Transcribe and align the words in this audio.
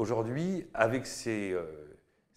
aujourd'hui, 0.00 0.66
avec 0.74 1.06
ces, 1.06 1.52
euh, 1.52 1.62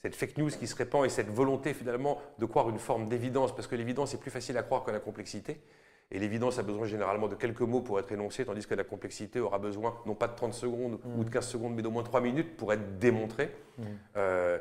cette 0.01 0.15
fake 0.15 0.37
news 0.37 0.49
qui 0.49 0.67
se 0.67 0.75
répand 0.75 1.05
et 1.05 1.09
cette 1.09 1.29
volonté 1.29 1.73
finalement 1.73 2.21
de 2.37 2.45
croire 2.45 2.69
une 2.69 2.79
forme 2.79 3.07
d'évidence, 3.07 3.55
parce 3.55 3.67
que 3.67 3.75
l'évidence 3.75 4.13
est 4.13 4.19
plus 4.19 4.31
facile 4.31 4.57
à 4.57 4.63
croire 4.63 4.83
que 4.83 4.91
la 4.91 4.99
complexité. 4.99 5.61
Et 6.11 6.19
l'évidence 6.19 6.59
a 6.59 6.63
besoin 6.63 6.85
généralement 6.85 7.27
de 7.27 7.35
quelques 7.35 7.61
mots 7.61 7.81
pour 7.81 7.99
être 7.99 8.11
énoncée, 8.11 8.45
tandis 8.45 8.67
que 8.67 8.75
la 8.75 8.83
complexité 8.83 9.39
aura 9.39 9.57
besoin 9.57 9.95
non 10.05 10.13
pas 10.13 10.27
de 10.27 10.35
30 10.35 10.53
secondes 10.53 10.99
ou 11.17 11.23
de 11.23 11.29
15 11.29 11.47
secondes, 11.47 11.73
mais 11.73 11.81
d'au 11.81 11.89
moins 11.89 12.03
3 12.03 12.21
minutes 12.21 12.55
pour 12.55 12.71
être 12.71 12.99
démontrée. 12.99 13.49
Euh, 14.15 14.59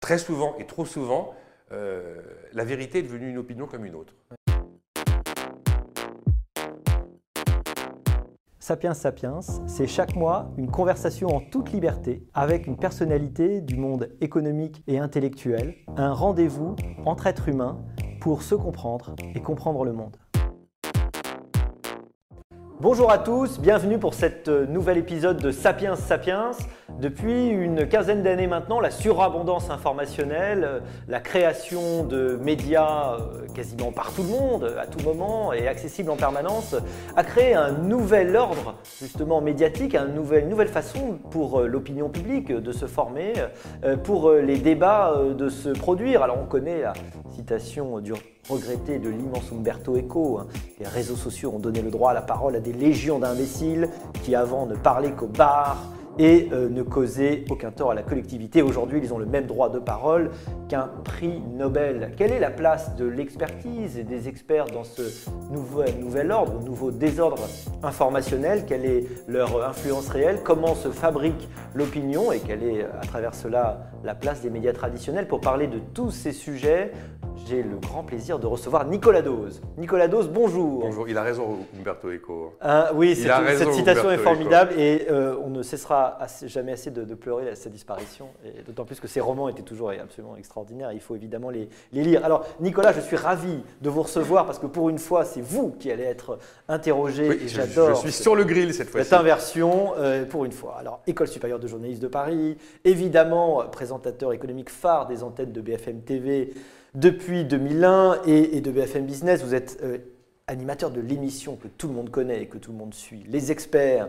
très 0.00 0.16
souvent 0.16 0.56
et 0.58 0.66
trop 0.66 0.86
souvent, 0.86 1.34
euh, 1.72 2.22
la 2.52 2.64
vérité 2.64 3.00
est 3.00 3.02
devenue 3.02 3.28
une 3.28 3.38
opinion 3.38 3.66
comme 3.66 3.84
une 3.84 3.94
autre. 3.94 4.14
Sapiens 8.66 8.94
Sapiens, 8.94 9.38
c'est 9.68 9.86
chaque 9.86 10.16
mois 10.16 10.50
une 10.58 10.68
conversation 10.68 11.28
en 11.28 11.38
toute 11.38 11.70
liberté 11.70 12.26
avec 12.34 12.66
une 12.66 12.76
personnalité 12.76 13.60
du 13.60 13.76
monde 13.76 14.08
économique 14.20 14.82
et 14.88 14.98
intellectuel, 14.98 15.76
un 15.96 16.12
rendez-vous 16.12 16.74
entre 17.04 17.28
êtres 17.28 17.48
humains 17.48 17.78
pour 18.20 18.42
se 18.42 18.56
comprendre 18.56 19.14
et 19.36 19.40
comprendre 19.40 19.84
le 19.84 19.92
monde. 19.92 20.16
Bonjour 22.78 23.10
à 23.10 23.16
tous, 23.16 23.58
bienvenue 23.58 23.98
pour 23.98 24.12
cet 24.12 24.48
euh, 24.48 24.66
nouvel 24.66 24.98
épisode 24.98 25.40
de 25.40 25.50
Sapiens 25.50 25.96
Sapiens. 25.96 26.50
Depuis 27.00 27.48
une 27.48 27.88
quinzaine 27.88 28.22
d'années 28.22 28.46
maintenant, 28.46 28.80
la 28.80 28.90
surabondance 28.90 29.70
informationnelle, 29.70 30.64
euh, 30.64 30.80
la 31.08 31.20
création 31.20 32.04
de 32.04 32.36
médias 32.36 33.14
euh, 33.14 33.46
quasiment 33.54 33.92
par 33.92 34.12
tout 34.12 34.22
le 34.24 34.28
monde, 34.28 34.74
à 34.78 34.86
tout 34.86 35.02
moment 35.02 35.54
et 35.54 35.66
accessible 35.68 36.10
en 36.10 36.16
permanence, 36.16 36.76
a 37.16 37.24
créé 37.24 37.54
un 37.54 37.72
nouvel 37.72 38.36
ordre 38.36 38.74
justement 39.00 39.40
médiatique, 39.40 39.94
une 39.94 40.14
nouvelle, 40.14 40.46
nouvelle 40.46 40.68
façon 40.68 41.18
pour 41.30 41.62
l'opinion 41.62 42.10
publique 42.10 42.52
de 42.52 42.72
se 42.72 42.84
former, 42.84 43.32
pour 44.04 44.32
les 44.32 44.58
débats 44.58 45.14
de 45.34 45.48
se 45.48 45.70
produire. 45.70 46.22
Alors 46.22 46.36
on 46.42 46.46
connaît 46.46 46.82
la 46.82 46.92
citation 47.34 48.00
du 48.00 48.12
regretté 48.48 48.98
de 48.98 49.08
l'immense 49.08 49.52
Umberto 49.52 49.96
Eco. 49.96 50.38
Hein. 50.38 50.46
Les 50.80 50.86
réseaux 50.86 51.16
sociaux 51.16 51.52
ont 51.54 51.58
donné 51.58 51.82
le 51.82 51.90
droit 51.90 52.10
à 52.10 52.14
la 52.14 52.22
parole 52.22 52.56
à 52.56 52.60
des 52.60 52.72
légions 52.72 53.18
d'imbéciles 53.18 53.88
qui 54.22 54.34
avant 54.34 54.66
ne 54.66 54.74
parlaient 54.74 55.12
qu'au 55.12 55.26
bar, 55.26 55.78
et 56.18 56.48
euh, 56.52 56.68
ne 56.68 56.82
causer 56.82 57.44
aucun 57.50 57.70
tort 57.70 57.90
à 57.90 57.94
la 57.94 58.02
collectivité. 58.02 58.62
Aujourd'hui, 58.62 59.00
ils 59.02 59.12
ont 59.12 59.18
le 59.18 59.26
même 59.26 59.46
droit 59.46 59.70
de 59.70 59.78
parole 59.78 60.30
qu'un 60.68 60.88
prix 61.04 61.40
Nobel. 61.54 62.12
Quelle 62.16 62.32
est 62.32 62.40
la 62.40 62.50
place 62.50 62.96
de 62.96 63.04
l'expertise 63.04 63.98
et 63.98 64.04
des 64.04 64.28
experts 64.28 64.66
dans 64.66 64.84
ce 64.84 65.02
nouvel, 65.50 65.98
nouvel 66.00 66.32
ordre, 66.32 66.60
nouveau 66.64 66.90
désordre 66.90 67.42
informationnel? 67.82 68.64
Quelle 68.66 68.84
est 68.84 69.04
leur 69.28 69.66
influence 69.68 70.08
réelle? 70.08 70.40
Comment 70.42 70.74
se 70.74 70.88
fabrique 70.88 71.48
l'opinion? 71.74 72.32
Et 72.32 72.40
quelle 72.40 72.62
est 72.62 72.84
à 72.84 73.06
travers 73.06 73.34
cela 73.34 73.90
la 74.04 74.14
place 74.14 74.40
des 74.40 74.50
médias 74.50 74.72
traditionnels 74.72 75.28
Pour 75.28 75.40
parler 75.40 75.66
de 75.66 75.78
tous 75.92 76.10
ces 76.10 76.32
sujets, 76.32 76.92
j'ai 77.46 77.62
le 77.62 77.76
grand 77.76 78.02
plaisir 78.02 78.38
de 78.38 78.46
recevoir 78.46 78.84
Nicolas 78.86 79.22
Dose. 79.22 79.60
Nicolas 79.78 80.08
Dose, 80.08 80.28
bonjour. 80.28 80.80
Bonjour, 80.80 81.08
il 81.08 81.16
a 81.16 81.22
raison 81.22 81.58
Umberto 81.78 82.10
Eco. 82.10 82.54
Euh, 82.64 82.86
oui, 82.94 83.14
cette 83.14 83.72
citation 83.72 84.10
est 84.10 84.18
formidable 84.18 84.72
et 84.76 85.06
euh, 85.10 85.36
on 85.44 85.50
ne 85.50 85.62
cessera 85.62 86.18
jamais 86.44 86.72
assez 86.72 86.90
de, 86.90 87.14
pleurer 87.14 87.50
à 87.50 87.54
sa 87.54 87.70
disparition, 87.70 88.28
et 88.44 88.62
d'autant 88.62 88.84
plus 88.84 89.00
que 89.00 89.08
ces 89.08 89.20
romans 89.20 89.48
étaient 89.48 89.62
toujours 89.62 89.90
absolument 89.90 90.36
extraordinaires. 90.36 90.92
Il 90.92 91.00
faut 91.00 91.14
évidemment 91.14 91.50
les, 91.50 91.68
lire. 91.92 92.24
Alors, 92.24 92.46
Nicolas, 92.60 92.92
je 92.92 93.00
suis 93.00 93.16
ravi 93.16 93.62
de 93.80 93.90
vous 93.90 94.02
recevoir 94.02 94.44
parce 94.44 94.58
que 94.58 94.66
pour 94.66 94.88
une 94.88 94.98
fois, 94.98 95.24
c'est 95.24 95.40
vous 95.40 95.70
qui 95.78 95.90
allez 95.90 96.04
être 96.04 96.38
interrogé. 96.68 97.44
et 97.44 97.48
j'adore. 97.48 97.90
Je, 97.90 98.00
suis 98.00 98.12
sur 98.12 98.34
le 98.34 98.44
grill 98.44 98.74
cette 98.74 98.90
fois-ci. 98.90 99.08
Cette 99.08 99.18
inversion, 99.18 99.94
euh, 99.96 100.24
pour 100.24 100.44
une 100.44 100.52
fois. 100.52 100.76
Alors, 100.78 101.00
École 101.06 101.28
supérieure 101.28 101.60
de 101.60 101.68
journalisme 101.68 102.02
de 102.02 102.08
Paris, 102.08 102.58
évidemment, 102.84 103.62
présentateur 103.70 104.32
économique 104.32 104.70
phare 104.70 105.06
des 105.06 105.22
antennes 105.22 105.52
de 105.52 105.60
BFM 105.60 106.00
TV 106.00 106.52
depuis 106.96 107.44
2001 107.44 108.22
et, 108.26 108.60
de 108.60 108.70
BFM 108.70 109.06
Business. 109.06 109.44
Vous 109.44 109.54
êtes 109.54 109.78
euh, 109.82 109.98
animateur 110.48 110.92
de 110.92 111.00
l'émission 111.00 111.56
que 111.56 111.66
tout 111.66 111.88
le 111.88 111.94
monde 111.94 112.10
connaît 112.10 112.42
et 112.42 112.46
que 112.46 112.56
tout 112.56 112.70
le 112.70 112.78
monde 112.78 112.94
suit, 112.94 113.24
les 113.28 113.50
experts 113.50 114.08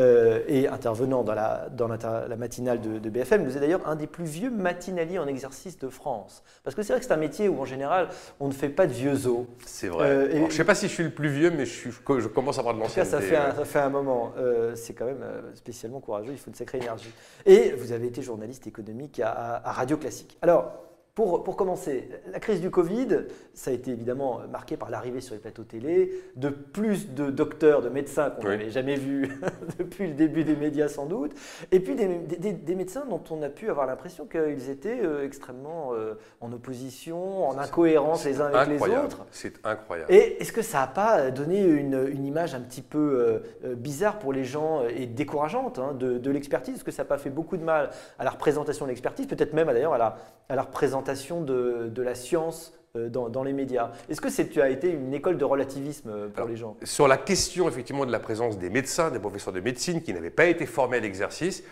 euh, 0.00 0.40
et 0.48 0.66
intervenant 0.66 1.22
dans, 1.22 1.34
la, 1.34 1.68
dans 1.70 1.86
la, 1.86 2.36
matinale 2.36 2.80
de, 2.80 3.08
BFM. 3.08 3.44
Vous 3.44 3.54
êtes 3.54 3.60
d'ailleurs 3.60 3.86
un 3.86 3.94
des 3.94 4.08
plus 4.08 4.24
vieux 4.24 4.50
matinaliers 4.50 5.20
en 5.20 5.28
exercice 5.28 5.78
de 5.78 5.88
France. 5.88 6.42
Parce 6.64 6.74
que 6.74 6.82
c'est 6.82 6.92
vrai 6.92 6.98
que 6.98 7.06
c'est 7.06 7.12
un 7.12 7.18
métier 7.18 7.48
où 7.48 7.60
en 7.60 7.64
général 7.64 8.08
on 8.40 8.48
ne 8.48 8.52
fait 8.52 8.68
pas 8.68 8.88
de 8.88 8.92
vieux 8.92 9.28
os. 9.28 9.46
C'est 9.64 9.86
vrai. 9.86 10.08
Euh, 10.08 10.30
je 10.32 10.42
ne 10.42 10.50
sais 10.50 10.64
pas 10.64 10.74
si 10.74 10.88
je 10.88 10.92
suis 10.92 11.04
le 11.04 11.10
plus 11.10 11.28
vieux, 11.28 11.50
mais 11.50 11.66
je, 11.66 11.72
suis, 11.72 11.90
je 11.92 12.28
commence 12.28 12.56
à 12.56 12.60
avoir 12.60 12.74
de 12.74 12.80
l'ancienneté. 12.80 13.10
Ça, 13.10 13.20
fait 13.20 13.36
un, 13.36 13.54
ça 13.54 13.64
fait 13.64 13.78
un 13.78 13.90
moment. 13.90 14.32
Euh, 14.38 14.74
c'est 14.74 14.92
quand 14.92 15.06
même 15.06 15.24
spécialement 15.54 16.00
courageux, 16.00 16.32
il 16.32 16.38
faut 16.38 16.50
une 16.50 16.56
sacrée 16.56 16.78
énergie. 16.78 17.12
Et 17.44 17.72
vous 17.72 17.92
avez 17.92 18.08
été 18.08 18.22
journaliste 18.22 18.66
économique 18.66 19.20
à, 19.20 19.62
à 19.64 19.70
Radio 19.70 19.96
Classique. 19.96 20.36
Alors, 20.42 20.72
pour, 21.16 21.56
commencer, 21.56 22.10
la 22.30 22.38
crise 22.40 22.60
du 22.60 22.70
Covid, 22.70 23.08
ça 23.54 23.70
a 23.70 23.74
été 23.74 23.90
évidemment 23.90 24.40
marqué 24.52 24.76
par 24.76 24.90
l'arrivée 24.90 25.22
sur 25.22 25.34
les 25.34 25.40
plateaux 25.40 25.64
télé 25.64 26.12
de 26.36 26.50
plus 26.50 27.14
de 27.14 27.30
docteurs, 27.30 27.80
de 27.80 27.88
médecins 27.88 28.28
qu'on 28.28 28.48
n'avait 28.48 28.68
jamais 28.68 28.96
vus 28.96 29.30
depuis 29.78 30.08
le 30.08 30.12
début 30.12 30.44
des 30.44 30.56
médias 30.56 30.88
sans 30.88 31.06
doute, 31.06 31.32
et 31.72 31.80
puis 31.80 31.94
des, 31.94 32.74
médecins 32.74 33.06
dont 33.06 33.22
on 33.30 33.40
a 33.40 33.48
pu 33.48 33.70
avoir 33.70 33.86
l'impression 33.86 34.26
qu'ils 34.26 34.68
étaient 34.68 35.00
euh, 35.02 35.24
extrêmement 35.24 35.94
euh, 35.94 36.16
en 36.42 36.52
opposition, 36.52 37.48
en 37.48 37.56
incohérence 37.56 38.26
les 38.26 38.42
uns 38.42 38.52
avec 38.52 38.78
les 38.78 38.94
autres. 38.94 39.24
C'est 39.30 39.54
incroyable. 39.64 40.12
Et 40.12 40.42
est-ce 40.42 40.52
que 40.52 40.60
ça 40.60 40.80
n'a 40.80 40.86
pas 40.86 41.30
donné 41.30 41.62
une, 41.62 42.26
image 42.26 42.54
un 42.54 42.60
petit 42.60 42.82
peu 42.82 43.40
euh, 43.64 43.74
bizarre 43.74 44.18
pour 44.18 44.34
les 44.34 44.44
gens 44.44 44.82
et 44.86 45.06
décourageante 45.06 45.78
hein, 45.78 45.94
de, 45.94 46.30
l'expertise? 46.30 46.74
Est-ce 46.74 46.84
que 46.84 46.90
ça 46.90 47.04
n'a 47.04 47.08
pas 47.08 47.16
fait 47.16 47.30
beaucoup 47.30 47.56
de 47.56 47.64
mal 47.64 47.88
à 48.18 48.24
la 48.24 48.30
représentation 48.30 48.84
de 48.84 48.90
l'expertise, 48.90 49.26
peut-être 49.26 49.54
même 49.54 49.68
d'ailleurs 49.68 49.94
à 49.94 49.98
la, 49.98 50.18
à 50.50 50.56
la 50.56 50.62
représentation 50.62 51.05
de, 51.12 52.02
la 52.02 52.14
science 52.14 52.72
euh, 52.96 53.08
dans, 53.08 53.42
les 53.42 53.52
médias. 53.52 53.92
Est-ce 54.08 54.20
que 54.20 54.42
tu 54.42 54.60
as 54.60 54.68
été 54.68 54.90
une 54.90 55.14
école 55.14 55.38
de 55.38 55.44
relativisme 55.44 56.10
euh, 56.10 56.28
pour 56.28 56.46
les 56.46 56.56
gens? 56.56 56.76
Sur 56.82 57.08
la 57.08 57.16
question 57.16 57.68
effectivement 57.68 58.06
de 58.06 58.12
la 58.12 58.20
présence 58.20 58.58
des 58.58 58.70
médecins, 58.70 59.10
des 59.10 59.18
professeurs 59.18 59.52
de 59.52 59.60
médecine 59.60 60.02
qui 60.02 60.12
n'avaient 60.12 60.30
pas 60.30 60.46
été 60.46 60.66
formés 60.66 60.98
à 60.98 61.00
l'exercice, 61.00 61.62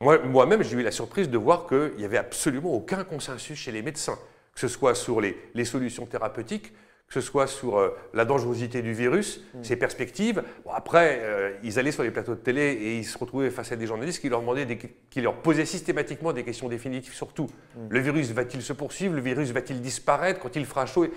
moi-même 0.00 0.62
j'ai 0.62 0.76
eu 0.76 0.82
la 0.82 0.90
surprise 0.90 1.28
de 1.28 1.38
voir 1.38 1.66
qu'il 1.66 1.96
n'y 1.98 2.04
avait 2.04 2.16
absolument 2.16 2.72
aucun 2.72 3.04
consensus 3.04 3.58
chez 3.58 3.72
les 3.72 3.82
médecins, 3.82 4.18
que 4.54 4.60
ce 4.60 4.68
soit 4.68 4.94
sur 4.94 5.20
les, 5.20 5.36
les 5.54 5.64
solutions 5.64 6.06
thérapeutiques, 6.06 6.72
que 7.10 7.20
ce 7.20 7.26
soit 7.26 7.48
sur 7.48 7.76
euh, 7.76 7.90
la 8.14 8.24
dangerosité 8.24 8.82
du 8.82 8.92
virus, 8.92 9.44
mm. 9.54 9.64
ses 9.64 9.76
perspectives. 9.76 10.44
après, 10.72 11.18
euh, 11.22 11.50
ils 11.64 11.76
allaient 11.80 11.90
sur 11.90 12.04
les 12.04 12.12
plateaux 12.12 12.36
de 12.36 12.40
télé 12.40 12.62
et 12.62 12.98
ils 12.98 13.04
se 13.04 13.18
retrouvaient 13.18 13.50
face 13.50 13.72
à 13.72 13.76
des 13.76 13.86
journalistes 13.88 14.20
qui 14.20 14.28
leur, 14.28 14.40
demandaient 14.40 14.78
qui 15.10 15.20
leur 15.20 15.34
posaient 15.42 15.64
systématiquement 15.64 16.32
des 16.32 16.44
questions 16.44 16.68
définitives 16.68 17.12
sur 17.12 17.32
tout. 17.32 17.48
Mm. 17.74 17.80
Le 17.90 18.00
virus 18.00 18.30
va-t-il 18.30 18.62
se 18.62 18.72
poursuivre? 18.72 19.16
Le 19.16 19.20
virus 19.22 19.50
va-t-il 19.50 19.80
disparaître 19.80 20.38
quand 20.38 20.54
il 20.54 20.64
fera 20.64 20.86
chaud? 20.86 21.08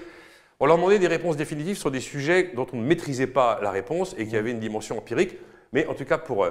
On 0.60 0.66
leur 0.66 0.78
demandait 0.78 0.98
des 0.98 1.08
réponses 1.08 1.38
définitives 1.38 1.78
sur 1.78 1.92
des 1.92 2.00
sujets 2.00 2.52
dont 2.56 2.66
on 2.74 2.78
ne 2.78 2.86
maîtrisait 2.86 3.28
pas 3.28 3.60
la 3.62 3.70
réponse 3.70 4.16
et 4.18 4.26
qui 4.26 4.34
mm. 4.34 4.40
avaient 4.40 4.52
une 4.52 4.60
dimension 4.60 4.98
empirique. 4.98 5.38
Mais 5.74 5.86
en 5.86 5.94
tout 5.94 6.06
cas, 6.06 6.18
pour 6.18 6.44
euh, 6.44 6.50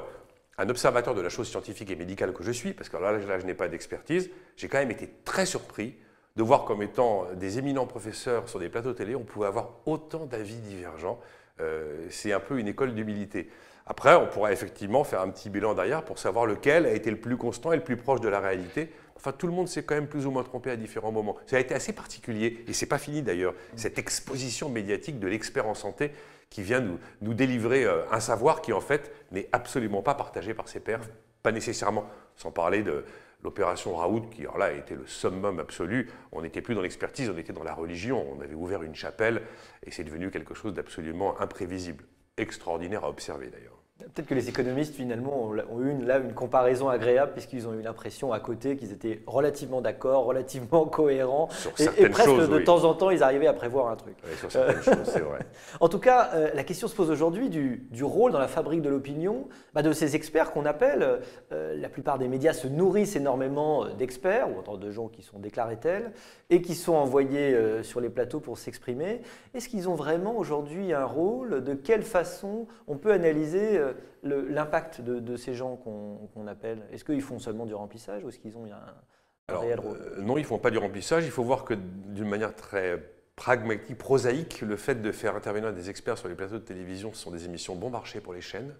un 0.57 0.69
observateur 0.69 1.17
de 1.17 1.21
la 1.21 1.31
chose 1.31 1.49
scientifique 1.49 1.91
et 1.91 1.97
médicale 1.97 2.33
que 2.33 2.45
je 2.45 2.53
suis, 2.53 2.75
parce 2.75 2.89
que 2.89 2.97
là, 2.97 3.11
là 3.11 3.41
je 3.41 3.47
n'ai 3.47 3.55
pas 3.55 3.67
d'expertise, 3.67 4.31
j'ai 4.57 4.69
quand 4.69 4.79
même 4.79 4.93
été 4.93 5.11
très 5.25 5.47
surpris 5.47 5.97
de 6.37 6.43
voir 6.43 6.65
comme 6.65 6.83
étant 6.83 7.27
des 7.35 7.59
éminents 7.59 7.87
professeurs 7.87 8.49
sur 8.49 8.59
des 8.59 8.69
plateaux 8.69 8.95
télé, 8.95 9.15
on 9.15 9.25
pouvait 9.25 9.47
avoir 9.47 9.71
autant 9.87 10.27
d'avis 10.27 10.57
divergents. 10.57 11.19
Euh, 11.61 12.07
c'est 12.11 12.33
un 12.33 12.41
peu 12.41 12.59
une 12.59 12.69
école 12.69 12.95
d'humilité. 12.95 13.51
Après, 13.87 14.15
on 14.15 14.27
pourra 14.27 14.53
effectivement 14.53 15.05
faire 15.05 15.21
un 15.21 15.29
petit 15.29 15.51
bilan 15.51 15.75
derrière 15.75 16.05
pour 16.05 16.19
savoir 16.19 16.47
lequel 16.47 16.87
a 16.87 16.93
été 16.93 17.11
le 17.11 17.19
plus 17.19 17.37
constant 17.37 17.73
et 17.73 17.77
le 17.77 17.83
plus 17.83 17.97
proche 17.97 18.21
de 18.21 18.29
la 18.29 18.41
réalité. 18.41 18.91
Enfin, 19.17 19.33
tout 19.33 19.47
le 19.47 19.53
monde 19.53 19.69
s'est 19.69 19.83
quand 19.83 19.95
même 19.95 20.07
plus 20.07 20.27
ou 20.27 20.31
moins 20.31 20.45
trompé 20.45 20.71
à 20.71 20.77
différents 20.77 21.13
moments. 21.13 21.37
Ça 21.47 21.57
a 21.57 21.61
été 21.61 21.75
assez 21.75 21.93
particulier, 21.93 22.65
et 22.67 22.73
c'est 22.73 22.87
pas 22.87 22.99
fini 22.99 23.23
d'ailleurs, 23.23 23.55
cette 23.77 23.99
exposition 23.99 24.69
médiatique 24.69 25.19
de 25.19 25.27
l'expert 25.27 25.67
en 25.67 25.75
santé 25.75 26.13
qui 26.49 26.63
vient 26.63 26.81
nous, 26.81 26.99
nous 27.21 27.35
délivrer 27.35 27.85
euh, 27.85 28.03
un 28.11 28.21
savoir 28.21 28.63
qui 28.63 28.73
en 28.73 28.81
fait 28.81 29.13
n'est 29.31 29.49
absolument 29.53 30.03
pas 30.03 30.15
partagé 30.15 30.55
par 30.55 30.69
ses 30.69 30.81
pairs, 30.81 31.01
pas 31.43 31.53
nécessairement, 31.53 32.05
sans 32.37 32.51
parler 32.51 32.83
de, 32.83 33.05
L'opération 33.43 33.97
Raoult, 33.97 34.29
qui 34.31 34.43
alors 34.43 34.59
là 34.59 34.67
a 34.67 34.73
été 34.73 34.95
le 34.95 35.07
summum 35.07 35.59
absolu, 35.59 36.09
on 36.31 36.43
n'était 36.43 36.63
plus 36.63 36.75
dans 36.75 36.81
l'expertise, 36.81 37.29
on 37.29 37.37
était 37.37 37.53
dans 37.53 37.65
la 37.65 37.75
religion. 37.75 38.25
On 38.33 38.41
avait 38.41 38.55
ouvert 38.55 38.83
une 38.83 38.95
chapelle 38.95 39.43
et 39.85 39.91
c'est 39.91 40.05
devenu 40.05 40.31
quelque 40.31 40.55
chose 40.55 40.75
d'absolument 40.75 41.41
imprévisible. 41.41 42.05
Extraordinaire 42.37 43.05
à 43.05 43.11
observer 43.11 43.51
d'ailleurs. 43.51 43.82
Peut-être 44.15 44.27
que 44.27 44.35
les 44.35 44.49
économistes, 44.49 44.95
finalement, 44.95 45.45
ont 45.45 45.81
eu 45.81 45.91
une, 45.91 46.07
là 46.07 46.19
une 46.19 46.35
comparaison 46.35 46.89
agréable, 46.89 47.33
puisqu'ils 47.33 47.67
ont 47.67 47.75
eu 47.75 47.83
l'impression 47.83 48.33
à 48.33 48.41
côté 48.41 48.77
qu'ils 48.77 48.93
étaient 48.93 49.23
relativement 49.27 49.81
d'accord, 49.81 50.25
relativement 50.25 50.85
cohérents. 50.87 51.49
et, 51.79 52.09
presque 52.09 52.51
de 52.51 52.59
temps 52.59 52.85
en 52.85 52.95
temps, 52.95 53.11
ils 53.11 53.23
arrivaient 53.23 53.47
à 53.47 53.53
prévoir 53.53 53.89
un 53.89 53.97
truc. 53.97 54.17
sur 54.39 54.51
certaines 54.51 54.83
choses, 54.83 55.05
c'est 55.05 55.21
vrai. 55.21 55.41
En 55.81 55.89
tout 55.89 55.99
cas, 55.99 56.31
euh, 56.35 56.51
la 56.55 56.65
question 56.65 56.89
se 56.89 56.95
pose 56.95 57.11
aujourd'hui 57.11 57.49
du, 57.49 58.05
rôle 58.05 58.33
dans 58.33 58.39
la 58.39 58.49
fabrique 58.49 58.83
de 58.83 58.89
l'opinion 58.89 59.49
bah, 59.75 59.83
de 59.83 59.93
ces 59.93 60.17
experts 60.17 60.53
qu'on 60.53 60.67
appelle. 60.67 61.21
Euh, 61.53 61.77
la 61.77 61.89
plupart 61.89 62.19
des 62.19 62.29
médias 62.29 62.53
se 62.53 62.67
nourrissent 62.67 63.17
énormément 63.17 63.85
euh, 63.85 63.89
d'experts, 63.95 64.51
ou 64.51 64.59
autant 64.59 64.77
de 64.77 64.91
gens 64.91 65.09
qui 65.09 65.23
sont 65.23 65.39
déclarés 65.39 65.77
tels, 65.77 66.13
et 66.51 66.61
qui 66.63 66.75
sont 66.75 66.95
envoyés 66.95 67.57
sur 67.83 68.01
les 68.01 68.11
plateaux 68.11 68.41
pour 68.41 68.59
s'exprimer. 68.59 69.23
Est-ce 69.55 69.69
qu'ils 69.69 69.89
ont 69.89 69.95
vraiment 69.95 70.37
aujourd'hui 70.37 70.93
un 70.93 71.05
rôle? 71.05 71.65
De 71.65 71.73
quelle 71.73 72.03
façon 72.03 72.67
on 72.87 72.97
peut 72.97 73.13
analyser 73.13 73.81
l'impact 74.23 75.01
de, 75.01 75.37
ces 75.37 75.55
gens 75.55 75.77
qu'on 75.77 76.47
appelle 76.47 76.83
Est-ce 76.93 77.05
qu'ils 77.05 77.23
font 77.23 77.39
seulement 77.39 77.67
du 77.67 77.75
remplissage 77.75 78.25
ou 78.25 78.29
est-ce 78.29 78.39
qu'ils 78.39 78.57
ont 78.57 78.67
un, 78.67 79.57
réel 79.57 79.81
rôle? 79.81 79.99
euh, 79.99 80.23
Non, 80.23 80.37
ils 80.37 80.43
ne 80.43 80.47
font 80.47 80.59
pas 80.59 80.71
du 80.71 80.79
remplissage. 80.79 81.25
Il 81.25 81.31
faut 81.31 81.45
voir 81.45 81.65
que 81.65 81.75
d'une 81.75 82.29
manière 82.29 82.55
très 82.55 83.03
pragmatique, 83.37 83.99
prosaïque, 83.99 84.61
le 84.61 84.77
fait 84.77 84.97
de 84.97 85.11
faire 85.13 85.35
intervenir 85.37 85.73
des 85.73 85.91
experts 85.91 86.19
sur 86.19 86.29
les 86.29 86.35
plateaux 86.35 86.59
de 86.59 86.65
télévision, 86.65 87.13
ce 87.13 87.23
sont 87.23 87.31
des 87.31 87.45
émissions 87.45 87.75
bon 87.75 87.91
marché 87.91 88.21
pour 88.21 88.35
les 88.35 88.41
chaînes. 88.41 88.75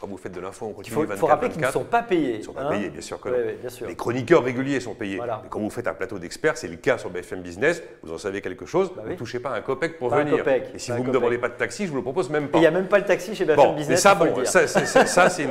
Quand 0.00 0.06
vous 0.06 0.16
faites 0.16 0.32
de 0.32 0.40
l'info, 0.40 0.66
on 0.66 0.72
continue 0.72 0.96
Il 1.10 1.16
faut, 1.16 1.26
rappeler 1.26 1.48
qu'ils 1.50 1.60
ne 1.60 1.66
sont 1.72 1.82
pas 1.82 2.04
payés. 2.04 2.34
Ils 2.34 2.38
ne 2.38 2.44
sont 2.44 2.52
pas 2.52 2.70
payés, 2.70 2.88
bien 2.88 3.00
sûr 3.00 3.20
que 3.20 3.28
non. 3.28 3.88
Les 3.88 3.96
chroniqueurs 3.96 4.44
réguliers 4.44 4.78
sont 4.78 4.94
payés. 4.94 5.18
Mais 5.20 5.48
quand 5.50 5.58
vous 5.58 5.70
faites 5.70 5.88
un 5.88 5.94
plateau 5.94 6.20
d'experts, 6.20 6.56
c'est 6.56 6.68
le 6.68 6.76
cas 6.76 6.98
sur 6.98 7.10
BFM 7.10 7.42
Business, 7.42 7.82
vous 8.04 8.12
en 8.12 8.18
savez 8.18 8.40
quelque 8.40 8.64
chose, 8.64 8.92
bah 8.94 9.02
vous 9.04 9.10
ne 9.10 9.16
touchez 9.16 9.40
pas 9.40 9.50
un 9.50 9.60
copec 9.60 9.98
pour 9.98 10.10
venir. 10.10 10.46
Et 10.72 10.78
si 10.78 10.92
vous 10.92 11.02
ne 11.02 11.08
me 11.08 11.12
demandez 11.12 11.38
pas 11.38 11.48
de 11.48 11.54
taxi, 11.54 11.82
je 11.82 11.88
ne 11.88 11.90
vous 11.90 11.96
le 11.96 12.02
propose 12.02 12.30
même 12.30 12.48
pas. 12.48 12.58
Il 12.58 12.60
n'y 12.60 12.66
a 12.68 12.70
même 12.70 12.86
pas 12.86 12.98
le 12.98 13.06
taxi 13.06 13.34
chez 13.34 13.44
BFM 13.44 13.74
Business. 13.74 13.88
Mais 13.88 13.96
ça, 13.96 14.14
bon, 14.14 14.44
ça, 14.44 15.28
c'est 15.30 15.42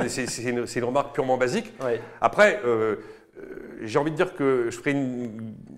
une, 0.42 0.64
une, 0.76 0.84
remarque 0.84 1.14
purement 1.14 1.36
basique. 1.36 1.74
Après, 2.22 2.60
euh, 2.64 2.96
j'ai 3.82 3.98
envie 3.98 4.10
de 4.10 4.16
dire 4.16 4.34
que 4.34 4.70
je 4.70 4.76
ferai 4.76 4.92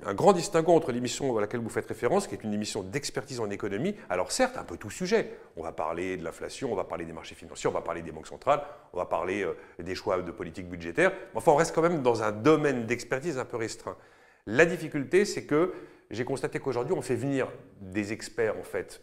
un 0.06 0.14
grand 0.14 0.32
distinguo 0.32 0.72
entre 0.72 0.92
l'émission 0.92 1.36
à 1.36 1.40
laquelle 1.40 1.60
vous 1.60 1.68
faites 1.68 1.86
référence, 1.86 2.26
qui 2.26 2.34
est 2.34 2.44
une 2.44 2.54
émission 2.54 2.82
d'expertise 2.82 3.40
en 3.40 3.50
économie. 3.50 3.94
Alors 4.08 4.32
certes, 4.32 4.56
un 4.56 4.64
peu 4.64 4.76
tout 4.76 4.90
sujet. 4.90 5.38
On 5.56 5.62
va 5.62 5.72
parler 5.72 6.16
de 6.16 6.24
l'inflation, 6.24 6.72
on 6.72 6.76
va 6.76 6.84
parler 6.84 7.04
des 7.04 7.12
marchés 7.12 7.34
financiers, 7.34 7.68
on 7.68 7.72
va 7.72 7.82
parler 7.82 8.02
des 8.02 8.12
banques 8.12 8.26
centrales, 8.26 8.62
on 8.92 8.98
va 8.98 9.06
parler 9.06 9.42
euh, 9.42 9.54
des 9.82 9.94
choix 9.94 10.20
de 10.22 10.30
politique 10.30 10.68
budgétaire. 10.68 11.12
Enfin, 11.34 11.52
on 11.52 11.56
reste 11.56 11.74
quand 11.74 11.82
même 11.82 12.02
dans 12.02 12.22
un 12.22 12.32
domaine 12.32 12.86
d'expertise 12.86 13.38
un 13.38 13.44
peu 13.44 13.56
restreint. 13.56 13.96
La 14.46 14.64
difficulté, 14.64 15.24
c'est 15.24 15.44
que 15.44 15.72
j'ai 16.10 16.24
constaté 16.24 16.58
qu'aujourd'hui, 16.58 16.94
on 16.96 17.02
fait 17.02 17.16
venir 17.16 17.48
des 17.80 18.12
experts, 18.12 18.56
en 18.58 18.64
fait, 18.64 19.00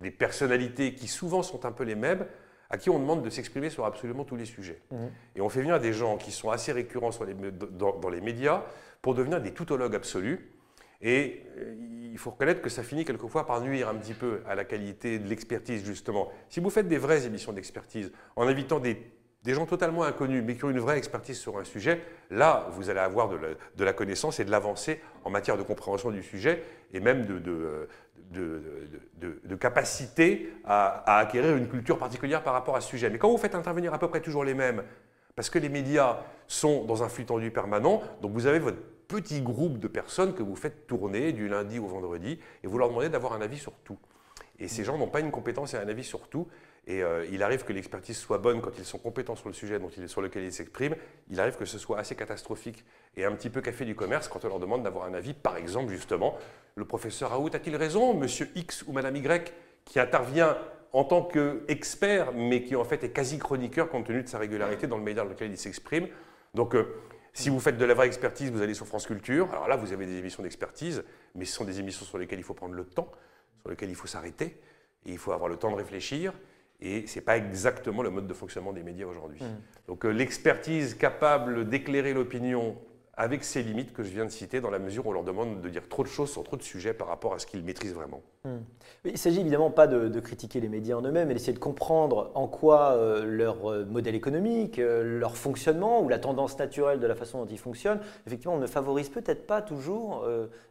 des 0.00 0.10
personnalités 0.10 0.94
qui 0.94 1.08
souvent 1.08 1.42
sont 1.42 1.64
un 1.64 1.72
peu 1.72 1.84
les 1.84 1.94
mêmes, 1.94 2.26
à 2.70 2.78
qui 2.78 2.90
on 2.90 2.98
demande 2.98 3.22
de 3.22 3.30
s'exprimer 3.30 3.70
sur 3.70 3.84
absolument 3.84 4.24
tous 4.24 4.36
les 4.36 4.44
sujets. 4.44 4.80
Mhm. 4.90 5.10
Et 5.36 5.40
on 5.40 5.48
fait 5.48 5.60
venir 5.60 5.78
des 5.80 5.92
gens 5.92 6.16
qui 6.16 6.32
sont 6.32 6.50
assez 6.50 6.72
récurrents 6.72 7.10
dans, 7.70 8.08
les 8.08 8.20
médias 8.20 8.64
pour 9.02 9.14
devenir 9.14 9.40
des 9.40 9.52
toutologues 9.52 9.94
absolus. 9.94 10.50
Et 11.02 11.42
euh, 11.58 11.74
il 12.12 12.18
faut 12.18 12.30
reconnaître 12.30 12.62
que 12.62 12.70
ça 12.70 12.82
finit 12.82 13.04
quelquefois 13.04 13.46
par 13.46 13.60
nuire 13.60 13.88
un 13.88 13.94
petit 13.94 14.14
peu 14.14 14.40
à 14.48 14.54
la 14.54 14.64
qualité 14.64 15.18
de 15.18 15.28
l'expertise, 15.28 15.84
justement. 15.84 16.32
Si 16.48 16.60
vous 16.60 16.70
faites 16.70 16.88
des 16.88 16.98
vraies 16.98 17.26
émissions 17.26 17.52
d'expertise 17.52 18.10
en 18.36 18.46
invitant 18.46 18.80
des, 18.80 18.96
gens 19.44 19.66
totalement 19.66 20.02
inconnus, 20.02 20.42
mais 20.44 20.56
qui 20.56 20.64
ont 20.64 20.70
une 20.70 20.80
vraie 20.80 20.98
expertise 20.98 21.38
sur 21.38 21.58
un 21.58 21.64
sujet, 21.64 22.00
là, 22.30 22.66
vous 22.72 22.90
allez 22.90 23.00
avoir 23.00 23.28
de 23.28 23.84
la, 23.84 23.92
connaissance 23.92 24.40
et 24.40 24.44
de 24.44 24.50
l'avancée 24.50 25.00
en 25.24 25.30
matière 25.30 25.56
de 25.58 25.62
compréhension 25.62 26.10
du 26.10 26.22
sujet 26.22 26.62
et 26.92 27.00
même 27.00 27.26
de, 27.26 27.40
euh, 27.46 27.86
de, 28.30 29.54
capacité 29.58 30.52
à, 30.64 31.18
acquérir 31.18 31.56
une 31.56 31.68
culture 31.68 31.98
particulière 31.98 32.42
par 32.42 32.52
rapport 32.52 32.76
à 32.76 32.80
ce 32.80 32.88
sujet. 32.88 33.10
Mais 33.10 33.18
quand 33.18 33.30
vous 33.30 33.38
faites 33.38 33.54
intervenir 33.54 33.94
à 33.94 33.98
peu 33.98 34.08
près 34.08 34.20
toujours 34.20 34.44
les 34.44 34.54
mêmes, 34.54 34.82
parce 35.34 35.50
que 35.50 35.58
les 35.58 35.68
médias 35.68 36.18
sont 36.46 36.84
dans 36.84 37.02
un 37.02 37.08
flux 37.08 37.24
tendu 37.24 37.50
permanent, 37.50 38.02
donc 38.22 38.32
vous 38.32 38.46
avez 38.46 38.58
votre 38.58 38.78
petit 39.08 39.40
groupe 39.40 39.78
de 39.78 39.88
personnes 39.88 40.34
que 40.34 40.42
vous 40.42 40.56
faites 40.56 40.86
tourner 40.86 41.32
du 41.32 41.48
lundi 41.48 41.78
au 41.78 41.86
vendredi, 41.86 42.38
et 42.62 42.66
vous 42.66 42.78
leur 42.78 42.88
demandez 42.88 43.08
d'avoir 43.08 43.32
un 43.32 43.40
avis 43.40 43.58
sur 43.58 43.72
tout. 43.84 43.98
Et 44.58 44.68
ces 44.68 44.84
gens 44.84 44.96
n'ont 44.98 45.08
pas 45.08 45.20
une 45.20 45.30
compétence 45.30 45.74
et 45.74 45.76
un 45.76 45.88
avis 45.88 46.04
sur 46.04 46.28
tout. 46.28 46.48
Et 46.86 47.02
euh, 47.02 47.26
il 47.32 47.42
arrive 47.42 47.64
que 47.64 47.72
l'expertise 47.72 48.16
soit 48.16 48.38
bonne 48.38 48.60
quand 48.60 48.78
ils 48.78 48.84
sont 48.84 48.98
compétents 48.98 49.34
sur 49.34 49.48
le 49.48 49.54
sujet 49.54 49.78
dont 49.78 49.90
sur 50.06 50.22
lequel 50.22 50.44
ils 50.44 50.52
s'expriment. 50.52 50.94
Il 51.30 51.40
arrive 51.40 51.56
que 51.56 51.64
ce 51.64 51.78
soit 51.78 51.98
assez 51.98 52.14
catastrophique 52.14 52.84
et 53.16 53.24
un 53.24 53.32
petit 53.32 53.50
peu 53.50 53.60
café 53.60 53.84
du 53.84 53.94
commerce 53.94 54.28
quand 54.28 54.44
on 54.44 54.48
leur 54.48 54.60
demande 54.60 54.82
d'avoir 54.82 55.06
un 55.06 55.14
avis. 55.14 55.34
Par 55.34 55.56
exemple, 55.56 55.90
justement, 55.90 56.38
le 56.76 56.84
professeur 56.84 57.30
Raoult 57.30 57.50
a-t-il 57.54 57.74
raison, 57.76 58.14
monsieur 58.14 58.48
X 58.54 58.84
ou 58.86 58.92
madame 58.92 59.16
Y, 59.16 59.52
qui 59.84 59.98
intervient 59.98 60.56
en 60.92 61.04
tant 61.04 61.22
qu'expert, 61.22 62.32
mais 62.32 62.62
qui 62.62 62.76
en 62.76 62.84
fait 62.84 63.02
est 63.02 63.10
quasi 63.10 63.38
chroniqueur 63.38 63.88
compte 63.88 64.06
tenu 64.06 64.22
de 64.22 64.28
sa 64.28 64.38
régularité 64.38 64.86
dans 64.86 64.96
le 64.96 65.02
média 65.02 65.24
dans 65.24 65.28
lequel 65.28 65.50
il 65.50 65.58
s'exprime? 65.58 66.06
Donc, 66.54 66.74
euh, 66.74 66.86
si 67.34 67.50
vous 67.50 67.60
faites 67.60 67.76
de 67.76 67.84
la 67.84 67.92
vraie 67.92 68.06
expertise, 68.06 68.50
vous 68.50 68.62
allez 68.62 68.72
sur 68.72 68.86
France 68.86 69.06
Culture. 69.06 69.50
Alors 69.52 69.68
là, 69.68 69.76
vous 69.76 69.92
avez 69.92 70.06
des 70.06 70.16
émissions 70.16 70.42
d'expertise, 70.42 71.04
mais 71.34 71.44
ce 71.44 71.54
sont 71.54 71.64
des 71.64 71.80
émissions 71.80 72.06
sur 72.06 72.16
lesquelles 72.16 72.38
il 72.38 72.44
faut 72.44 72.54
prendre 72.54 72.74
le 72.74 72.84
temps, 72.84 73.10
sur 73.66 73.70
lesquelles 73.72 73.90
il 73.90 73.96
faut 73.96 74.06
s'arrêter, 74.06 74.56
et 75.06 75.12
il 75.12 75.18
faut 75.18 75.32
avoir 75.32 75.48
le 75.48 75.56
temps 75.56 75.70
de 75.72 75.76
réfléchir. 75.76 76.32
Et 76.80 77.06
ce 77.06 77.18
n'est 77.18 77.24
pas 77.24 77.36
exactement 77.36 78.02
le 78.02 78.10
mode 78.10 78.28
de 78.28 78.34
fonctionnement 78.34 78.72
des 78.72 78.82
médias 78.82 79.06
aujourd'hui. 79.06 79.40
Mmh. 79.40 79.88
Donc 79.88 80.04
euh, 80.04 80.10
l'expertise 80.10 80.94
capable 80.94 81.68
d'éclairer 81.68 82.12
l'opinion 82.12 82.76
avec 83.14 83.42
ses 83.42 83.62
limites 83.62 83.92
que 83.92 84.02
je 84.02 84.10
viens 84.10 84.26
de 84.26 84.30
citer, 84.30 84.60
dans 84.60 84.70
la 84.70 84.78
mesure 84.78 85.06
où 85.06 85.10
on 85.10 85.12
leur 85.12 85.24
demande 85.24 85.62
de 85.62 85.68
dire 85.68 85.88
trop 85.88 86.04
de 86.04 86.08
choses 86.08 86.30
sur 86.30 86.44
trop 86.44 86.56
de 86.56 86.62
sujets 86.62 86.92
par 86.92 87.08
rapport 87.08 87.34
à 87.34 87.38
ce 87.38 87.46
qu'ils 87.46 87.64
maîtrisent 87.64 87.94
vraiment. 87.94 88.22
Hmm. 88.46 88.58
Il 89.04 89.12
ne 89.12 89.16
s'agit 89.16 89.40
évidemment 89.40 89.70
pas 89.70 89.86
de, 89.86 90.20
critiquer 90.20 90.60
les 90.60 90.68
médias 90.68 90.96
en 90.96 91.02
eux-mêmes, 91.02 91.28
mais 91.28 91.34
d'essayer 91.34 91.52
de 91.52 91.58
comprendre 91.58 92.30
en 92.34 92.46
quoi 92.46 92.92
euh, 92.92 93.24
leur 93.24 93.70
euh, 93.70 93.84
modèle 93.84 94.14
économique, 94.14 94.78
euh, 94.78 95.18
leur 95.18 95.36
fonctionnement 95.36 96.00
ou 96.02 96.08
la 96.08 96.18
tendance 96.18 96.58
naturelle 96.58 96.98
de 96.98 97.06
la 97.06 97.14
façon 97.14 97.38
dont 97.38 97.46
ils 97.50 97.58
fonctionnent, 97.58 98.00
effectivement, 98.26 98.56
ne 98.58 98.66
favorise 98.66 99.08
peut-être 99.08 99.46
pas 99.46 99.62
toujours 99.62 100.24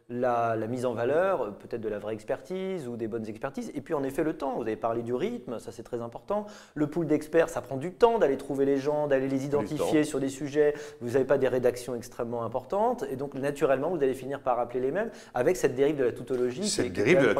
la, 0.08 0.56
mise 0.68 0.84
en 0.84 0.92
valeur, 0.92 1.54
peut-être 1.54 1.80
de 1.80 1.88
la 1.88 1.98
vraie 1.98 2.14
expertise 2.14 2.88
ou 2.88 2.96
des 2.96 3.08
bonnes 3.08 3.26
expertises. 3.26 3.70
Et 3.74 3.80
puis 3.80 3.94
en 3.94 4.04
effet, 4.04 4.22
le 4.22 4.34
temps. 4.34 4.54
Vous 4.56 4.62
avez 4.62 4.76
parlé 4.76 5.02
du 5.02 5.14
rythme, 5.14 5.58
ça 5.58 5.72
c'est 5.72 5.82
très 5.82 6.00
important. 6.00 6.46
Le 6.74 6.86
pool 6.86 7.06
d'experts, 7.06 7.48
ça 7.48 7.60
prend 7.60 7.76
du 7.76 7.92
temps 7.92 8.18
d'aller 8.18 8.36
trouver 8.36 8.64
les 8.64 8.78
gens, 8.78 9.06
d'aller 9.06 9.28
les 9.28 9.44
identifier 9.44 10.04
sur 10.04 10.20
des 10.20 10.28
sujets. 10.28 10.74
Vous 11.00 11.12
n'avez 11.12 11.24
pas 11.24 11.38
des 11.38 11.48
rédactions 11.48 11.94
extrêmement 11.94 12.44
importantes. 12.44 13.04
Et 13.10 13.16
donc 13.16 13.34
naturellement, 13.34 13.90
vous 13.90 14.02
allez 14.02 14.14
finir 14.14 14.40
par 14.40 14.58
appeler 14.58 14.80
les 14.80 14.90
mêmes 14.90 15.10
avec 15.34 15.56
cette 15.56 15.74
dérive 15.74 15.96
de 15.96 16.04
la 16.04 16.12
tautologie. 16.12 16.68
Cette 16.68 16.92
dérive 16.92 17.20
de 17.20 17.26
la 17.26 17.34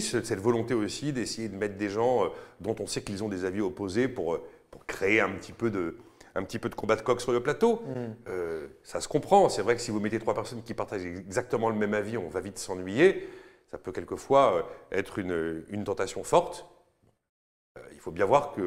cette 0.00 0.40
volonté 0.40 0.74
aussi 0.74 1.12
d'essayer 1.12 1.48
de 1.48 1.56
mettre 1.56 1.76
des 1.76 1.88
gens 1.88 2.24
euh, 2.24 2.28
dont 2.60 2.76
on 2.80 2.86
sait 2.86 3.02
qu'ils 3.02 3.24
ont 3.24 3.28
des 3.28 3.44
avis 3.44 3.60
opposés 3.60 4.08
pour, 4.08 4.34
euh, 4.34 4.46
pour 4.70 4.86
créer 4.86 5.20
un 5.20 5.30
petit 5.30 5.52
peu 5.52 5.70
de, 5.70 5.96
un 6.34 6.42
petit 6.42 6.58
peu 6.58 6.68
de 6.68 6.74
combat 6.74 6.96
de 6.96 7.02
coq 7.02 7.20
sur 7.20 7.32
le 7.32 7.42
plateau. 7.42 7.82
Mm. 7.86 8.28
Euh, 8.28 8.68
ça 8.82 9.00
se 9.00 9.08
comprend. 9.08 9.48
C'est 9.48 9.62
vrai 9.62 9.74
que 9.74 9.80
si 9.80 9.90
vous 9.90 10.00
mettez 10.00 10.18
trois 10.18 10.34
personnes 10.34 10.62
qui 10.62 10.74
partagent 10.74 11.06
exactement 11.06 11.68
le 11.68 11.76
même 11.76 11.94
avis, 11.94 12.16
on 12.16 12.28
va 12.28 12.40
vite 12.40 12.58
s'ennuyer. 12.58 13.28
Ça 13.70 13.78
peut 13.78 13.92
quelquefois 13.92 14.66
être 14.90 15.18
une, 15.18 15.64
une 15.68 15.84
tentation 15.84 16.24
forte. 16.24 16.64
il 17.92 18.00
faut 18.00 18.10
bien 18.10 18.24
voir 18.24 18.52
que 18.52 18.62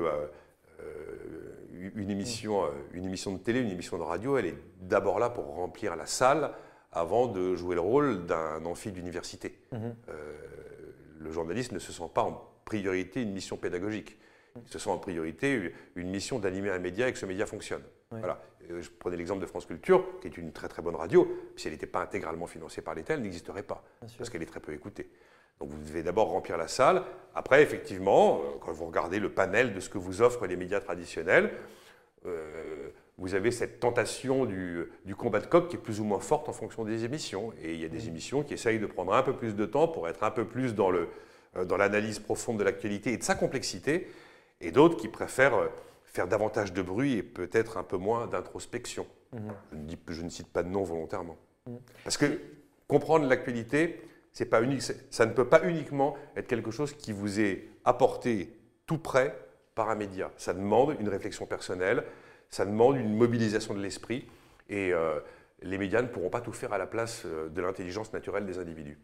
une, 1.72 2.12
émission, 2.12 2.70
une 2.94 3.06
émission 3.06 3.34
de 3.34 3.40
télé, 3.40 3.62
une 3.62 3.72
émission 3.72 3.98
de 3.98 4.04
radio, 4.04 4.38
elle 4.38 4.46
est 4.46 4.58
d'abord 4.80 5.18
là 5.18 5.32
pour 5.32 5.56
remplir 5.56 5.96
la 5.96 6.06
salle 6.06 6.52
avant 6.92 7.26
de 7.26 7.56
jouer 7.56 7.74
le 7.74 7.82
rôle 7.82 8.28
d'un 8.28 8.64
amphi 8.64 8.92
d'université. 8.92 9.58
Mm-hmm 9.74 9.94
le 11.24 11.32
journaliste 11.32 11.72
ne 11.72 11.80
se 11.80 11.92
sent 11.92 12.10
pas 12.14 12.24
en 12.24 12.50
priorité 12.66 13.22
une 13.22 13.32
mission 13.32 13.58
pédagogique. 13.58 14.18
Il 14.56 14.72
se 14.72 14.80
sent 14.80 14.90
en 14.90 14.98
priorité 14.98 15.74
une 15.96 16.10
mission 16.10 16.40
d'animer 16.40 16.72
un 16.72 16.80
média 16.80 17.08
et 17.08 17.14
que 17.14 17.20
ce 17.20 17.26
média 17.26 17.46
fonctionne. 17.46 17.84
Voilà. 18.12 18.42
Je 18.70 18.90
prenais 18.90 19.16
l'exemple 19.16 19.42
de 19.42 19.46
France 19.46 19.66
Culture, 19.66 20.06
qui 20.20 20.28
est 20.28 20.38
une 20.38 20.52
très 20.52 20.68
très 20.68 20.82
bonne 20.82 20.96
radio. 20.96 21.28
Si 21.56 21.68
elle 21.68 21.74
n'était 21.74 21.88
pas 21.88 22.02
intégralement 22.02 22.48
financée 22.48 22.82
par 22.82 22.96
l'État, 22.96 23.14
elle 23.14 23.22
n'existerait 23.22 23.64
pas, 23.64 23.84
parce 24.18 24.30
qu'elle 24.30 24.44
est 24.44 24.48
très 24.48 24.60
peu 24.60 24.74
écoutée. 24.74 25.10
Donc 25.60 25.70
vous 25.70 25.78
devez 25.78 26.04
d'abord 26.04 26.30
remplir 26.30 26.58
la 26.58 26.68
salle. 26.68 27.04
Après, 27.36 27.62
effectivement, 27.62 28.40
euh, 28.40 28.58
quand 28.60 28.72
vous 28.72 28.88
regardez 28.88 29.20
le 29.20 29.30
panel 29.30 29.74
de 29.74 29.80
ce 29.80 29.90
que 29.90 30.00
vous 30.00 30.22
offrent 30.22 30.48
les 30.48 30.56
médias 30.56 30.80
traditionnels, 30.80 31.52
euh, 32.26 32.90
vous 33.18 33.36
avez 33.36 33.52
cette 33.52 33.80
tentation 33.80 34.46
du, 34.46 34.86
du, 35.06 35.16
combat 35.16 35.40
de 35.40 35.46
coq 35.46 35.68
qui 35.68 35.76
est 35.76 35.80
plus 35.80 36.00
ou 36.00 36.04
moins 36.04 36.20
forte 36.20 36.50
en 36.50 36.54
fonction 36.54 36.84
des 36.84 37.06
émissions. 37.06 37.54
Et 37.62 37.74
il 37.74 37.80
y 37.80 37.86
a 37.86 37.90
des 37.90 38.06
mmh. 38.06 38.10
émissions 38.10 38.44
qui 38.44 38.54
essayent 38.54 38.80
de 38.80 38.86
prendre 38.86 39.14
un 39.14 39.24
peu 39.24 39.34
plus 39.34 39.56
de 39.56 39.66
temps 39.66 39.88
pour 39.88 40.08
être 40.08 40.24
un 40.24 40.32
peu 40.32 40.46
plus 40.46 40.74
dans, 40.74 40.90
le, 40.90 41.10
euh, 41.58 41.66
dans 41.66 41.78
l'analyse 41.78 42.20
profonde 42.20 42.58
de 42.58 42.64
l'actualité 42.64 43.14
et 43.14 43.18
de 43.18 43.24
sa 43.24 43.36
complexité, 43.36 44.08
et 44.60 44.72
d'autres 44.72 44.98
qui 44.98 45.08
préfèrent 45.08 45.56
euh, 45.56 45.68
faire 46.06 46.28
davantage 46.28 46.74
de 46.74 46.82
bruit 46.82 47.14
et 47.14 47.24
peut-être 47.24 47.78
un 47.78 47.84
peu 47.84 47.98
moins 47.98 48.28
d'introspection. 48.28 49.06
Mmh. 49.34 49.38
Je, 50.08 50.14
je, 50.14 50.22
ne 50.24 50.30
cite 50.30 50.48
pas 50.48 50.64
de 50.64 50.70
nom 50.70 50.84
volontairement. 50.84 51.38
Mmh. 51.68 51.76
Parce 52.04 52.18
que 52.18 52.40
comprendre 52.88 53.28
l'actualité, 53.28 54.02
c'est 54.34 54.46
pas 54.46 54.62
unique, 54.62 54.82
ça 54.82 55.26
ne 55.26 55.34
peut 55.34 55.48
pas 55.48 55.64
uniquement 55.64 56.16
être 56.36 56.48
quelque 56.48 56.72
chose 56.72 56.94
qui 56.94 57.12
vous 57.12 57.40
est 57.40 57.68
apporté 57.86 58.58
tout 58.86 58.98
près 58.98 59.38
par 59.76 59.90
un 59.90 59.96
média. 59.96 60.32
Ça 60.38 60.54
demande 60.54 60.96
une 61.00 61.10
réflexion 61.10 61.46
personnelle, 61.46 62.04
ça 62.52 62.66
demande 62.66 62.98
une 62.98 63.16
mobilisation 63.16 63.74
de 63.74 63.82
l'esprit 63.82 64.28
et 64.70 64.94
euh, 64.94 65.20
les 65.62 65.78
médias 65.78 66.02
ne 66.02 66.08
pourront 66.08 66.30
pas 66.30 66.42
tout 66.42 66.52
faire 66.52 66.74
à 66.74 66.78
la 66.78 66.86
place 66.86 67.24
euh, 67.26 67.50
de 67.50 67.62
l'intelligence 67.62 68.12
naturelle 68.14 68.46
des 68.46 68.60
individus. 68.60 69.00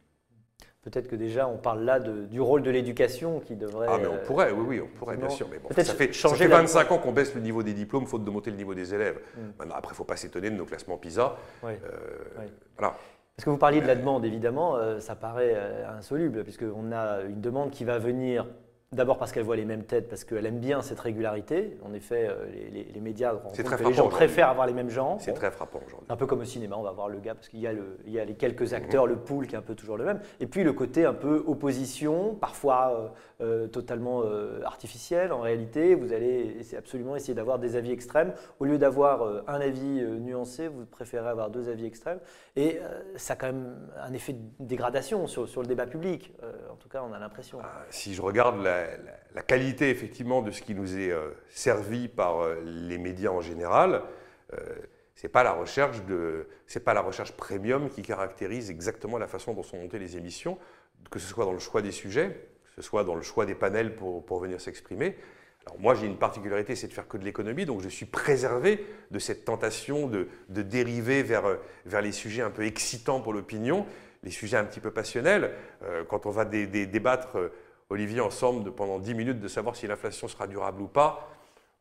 Peut-être 0.82 1.08
que 1.08 1.16
déjà 1.16 1.48
on 1.48 1.58
parle 1.58 1.84
là 1.84 2.00
du 2.00 2.40
rôle 2.40 2.62
de 2.62 2.70
l'éducation 2.70 3.42
qui 3.42 3.56
devrait. 3.56 3.88
Ah, 3.90 3.98
mais 4.00 4.08
on 4.08 4.24
pourrait, 4.26 4.52
oui, 4.52 4.66
oui, 4.68 4.82
on 4.82 4.88
pourrait, 4.98 5.18
bien 5.18 5.28
sûr. 5.28 5.48
Mais 5.52 5.60
bon, 5.60 5.68
ça 5.70 5.84
fait, 5.84 6.14
ça 6.14 6.30
fait 6.30 6.48
25 6.48 6.92
ans 6.92 6.98
qu'on 6.98 7.12
baisse 7.12 7.36
le 7.36 7.42
niveau 7.42 7.62
des 7.62 7.74
diplômes 7.74 8.06
faute 8.06 8.24
de 8.24 8.30
monter 8.30 8.52
le 8.52 8.58
niveau 8.58 8.74
des 8.74 8.94
élèves. 8.94 9.20
Hmm. 9.36 9.72
après, 9.72 9.90
il 9.90 9.92
ne 9.92 9.96
faut 9.96 10.06
pas 10.06 10.16
s'étonner 10.16 10.50
de 10.50 10.56
nos 10.56 10.66
classements 10.66 10.98
PISA. 10.98 11.36
Oui. 11.64 11.74
Euh, 11.84 12.46
voilà. 12.78 12.96
Parce 13.36 13.44
que 13.44 13.50
vous 13.50 13.58
parliez 13.58 13.82
de 13.82 13.88
la 13.88 13.96
demande, 13.98 14.24
évidemment, 14.24 14.78
ça 15.02 15.16
paraît 15.16 15.58
insoluble, 15.90 16.44
puisqu'on 16.44 16.92
a 16.94 17.22
une 17.24 17.42
demande 17.42 17.72
qui 17.72 17.84
va 17.84 18.00
venir 18.00 18.46
D'abord 18.94 19.18
parce 19.18 19.34
qu'elle 19.34 19.44
voit 19.44 19.58
les 19.58 19.66
mêmes 19.66 19.84
têtes, 19.84 20.08
parce 20.08 20.24
qu'elle 20.24 20.46
aime 20.46 20.60
bien 20.60 20.82
cette 20.82 21.02
régularité. 21.02 21.78
En 21.84 21.94
effet, 21.94 22.26
euh, 22.30 22.46
les, 22.54 22.70
les- 22.70 22.84
les 22.94 23.02
médias 23.02 23.34
rendent 23.34 23.52
C'est 23.54 23.62
compte 23.64 23.74
très 23.74 23.84
que 23.84 23.90
les 23.90 23.94
gens 23.94 24.08
préfèrent 24.08 24.48
avoir 24.48 24.66
les 24.66 24.72
mêmes 24.72 24.90
gens. 24.90 25.18
C'est 25.20 25.32
Bon. 25.32 25.38
très 25.38 25.52
frappant 25.52 25.82
aujourd'hui. 25.86 26.06
Un 26.08 26.16
peu 26.16 26.26
comme 26.26 26.40
au 26.40 26.46
cinéma, 26.46 26.78
on 26.78 26.84
va 26.84 26.92
voir 26.92 27.10
le 27.10 27.20
gars, 27.20 27.36
parce 27.36 27.50
qu'il 27.50 27.60
y, 27.60 27.68
a 27.68 27.74
le- 27.74 27.98
il 28.06 28.14
y 28.14 28.20
a 28.20 28.24
les 28.24 28.36
quelques 28.36 28.72
acteurs, 28.74 29.06
le 29.06 29.18
pool 29.18 29.46
qui 29.48 29.56
est 29.56 29.58
un 29.58 29.62
peu 29.62 29.76
toujours 29.76 29.98
le 29.98 30.06
même. 30.06 30.22
Et 30.40 30.48
puis 30.48 30.64
le 30.64 30.72
côté 30.72 31.04
un 31.04 31.14
peu 31.14 31.44
opposition, 31.48 32.36
parfois 32.36 33.14
euh, 33.40 33.68
totalement 33.68 34.24
euh, 34.24 34.62
artificiel 34.64 35.32
en 35.32 35.42
réalité. 35.42 35.94
Vous 35.96 36.12
allez 36.14 36.58
absolument 36.76 37.16
essayer 37.16 37.34
d'avoir 37.36 37.60
des 37.60 37.76
avis 37.76 37.92
extrêmes. 37.92 38.34
Au 38.60 38.66
lieu 38.66 38.78
d'avoir 38.78 39.22
euh, 39.22 39.42
un 39.48 39.62
avis 39.62 40.00
euh, 40.02 40.18
nuancé, 40.18 40.68
vous 40.68 40.86
préférez 40.86 41.30
avoir 41.30 41.50
deux 41.52 41.70
avis 41.70 41.86
extrêmes. 41.86 42.20
Et 42.56 42.80
ça 43.16 43.34
a 43.34 43.36
quand 43.36 43.48
même 43.48 43.76
un 44.02 44.14
effet 44.14 44.34
de 44.34 44.40
dégradation 44.60 45.28
sur, 45.28 45.48
sur 45.48 45.62
le 45.62 45.68
débat 45.68 45.86
public. 45.86 46.34
En 46.72 46.76
tout 46.76 46.90
cas, 46.90 47.04
on 47.08 47.14
a 47.14 47.20
l'impression. 47.20 47.60
Ah, 47.62 47.86
Si 47.92 48.16
je 48.16 48.22
regarde 48.22 48.62
la, 48.64 48.86
la- 49.36 49.42
qualité 49.44 49.90
effectivement 49.92 50.42
de 50.42 50.50
ce 50.52 50.62
qui 50.64 50.74
nous 50.74 50.98
est 50.98 51.14
servi 51.50 52.08
par 52.08 52.40
les 52.66 52.98
médias 52.98 53.30
en 53.30 53.42
général, 53.42 54.02
c'est 55.14 55.30
pas 55.30 55.44
la 55.44 55.54
recherche 55.54 56.04
de, 56.06 56.48
c'est 56.66 56.84
pas 56.84 56.94
la 56.96 57.02
recherche 57.02 57.32
premium 57.34 57.90
qui 57.90 58.02
caractérise 58.02 58.70
exactement 58.72 59.18
la 59.18 59.28
façon 59.28 59.54
dont 59.54 59.64
sont 59.64 59.78
montées 59.78 60.00
les 60.00 60.18
émissions, 60.18 60.58
que 61.12 61.20
ce 61.20 61.28
soit 61.28 61.46
dans 61.46 61.54
le 61.54 61.60
choix 61.60 61.82
des 61.84 61.92
sujets, 61.92 62.48
ce 62.78 62.82
soit 62.82 63.04
dans 63.04 63.16
le 63.16 63.22
choix 63.24 63.46
des 63.46 63.56
panels 63.56 63.96
pour, 63.96 64.24
pour 64.26 64.40
venir 64.40 64.62
s'exprimer. 64.62 65.18
Alors 65.66 65.80
moi 65.80 65.96
j'ai 65.96 66.06
une 66.06 66.18
particularité, 66.18 66.76
c'est 66.76 66.88
de 66.88 66.94
faire 66.94 67.08
que 67.08 67.18
de 67.18 67.26
l'économie, 67.26 67.66
donc 67.66 67.82
je 67.82 67.90
suis 67.90 68.06
préservé 68.06 68.86
de 69.12 69.20
cette 69.20 69.44
tentation 69.44 70.08
de, 70.08 70.28
de 70.50 70.62
dériver 70.62 71.24
vers, 71.24 71.46
euh, 71.46 71.56
vers 71.86 72.02
les 72.02 72.12
sujets 72.14 72.42
un 72.42 72.52
peu 72.52 72.66
excitants 72.66 73.20
pour 73.20 73.34
l'opinion, 73.34 73.86
les 74.24 74.32
sujets 74.32 74.58
un 74.58 74.64
petit 74.64 74.80
peu 74.80 74.92
passionnels. 74.92 75.52
Euh, 75.84 76.04
quand 76.08 76.26
on 76.26 76.30
va 76.32 76.46
dé- 76.46 76.68
dé- 76.68 76.86
débattre, 76.86 77.38
euh, 77.38 77.50
Olivier, 77.90 78.20
ensemble 78.22 78.72
pendant 78.74 79.00
10 79.00 79.14
minutes 79.16 79.40
de 79.40 79.48
savoir 79.48 79.76
si 79.76 79.88
l'inflation 79.88 80.28
sera 80.28 80.46
durable 80.48 80.82
ou 80.82 80.88
pas, 80.88 81.30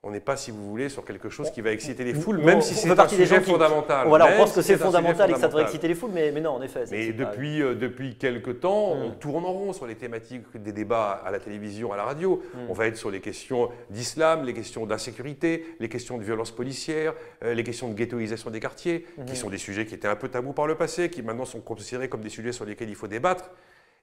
on 0.07 0.11
n'est 0.13 0.21
pas, 0.21 0.37
si 0.37 0.53
vous 0.53 0.69
voulez, 0.71 0.89
sur 0.89 1.05
quelque 1.05 1.29
chose 1.29 1.51
qui 1.51 1.61
va 1.61 1.73
exciter 1.73 2.05
les 2.05 2.15
foules, 2.15 2.39
même 2.39 2.59
on- 2.59 2.61
si 2.61 2.75
on 2.75 2.95
c'est 2.95 3.01
un 3.01 3.09
sujet 3.09 3.41
fondamental. 3.41 4.07
Voilà, 4.07 4.29
on 4.35 4.37
pense 4.39 4.53
que 4.53 4.63
c'est 4.63 4.77
fondamental 4.77 5.29
et 5.31 5.33
que 5.35 5.41
ça 5.41 5.49
devrait 5.49 5.65
exciter 5.65 5.89
les 5.89 5.97
foules, 5.97 6.13
mais, 6.15 6.31
mais 6.31 6.41
non, 6.41 6.51
en 6.53 6.63
effet. 6.63 6.85
Mais 6.93 7.13
depuis, 7.13 7.61
euh, 7.61 7.75
depuis 7.75 8.15
quelques 8.17 8.61
temps, 8.61 8.93
on 8.93 9.09
Mm. 9.11 9.19
tourne 9.19 9.45
en 9.45 9.53
rond 9.53 9.73
sur 9.73 9.85
les 9.87 9.97
thématiques 9.97 10.45
des 10.57 10.71
débats 10.73 11.21
à 11.25 11.31
la 11.33 11.41
télévision, 11.41 11.93
à 11.93 11.97
la 11.97 12.05
radio. 12.05 12.41
Mm. 12.55 12.59
On 12.69 12.73
va 12.73 12.87
être 12.87 12.97
sur 12.97 13.11
les 13.11 13.21
questions 13.21 13.69
d'islam, 13.91 14.45
les 14.45 14.55
questions 14.55 14.87
d'insécurité, 14.87 15.67
les 15.81 15.89
questions 15.89 16.19
de 16.19 16.23
violence 16.23 16.53
policière, 16.53 17.13
euh, 17.43 17.53
les 17.55 17.65
questions 17.65 17.89
de 17.89 17.95
ghettoisation 17.95 18.51
des 18.51 18.61
quartiers, 18.61 19.07
Mhm. 19.19 19.25
qui 19.27 19.35
sont 19.37 19.51
des 19.51 19.59
sujets 19.59 19.87
qui 19.87 19.95
étaient 19.95 20.07
un 20.07 20.15
peu 20.17 20.29
tabous 20.29 20.53
par 20.53 20.69
le 20.69 20.77
passé, 20.77 21.11
qui 21.11 21.23
maintenant 21.23 21.45
sont 21.47 21.61
considérés 21.61 22.09
comme 22.09 22.21
des 22.21 22.29
sujets 22.29 22.53
sur 22.53 22.65
lesquels 22.65 22.89
il 22.89 22.95
faut 22.95 23.09
débattre. 23.09 23.51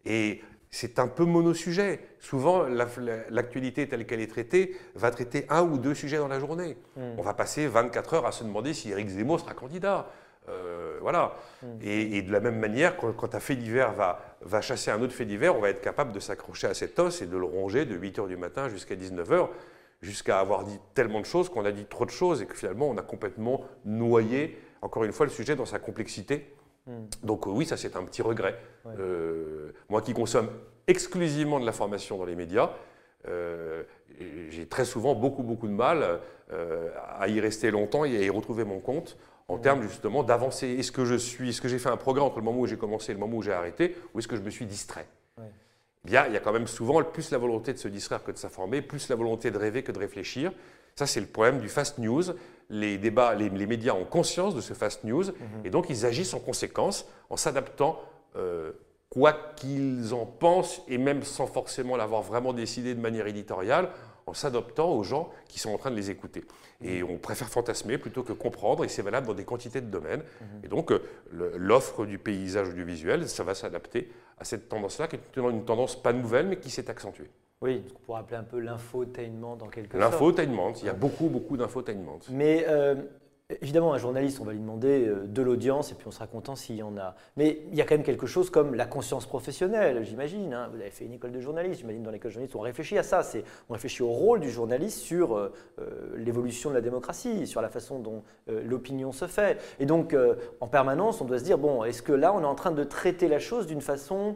Et 0.06 0.42
c'est 0.74 0.98
un 0.98 1.08
peu 1.08 1.24
monosujet. 1.24 2.00
Souvent, 2.20 2.64
la- 2.64 2.88
la- 2.98 3.30
l'actualité 3.30 3.88
telle 3.88 4.08
qu'elle 4.08 4.22
est 4.22 4.28
traitée 4.32 4.76
va 4.96 5.12
traiter 5.12 5.46
un 5.50 5.62
ou 5.62 5.78
deux 5.78 5.94
sujets 5.94 6.18
dans 6.18 6.28
la 6.28 6.40
journée. 6.40 6.78
Mm. 6.98 7.02
On 7.20 7.22
va 7.22 7.36
passer 7.36 7.68
24 7.68 8.16
heures 8.16 8.26
à 8.26 8.32
se 8.32 8.44
demander 8.44 8.74
si 8.74 8.90
Éric 8.90 9.08
Zemmour 9.08 9.40
sera 9.40 9.54
candidat. 9.54 10.10
Euh, 10.50 10.98
voilà. 11.00 11.36
Mm. 11.62 11.66
Et, 11.84 12.18
et 12.18 12.22
de 12.24 12.32
la 12.32 12.40
même 12.40 12.58
manière, 12.60 12.98
quand, 12.98 13.14
quand 13.14 13.36
un 13.36 13.40
fait 13.40 13.56
divers 13.56 13.94
va, 13.94 14.38
va 14.42 14.62
chasser 14.62 14.90
un 14.90 15.00
autre 15.04 15.14
fait 15.14 15.26
divers, 15.26 15.56
on 15.56 15.60
va 15.62 15.70
être 15.70 15.82
capable 15.82 16.12
de 16.12 16.20
s'accrocher 16.20 16.66
à 16.68 16.74
cet 16.74 16.98
os 16.98 17.22
et 17.22 17.28
de 17.28 17.38
le 17.38 17.46
ronger 17.46 17.86
de 17.86 17.96
8 17.96 18.18
heures 18.20 18.28
du 18.28 18.36
matin 18.38 18.68
jusqu'à 18.68 18.96
19 18.96 19.32
heures, 19.32 19.50
jusqu'à 20.02 20.40
avoir 20.40 20.64
dit 20.64 20.80
tellement 20.96 21.20
de 21.22 21.26
choses 21.26 21.50
qu'on 21.50 21.66
a 21.66 21.72
dit 21.72 21.86
trop 21.86 22.06
de 22.06 22.10
choses 22.10 22.42
et 22.42 22.48
que 22.48 22.56
finalement 22.56 22.90
on 22.90 22.98
a 22.98 23.04
complètement 23.04 23.64
noyé, 23.86 24.58
encore 24.82 25.04
une 25.04 25.14
fois, 25.14 25.28
le 25.28 25.32
sujet 25.32 25.56
dans 25.56 25.66
sa 25.68 25.78
complexité. 25.78 26.52
Mm. 26.88 26.92
Donc 27.24 27.48
euh, 27.48 27.52
oui, 27.52 27.66
ça 27.66 27.78
c'est 27.78 27.96
un 27.96 28.04
petit 28.04 28.22
regret. 28.22 28.58
Ouais. 28.86 28.94
Euh, 29.00 29.72
moi 29.90 30.02
qui 30.02 30.14
consomme 30.14 30.50
exclusivement 30.88 31.60
de 31.60 31.66
l'information 31.66 32.18
dans 32.18 32.26
les 32.26 32.36
médias, 32.36 32.72
euh, 33.28 33.84
j'ai 34.50 34.66
très 34.68 34.86
souvent 34.86 35.16
beaucoup 35.16 35.44
beaucoup 35.44 35.68
de 35.68 35.74
mal 35.74 36.20
euh, 36.52 36.90
à 37.18 37.28
y 37.30 37.40
rester 37.40 37.72
longtemps 37.72 38.04
et 38.06 38.18
à 38.18 38.22
y 38.22 38.30
retrouver 38.30 38.66
mon 38.66 38.80
compte 38.80 39.18
en 39.48 39.56
Mhm. 39.56 39.62
termes 39.62 39.82
justement 39.84 40.24
d'avancer. 40.24 40.68
Est-ce 40.68 40.92
que 40.92 41.06
je 41.06 41.16
suis, 41.16 41.50
est-ce 41.50 41.62
que 41.62 41.68
j'ai 41.68 41.80
fait 41.80 41.90
un 41.90 41.98
progrès 41.98 42.24
entre 42.24 42.38
le 42.40 42.44
moment 42.44 42.60
où 42.60 42.68
j'ai 42.68 42.78
commencé 42.78 43.12
et 43.12 43.16
le 43.16 43.20
moment 43.20 43.38
où 43.38 43.42
j'ai 43.42 43.54
arrêté, 43.54 43.96
ou 44.14 44.20
est-ce 44.20 44.28
que 44.28 44.36
je 44.36 44.42
me 44.42 44.50
suis 44.50 44.66
distrait? 44.66 45.08
Ouais. 45.38 45.46
Bien, 46.04 46.26
il 46.28 46.34
y 46.34 46.38
a 46.38 46.40
quand 46.42 46.52
même 46.54 46.68
souvent 46.68 47.02
plus 47.04 47.32
la 47.32 47.38
volonté 47.38 47.72
de 47.74 47.78
se 47.78 47.88
distraire 47.88 48.24
que 48.24 48.32
de 48.32 48.38
s'informer, 48.38 48.82
plus 48.82 49.08
la 49.10 49.16
volonté 49.16 49.52
de 49.52 49.58
rêver 49.58 49.84
que 49.84 49.92
de 49.94 50.00
réfléchir. 50.00 50.52
Ça, 50.96 51.08
c'est 51.08 51.22
le 51.22 51.28
problème 51.28 51.60
du 51.60 51.70
fast 51.70 51.98
news. 51.98 52.24
Les 52.70 52.98
débats, 52.98 53.36
les, 53.36 53.50
les 53.50 53.68
médias 53.68 53.94
ont 53.94 54.06
conscience 54.06 54.56
de 54.56 54.62
ce 54.62 54.74
fast 54.74 55.04
news 55.04 55.24
Mhm. 55.26 55.66
et 55.66 55.70
donc 55.70 55.90
ils 55.90 56.06
agissent 56.06 56.34
en 56.34 56.40
conséquence 56.40 57.06
en 57.30 57.38
s'adaptant, 57.38 58.00
euh, 58.36 58.72
quoi 59.10 59.34
qu'ils 59.56 60.14
en 60.14 60.26
pensent 60.26 60.82
et 60.88 60.98
même 60.98 61.24
sans 61.24 61.46
forcément 61.48 61.96
l'avoir 61.98 62.22
vraiment 62.24 62.52
décidé 62.54 62.96
de 62.96 63.00
manière 63.00 63.28
éditoriale, 63.28 63.90
en 64.26 64.34
s'adaptant 64.34 64.90
aux 64.90 65.04
gens 65.04 65.30
qui 65.50 65.60
sont 65.60 65.70
en 65.72 65.78
train 65.78 65.92
de 65.92 65.96
les 65.98 66.10
écouter. 66.10 66.46
Et 66.82 67.04
on 67.04 67.18
préfère 67.18 67.50
fantasmer 67.50 67.98
plutôt 67.98 68.24
que 68.24 68.32
comprendre, 68.34 68.84
et 68.86 68.88
c'est 68.88 69.02
valable 69.02 69.28
dans 69.28 69.34
des 69.34 69.44
quantités 69.46 69.82
de 69.82 69.88
domaines. 69.88 70.24
Et 70.64 70.68
donc, 70.70 70.92
euh, 70.92 71.02
l'offre 71.58 72.06
du 72.06 72.18
paysage 72.18 72.70
audiovisuel, 72.70 73.28
ça 73.30 73.44
va 73.44 73.54
s'adapter 73.54 74.10
à 74.38 74.46
cette 74.46 74.70
tendance-là, 74.70 75.08
qui 75.08 75.18
est 75.18 75.38
une 75.38 75.66
tendance 75.66 76.02
pas 76.02 76.14
nouvelle, 76.14 76.48
mais 76.48 76.58
qui 76.58 76.70
s'est 76.70 76.90
accentuée. 76.90 77.30
Oui, 77.64 77.82
ce 77.88 77.94
qu'on 77.94 78.00
pourrait 78.02 78.20
appeler 78.20 78.38
un 78.38 78.44
peu 78.44 78.60
l'infotainment 78.60 79.56
dans 79.56 79.68
quelque 79.68 79.98
sorte. 79.98 80.12
L'infotainment, 80.12 80.74
il 80.82 80.86
y 80.86 80.90
a 80.90 80.94
beaucoup, 80.94 81.30
beaucoup 81.30 81.56
d'infotainment. 81.56 82.20
Mais 82.30 82.66
euh, 82.68 82.96
évidemment, 83.62 83.94
un 83.94 83.98
journaliste, 83.98 84.40
on 84.42 84.44
va 84.44 84.52
lui 84.52 84.60
demander 84.60 85.08
euh, 85.08 85.26
de 85.26 85.42
l'audience 85.42 85.90
et 85.94 85.96
puis 85.96 86.06
on 86.06 86.12
sera 86.12 86.28
content 86.28 86.58
s'il 86.58 86.76
y 86.76 86.84
en 86.84 86.98
a. 86.98 87.16
Mais 87.38 87.62
il 87.72 87.76
y 87.78 87.82
a 87.82 87.86
quand 87.86 87.96
même 87.96 88.04
quelque 88.04 88.28
chose 88.28 88.50
comme 88.50 88.76
la 88.76 88.86
conscience 88.86 89.26
professionnelle, 89.26 90.04
j'imagine. 90.04 90.54
hein. 90.54 90.70
Vous 90.74 90.82
avez 90.82 90.90
fait 90.90 91.06
une 91.06 91.14
école 91.14 91.32
de 91.32 91.40
journaliste, 91.40 91.80
j'imagine 91.80 92.04
dans 92.04 92.12
l'école 92.12 92.32
de 92.32 92.34
journaliste, 92.34 92.56
on 92.58 92.60
réfléchit 92.60 92.98
à 92.98 93.04
ça. 93.04 93.24
C'est, 93.24 93.46
on 93.70 93.74
réfléchit 93.74 94.04
au 94.04 94.12
rôle 94.12 94.42
du 94.42 94.52
journaliste 94.52 94.98
sur 95.00 95.38
euh, 95.38 95.54
l'évolution 96.18 96.70
de 96.70 96.76
la 96.76 96.82
démocratie, 96.82 97.48
sur 97.48 97.62
la 97.62 97.70
façon 97.70 98.00
dont 98.00 98.24
euh, 98.50 98.62
l'opinion 98.66 99.14
se 99.14 99.26
fait. 99.26 99.58
Et 99.80 99.86
donc, 99.86 100.14
en 100.60 100.68
permanence, 100.68 101.22
on 101.22 101.26
doit 101.26 101.40
se 101.40 101.46
dire 101.46 101.58
bon, 101.58 101.86
est-ce 101.86 102.02
que 102.02 102.12
là, 102.12 102.34
on 102.34 102.42
est 102.42 102.46
en 102.46 102.56
train 102.56 102.72
de 102.72 102.84
traiter 102.84 103.30
la 103.30 103.40
chose 103.40 103.68
d'une 103.68 103.80
façon 103.82 104.36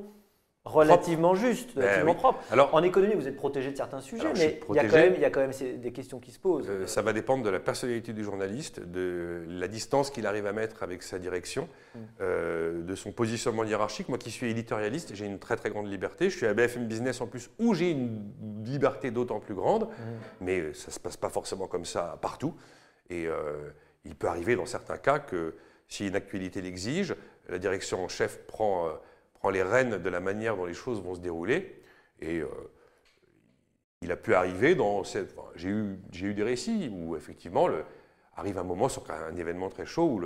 relativement 0.67 1.35
juste, 1.35 1.75
Ben 1.75 1.81
relativement 1.83 2.11
oui. 2.11 2.17
propre 2.17 2.39
Alors, 2.51 2.73
En 2.75 2.83
économie, 2.83 3.15
vous 3.15 3.27
êtes 3.27 3.35
protégé 3.37 3.71
de 3.71 3.77
certains 3.77 4.01
sujets, 4.01 4.31
mais 4.35 4.59
il 4.69 4.75
y, 4.75 4.79
a 4.79 4.83
quand 4.85 4.95
même, 4.95 5.13
il 5.15 5.21
y 5.21 5.25
a 5.25 5.29
quand 5.29 5.39
même 5.39 5.53
ces- 5.53 5.73
des 5.73 5.91
questions 5.91 6.19
qui 6.19 6.31
se 6.31 6.39
posent. 6.39 6.67
Euh, 6.69 6.85
ça 6.87 7.01
va 7.01 7.13
dépendre 7.13 7.43
de 7.43 7.49
la 7.49 7.59
personnalité 7.59 8.13
du 8.13 8.23
journaliste, 8.23 8.79
de 8.79 9.43
la 9.49 9.67
distance 9.67 10.09
qu'il 10.11 10.25
arrive 10.27 10.45
à 10.45 10.53
mettre 10.53 10.83
avec 10.83 11.03
sa 11.03 11.19
direction, 11.19 11.67
Mm. 11.95 11.99
euh, 12.21 12.81
de 12.83 12.95
son 12.95 13.11
positionnement 13.11 13.63
hiérarchique. 13.63 14.09
Moi 14.09 14.17
qui 14.17 14.31
suis 14.31 14.49
éditorialiste, 14.49 15.15
j'ai 15.15 15.25
une 15.25 15.39
très 15.39 15.55
très 15.55 15.69
grande 15.69 15.87
liberté. 15.89 16.29
Je 16.29 16.37
suis 16.37 16.45
à 16.45 16.53
BFM 16.53 16.87
Business 16.87 17.21
en 17.21 17.27
plus, 17.27 17.49
où 17.59 17.73
j'ai 17.73 17.91
une 17.91 18.23
liberté 18.63 19.11
d'autant 19.11 19.39
plus 19.39 19.55
grande, 19.55 19.85
Mm. 19.85 19.91
mais 20.41 20.59
euh, 20.59 20.73
ça 20.73 20.87
ne 20.87 20.93
se 20.93 20.99
passe 20.99 21.17
pas 21.17 21.29
forcément 21.29 21.67
comme 21.67 21.85
ça 21.85 22.17
partout. 22.21 22.53
Et 23.09 23.25
euh, 23.27 23.69
il 24.05 24.15
peut 24.15 24.27
arriver 24.27 24.55
dans 24.55 24.65
certains 24.65 24.97
cas 24.97 25.19
que 25.19 25.55
si 25.87 26.07
une 26.07 26.15
actualité 26.15 26.61
l'exige, 26.61 27.15
la 27.49 27.57
direction 27.59 28.03
en 28.03 28.09
chef 28.09 28.39
prend, 28.47 28.89
prend 29.39 29.49
les 29.49 29.63
rênes 29.63 29.97
de 29.97 30.09
la 30.09 30.19
manière 30.19 30.55
dont 30.55 30.65
les 30.65 30.73
choses 30.73 31.01
vont 31.01 31.15
se 31.15 31.19
dérouler. 31.19 31.81
Et 32.19 32.39
euh, 32.39 32.47
il 34.01 34.11
a 34.11 34.17
pu 34.17 34.33
arriver 34.33 34.75
dans 34.75 35.03
cette. 35.03 35.35
j'ai, 35.55 35.69
eu, 35.69 36.33
des 36.33 36.43
récits 36.43 36.91
où 36.93 37.15
effectivement 37.15 37.67
arrive 38.35 38.57
un 38.57 38.63
moment 38.63 38.89
sur 38.89 39.03
un 39.09 39.35
événement 39.35 39.69
très 39.69 39.85
chaud 39.85 40.05
où 40.05 40.21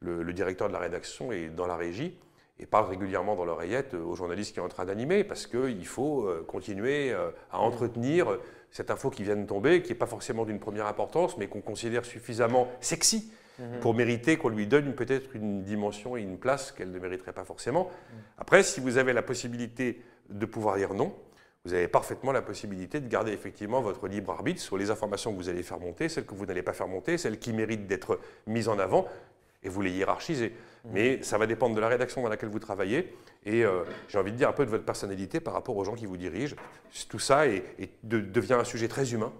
le, 0.00 0.32
directeur 0.32 0.68
de 0.68 0.72
la 0.72 0.78
rédaction 0.78 1.32
est 1.32 1.48
dans 1.48 1.66
la 1.66 1.76
régie 1.76 2.18
et 2.58 2.66
parle 2.66 2.88
régulièrement 2.88 3.34
dans 3.34 3.44
l'oreillette 3.44 3.94
au 3.94 4.14
journaliste 4.14 4.52
qui 4.52 4.60
est 4.60 4.62
en 4.62 4.68
train 4.68 4.84
d'animer 4.84 5.24
parce 5.24 5.46
qu'il 5.46 5.86
faut 5.86 6.28
euh, 6.28 6.44
continuer 6.46 7.12
euh, 7.12 7.30
à 7.50 7.58
entretenir 7.58 8.30
euh, 8.30 8.42
cette 8.70 8.90
info 8.90 9.10
qui 9.10 9.24
vient 9.24 9.36
de 9.36 9.46
tomber, 9.46 9.82
qui 9.82 9.90
n'est 9.90 9.98
pas 9.98 10.06
forcément 10.06 10.44
d'une 10.44 10.60
première 10.60 10.86
importance, 10.86 11.36
mais 11.36 11.48
qu'on 11.48 11.60
considère 11.60 12.04
suffisamment 12.04 12.68
sexy 12.80 13.32
Mhm. 13.58 13.80
pour 13.80 13.94
mériter 13.94 14.36
qu'on 14.36 14.48
lui 14.48 14.66
donne 14.66 14.94
peut-être 14.94 15.34
une 15.36 15.62
dimension 15.62 16.16
et 16.16 16.22
une 16.22 16.38
place 16.38 16.72
qu'elle 16.72 16.90
ne 16.90 16.98
mériterait 16.98 17.32
pas 17.32 17.44
forcément. 17.44 17.90
Après, 18.38 18.62
si 18.62 18.80
vous 18.80 18.96
avez 18.98 19.12
la 19.12 19.22
possibilité 19.22 20.02
de 20.28 20.46
pouvoir 20.46 20.76
dire 20.76 20.92
non, 20.94 21.14
vous 21.64 21.72
avez 21.72 21.88
parfaitement 21.88 22.32
la 22.32 22.42
possibilité 22.42 23.00
de 23.00 23.08
garder 23.08 23.32
effectivement 23.32 23.80
votre 23.80 24.06
libre 24.08 24.32
arbitre 24.32 24.60
sur 24.60 24.76
les 24.76 24.90
informations 24.90 25.32
que 25.32 25.36
vous 25.36 25.48
allez 25.48 25.62
faire 25.62 25.78
monter, 25.80 26.08
celles 26.08 26.26
que 26.26 26.34
vous 26.34 26.46
n'allez 26.46 26.62
pas 26.62 26.72
faire 26.72 26.88
monter, 26.88 27.16
celles 27.16 27.38
qui 27.38 27.52
méritent 27.52 27.86
d'être 27.86 28.18
mises 28.46 28.68
en 28.68 28.78
avant, 28.78 29.06
et 29.62 29.68
vous 29.70 29.80
les 29.80 29.90
hiérarchisez. 29.92 30.52
Mais 30.92 31.22
ça 31.22 31.38
va 31.38 31.46
dépendre 31.46 31.74
de 31.74 31.80
la 31.80 31.88
rédaction 31.88 32.22
dans 32.22 32.28
laquelle 32.28 32.50
vous 32.50 32.58
travaillez, 32.58 33.14
et 33.46 33.64
euh, 33.64 33.84
j'ai 34.08 34.18
envie 34.18 34.32
de 34.32 34.36
dire 34.36 34.50
un 34.50 34.52
peu 34.52 34.66
de 34.66 34.70
votre 34.70 34.84
personnalité 34.84 35.40
par 35.40 35.54
rapport 35.54 35.74
aux 35.76 35.84
gens 35.84 35.94
qui 35.94 36.04
vous 36.04 36.18
dirigent. 36.18 36.56
Tout 37.08 37.18
ça 37.18 37.46
est- 37.46 37.62
est- 37.78 37.92
de- 38.02 38.20
devient 38.20 38.54
un 38.54 38.64
sujet 38.64 38.88
très 38.88 39.12
humain. 39.14 39.32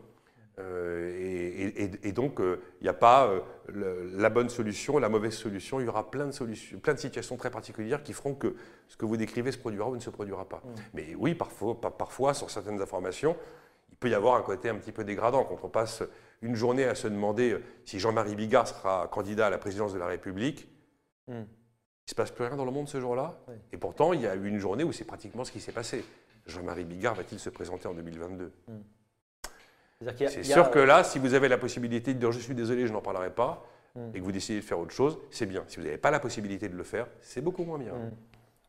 Euh, 0.60 1.10
et, 1.18 1.62
et- 1.62 1.84
et- 1.84 2.08
et 2.08 2.12
donc, 2.12 2.40
euh, 2.40 2.60
il 2.80 2.84
n'y 2.84 2.88
a 2.88 2.94
pas 2.94 3.26
euh, 3.26 3.40
le- 3.68 4.04
la 4.16 4.30
bonne 4.30 4.48
solution, 4.48 4.98
la 4.98 5.08
mauvaise 5.08 5.34
solution. 5.34 5.80
Il 5.80 5.86
y 5.86 5.88
aura 5.88 6.10
plein 6.10 6.26
de, 6.26 6.30
solutions, 6.30 6.78
plein 6.78 6.94
de 6.94 6.98
situations 7.00 7.36
très 7.36 7.50
particulières 7.50 8.02
qui 8.04 8.12
feront 8.12 8.34
que 8.34 8.54
ce 8.86 8.96
que 8.96 9.04
vous 9.04 9.16
décrivez 9.16 9.50
se 9.50 9.58
produira 9.58 9.88
ou 9.88 9.96
ne 9.96 10.00
se 10.00 10.10
produira 10.10 10.48
pas. 10.48 10.62
Mais 10.92 11.14
oui, 11.16 11.34
parfois, 11.34 11.80
pa- 11.80 11.90
parfois, 11.90 12.34
sur 12.34 12.50
certaines 12.50 12.80
informations, 12.80 13.36
il 13.90 13.96
peut 13.96 14.08
y 14.08 14.14
avoir 14.14 14.36
un 14.36 14.42
côté 14.42 14.68
un 14.68 14.76
petit 14.76 14.92
peu 14.92 15.02
dégradant 15.02 15.44
quand 15.44 15.58
on 15.64 15.68
passe 15.68 16.04
une 16.40 16.54
journée 16.54 16.84
à 16.84 16.94
se 16.94 17.08
demander 17.08 17.52
euh, 17.54 17.62
si 17.84 17.98
Jean-Marie 17.98 18.36
Bigard 18.36 18.68
sera 18.68 19.08
candidat 19.08 19.46
à 19.48 19.50
la 19.50 19.58
présidence 19.58 19.92
de 19.92 19.98
la 19.98 20.06
République. 20.06 20.68
Mm. 21.26 21.32
Il 21.32 21.38
ne 21.40 22.10
se 22.10 22.14
passe 22.14 22.30
plus 22.30 22.44
rien 22.44 22.54
dans 22.56 22.66
le 22.66 22.70
monde 22.70 22.88
ce 22.88 23.00
jour-là. 23.00 23.40
Oui. 23.48 23.54
Et 23.72 23.76
pourtant, 23.78 24.12
il 24.12 24.20
y 24.20 24.26
a 24.28 24.36
eu 24.36 24.46
une 24.46 24.58
journée 24.58 24.84
où 24.84 24.92
c'est 24.92 25.04
pratiquement 25.06 25.42
ce 25.44 25.50
qui 25.50 25.58
s'est 25.60 25.72
passé. 25.72 26.04
Jean-Marie 26.46 26.84
Bigard 26.84 27.14
va-t-il 27.14 27.40
se 27.40 27.48
présenter 27.50 27.88
en 27.88 27.94
2022 27.94 28.52
C'est-à-dire 28.68 28.74
qu'il 28.74 28.74
y 28.74 28.76
a- 28.76 29.03
C'est 30.28 30.42
sûr 30.42 30.70
que 30.70 30.78
là, 30.78 31.04
si 31.04 31.18
vous 31.18 31.34
avez 31.34 31.48
la 31.48 31.58
possibilité 31.58 32.14
de 32.14 32.18
dire 32.18 32.32
je 32.32 32.38
suis 32.40 32.54
désolé, 32.54 32.86
je 32.86 32.92
n'en 32.92 33.00
parlerai 33.00 33.30
pas, 33.30 33.64
Mm. 33.96 34.00
et 34.12 34.18
que 34.18 34.24
vous 34.24 34.32
décidez 34.32 34.58
de 34.58 34.64
faire 34.64 34.80
autre 34.80 34.90
chose, 34.92 35.18
c'est 35.30 35.46
bien. 35.46 35.62
Si 35.68 35.76
vous 35.76 35.84
n'avez 35.84 35.98
pas 35.98 36.10
la 36.10 36.18
possibilité 36.18 36.68
de 36.68 36.74
le 36.76 36.82
faire, 36.82 37.06
c'est 37.20 37.40
beaucoup 37.40 37.62
moins 37.62 37.78
bien. 37.78 37.92
Mm. 37.92 38.10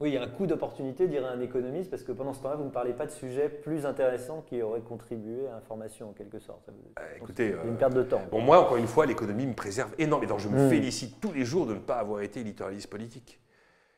Oui, 0.01 0.09
il 0.09 0.13
y 0.13 0.17
a 0.17 0.21
un 0.21 0.27
coup 0.27 0.45
d'opportunité, 0.45 1.07
dirait 1.07 1.25
un 1.25 1.39
économiste, 1.41 1.89
parce 1.89 2.03
que 2.03 2.11
pendant 2.11 2.33
ce 2.33 2.41
temps-là, 2.43 2.57
vous 2.57 2.65
ne 2.65 2.69
parlez 2.69 2.93
pas 2.93 3.05
de 3.07 3.11
sujets 3.11 3.49
plus 3.49 3.85
intéressants 3.87 4.43
qui 4.45 4.61
auraient 4.61 4.81
contribué 4.81 5.47
à 5.47 5.53
l'information, 5.53 6.09
en 6.09 6.13
quelque 6.13 6.37
sorte. 6.37 6.69
Euh, 6.99 7.01
écoutez, 7.17 7.53
euh, 7.53 7.63
une 7.67 7.77
perte 7.77 7.93
de 7.93 8.03
temps. 8.03 8.21
Bon, 8.29 8.39
moi, 8.41 8.59
encore 8.59 8.77
une 8.77 8.85
fois, 8.87 9.05
l'économie 9.07 9.47
me 9.47 9.53
préserve 9.55 9.95
énormément. 9.97 10.37
Je 10.37 10.47
me 10.49 10.67
Mm. 10.67 10.69
félicite 10.69 11.19
tous 11.19 11.31
les 11.31 11.43
jours 11.45 11.65
de 11.65 11.73
ne 11.73 11.79
pas 11.79 11.95
avoir 11.95 12.21
été 12.21 12.41
éditorialiste 12.41 12.89
politique 12.91 13.39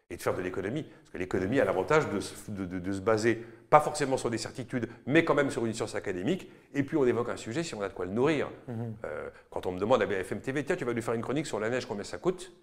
et 0.09 0.15
de 0.17 0.21
faire 0.21 0.35
de 0.35 0.41
l'économie. 0.41 0.83
Parce 0.83 1.09
que 1.11 1.17
l'économie 1.17 1.59
a 1.59 1.65
l'avantage 1.65 2.09
de, 2.09 2.19
se- 2.19 2.49
de- 2.51 2.65
de- 2.79 2.91
se 2.91 3.01
baser, 3.01 3.43
pas 3.69 3.81
forcément 3.81 4.17
sur 4.17 4.29
des 4.29 4.37
certitudes, 4.37 4.87
mais 5.05 5.25
quand 5.25 5.33
même 5.35 5.49
sur 5.51 5.65
une 5.65 5.73
science 5.73 5.95
académique. 5.95 6.49
Et 6.73 6.83
puis, 6.83 6.95
on 6.97 7.05
évoque 7.05 7.29
un 7.29 7.35
sujet 7.37 7.63
si 7.63 7.75
on 7.75 7.81
a 7.81 7.89
de 7.89 7.93
quoi 7.93 8.05
le 8.05 8.11
nourrir. 8.11 8.49
Mhm. 8.67 8.95
Euh, 9.05 9.29
quand 9.49 9.65
on 9.65 9.71
me 9.73 9.79
demande 9.79 10.01
à 10.01 10.05
BFM 10.05 10.39
TV, 10.39 10.63
tiens, 10.63 10.75
tu 10.77 10.85
vas 10.85 10.93
lui 10.93 11.01
faire 11.01 11.13
une 11.13 11.21
chronique 11.21 11.45
sur 11.45 11.59
la 11.59 11.69
neige, 11.69 11.85
combien 11.85 12.03
ça 12.05 12.17
coûte? 12.17 12.53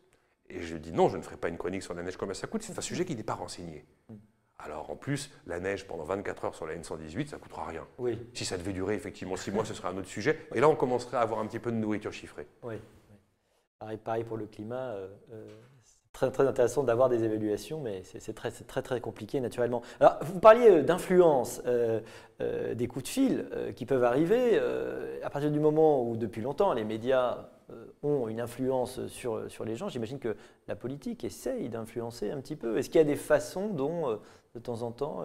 Et 0.49 0.63
je 0.63 0.77
dis 0.77 0.93
non, 0.93 1.09
je 1.09 1.17
ne 1.17 1.23
ferai 1.23 1.37
pas 1.37 1.49
une 1.49 1.57
chronique 1.59 1.83
sur 1.83 1.95
la 1.95 2.03
neige, 2.03 2.17
combien 2.17 2.35
ça 2.35 2.47
coûte. 2.47 2.63
C'est 2.63 2.77
un 2.79 2.83
sujet 2.83 3.05
qui 3.05 3.15
n'est 3.17 3.23
pas 3.23 3.35
renseigné. 3.35 3.85
Alors, 4.59 4.91
en 4.91 4.97
plus, 4.97 5.31
la 5.47 5.61
neige 5.61 5.87
pendant 5.87 6.05
24 6.05 6.45
heures 6.47 6.55
sur 6.55 6.67
la 6.67 6.75
N118, 6.77 7.27
ça 7.29 7.37
ne 7.37 7.43
coûtera 7.43 7.67
rien. 7.67 7.87
Oui, 7.99 8.19
Si 8.33 8.47
ça 8.47 8.57
devait 8.57 8.73
durer 8.73 8.95
effectivement 8.95 9.37
6 9.37 9.51
mois, 9.53 9.65
ce 9.67 9.75
serait 9.75 9.89
un 9.89 9.97
autre 9.99 10.09
sujet. 10.09 10.39
Et 10.55 10.61
là, 10.61 10.69
on 10.71 10.77
commencerait 10.77 11.19
à 11.19 11.21
avoir 11.21 11.41
un 11.41 11.47
petit 11.47 11.59
peu 11.59 11.71
de 11.71 11.77
nourriture 11.77 12.13
chiffrée. 12.13 12.47
oui. 12.63 12.77
oui. 12.77 12.81
Pareil, 13.79 13.99
pareil 13.99 14.25
pour 14.25 14.39
le 14.39 14.47
climat. 14.47 14.93
euh, 14.93 15.09
euh, 15.33 15.49
très, 16.15 16.47
intéressant 16.47 16.85
d'avoir 16.85 17.09
des 17.09 17.25
évaluations, 17.25 17.81
mais 17.81 18.03
c'est 18.05 18.35
très, 18.35 18.51
très, 18.51 19.01
compliqué 19.01 19.41
naturellement. 19.41 19.83
Alors, 20.01 20.19
vous 20.23 20.39
parliez 20.39 20.71
euh, 20.71 20.83
d'influence, 20.83 21.61
euh, 21.67 22.01
euh, 22.41 22.75
des 22.75 22.87
coups 22.87 23.05
de 23.05 23.09
fil 23.09 23.47
qui 23.77 23.85
peuvent 23.85 24.05
arriver 24.05 24.59
à 25.23 25.31
partir 25.31 25.51
du 25.51 25.61
moment 25.61 26.09
où, 26.09 26.17
depuis 26.17 26.41
longtemps, 26.41 26.73
les 26.73 26.85
médias 26.85 27.49
ont 28.03 28.29
une 28.29 28.41
influence 28.41 29.07
sur, 29.07 29.65
les 29.65 29.77
gens. 29.77 29.89
J'imagine 29.89 30.19
que 30.19 30.37
la 30.69 30.77
politique 30.77 31.25
essaye 31.25 31.69
d'influencer 31.69 32.31
un 32.31 32.41
petit 32.41 32.57
peu. 32.57 32.79
Est-ce 32.79 32.89
qu'il 32.89 32.99
y 32.99 33.05
a 33.05 33.07
des 33.07 33.17
façons 33.17 33.69
dont, 33.69 34.19
de 34.55 34.61
temps 34.61 34.83
en 34.83 34.91
temps, 34.91 35.23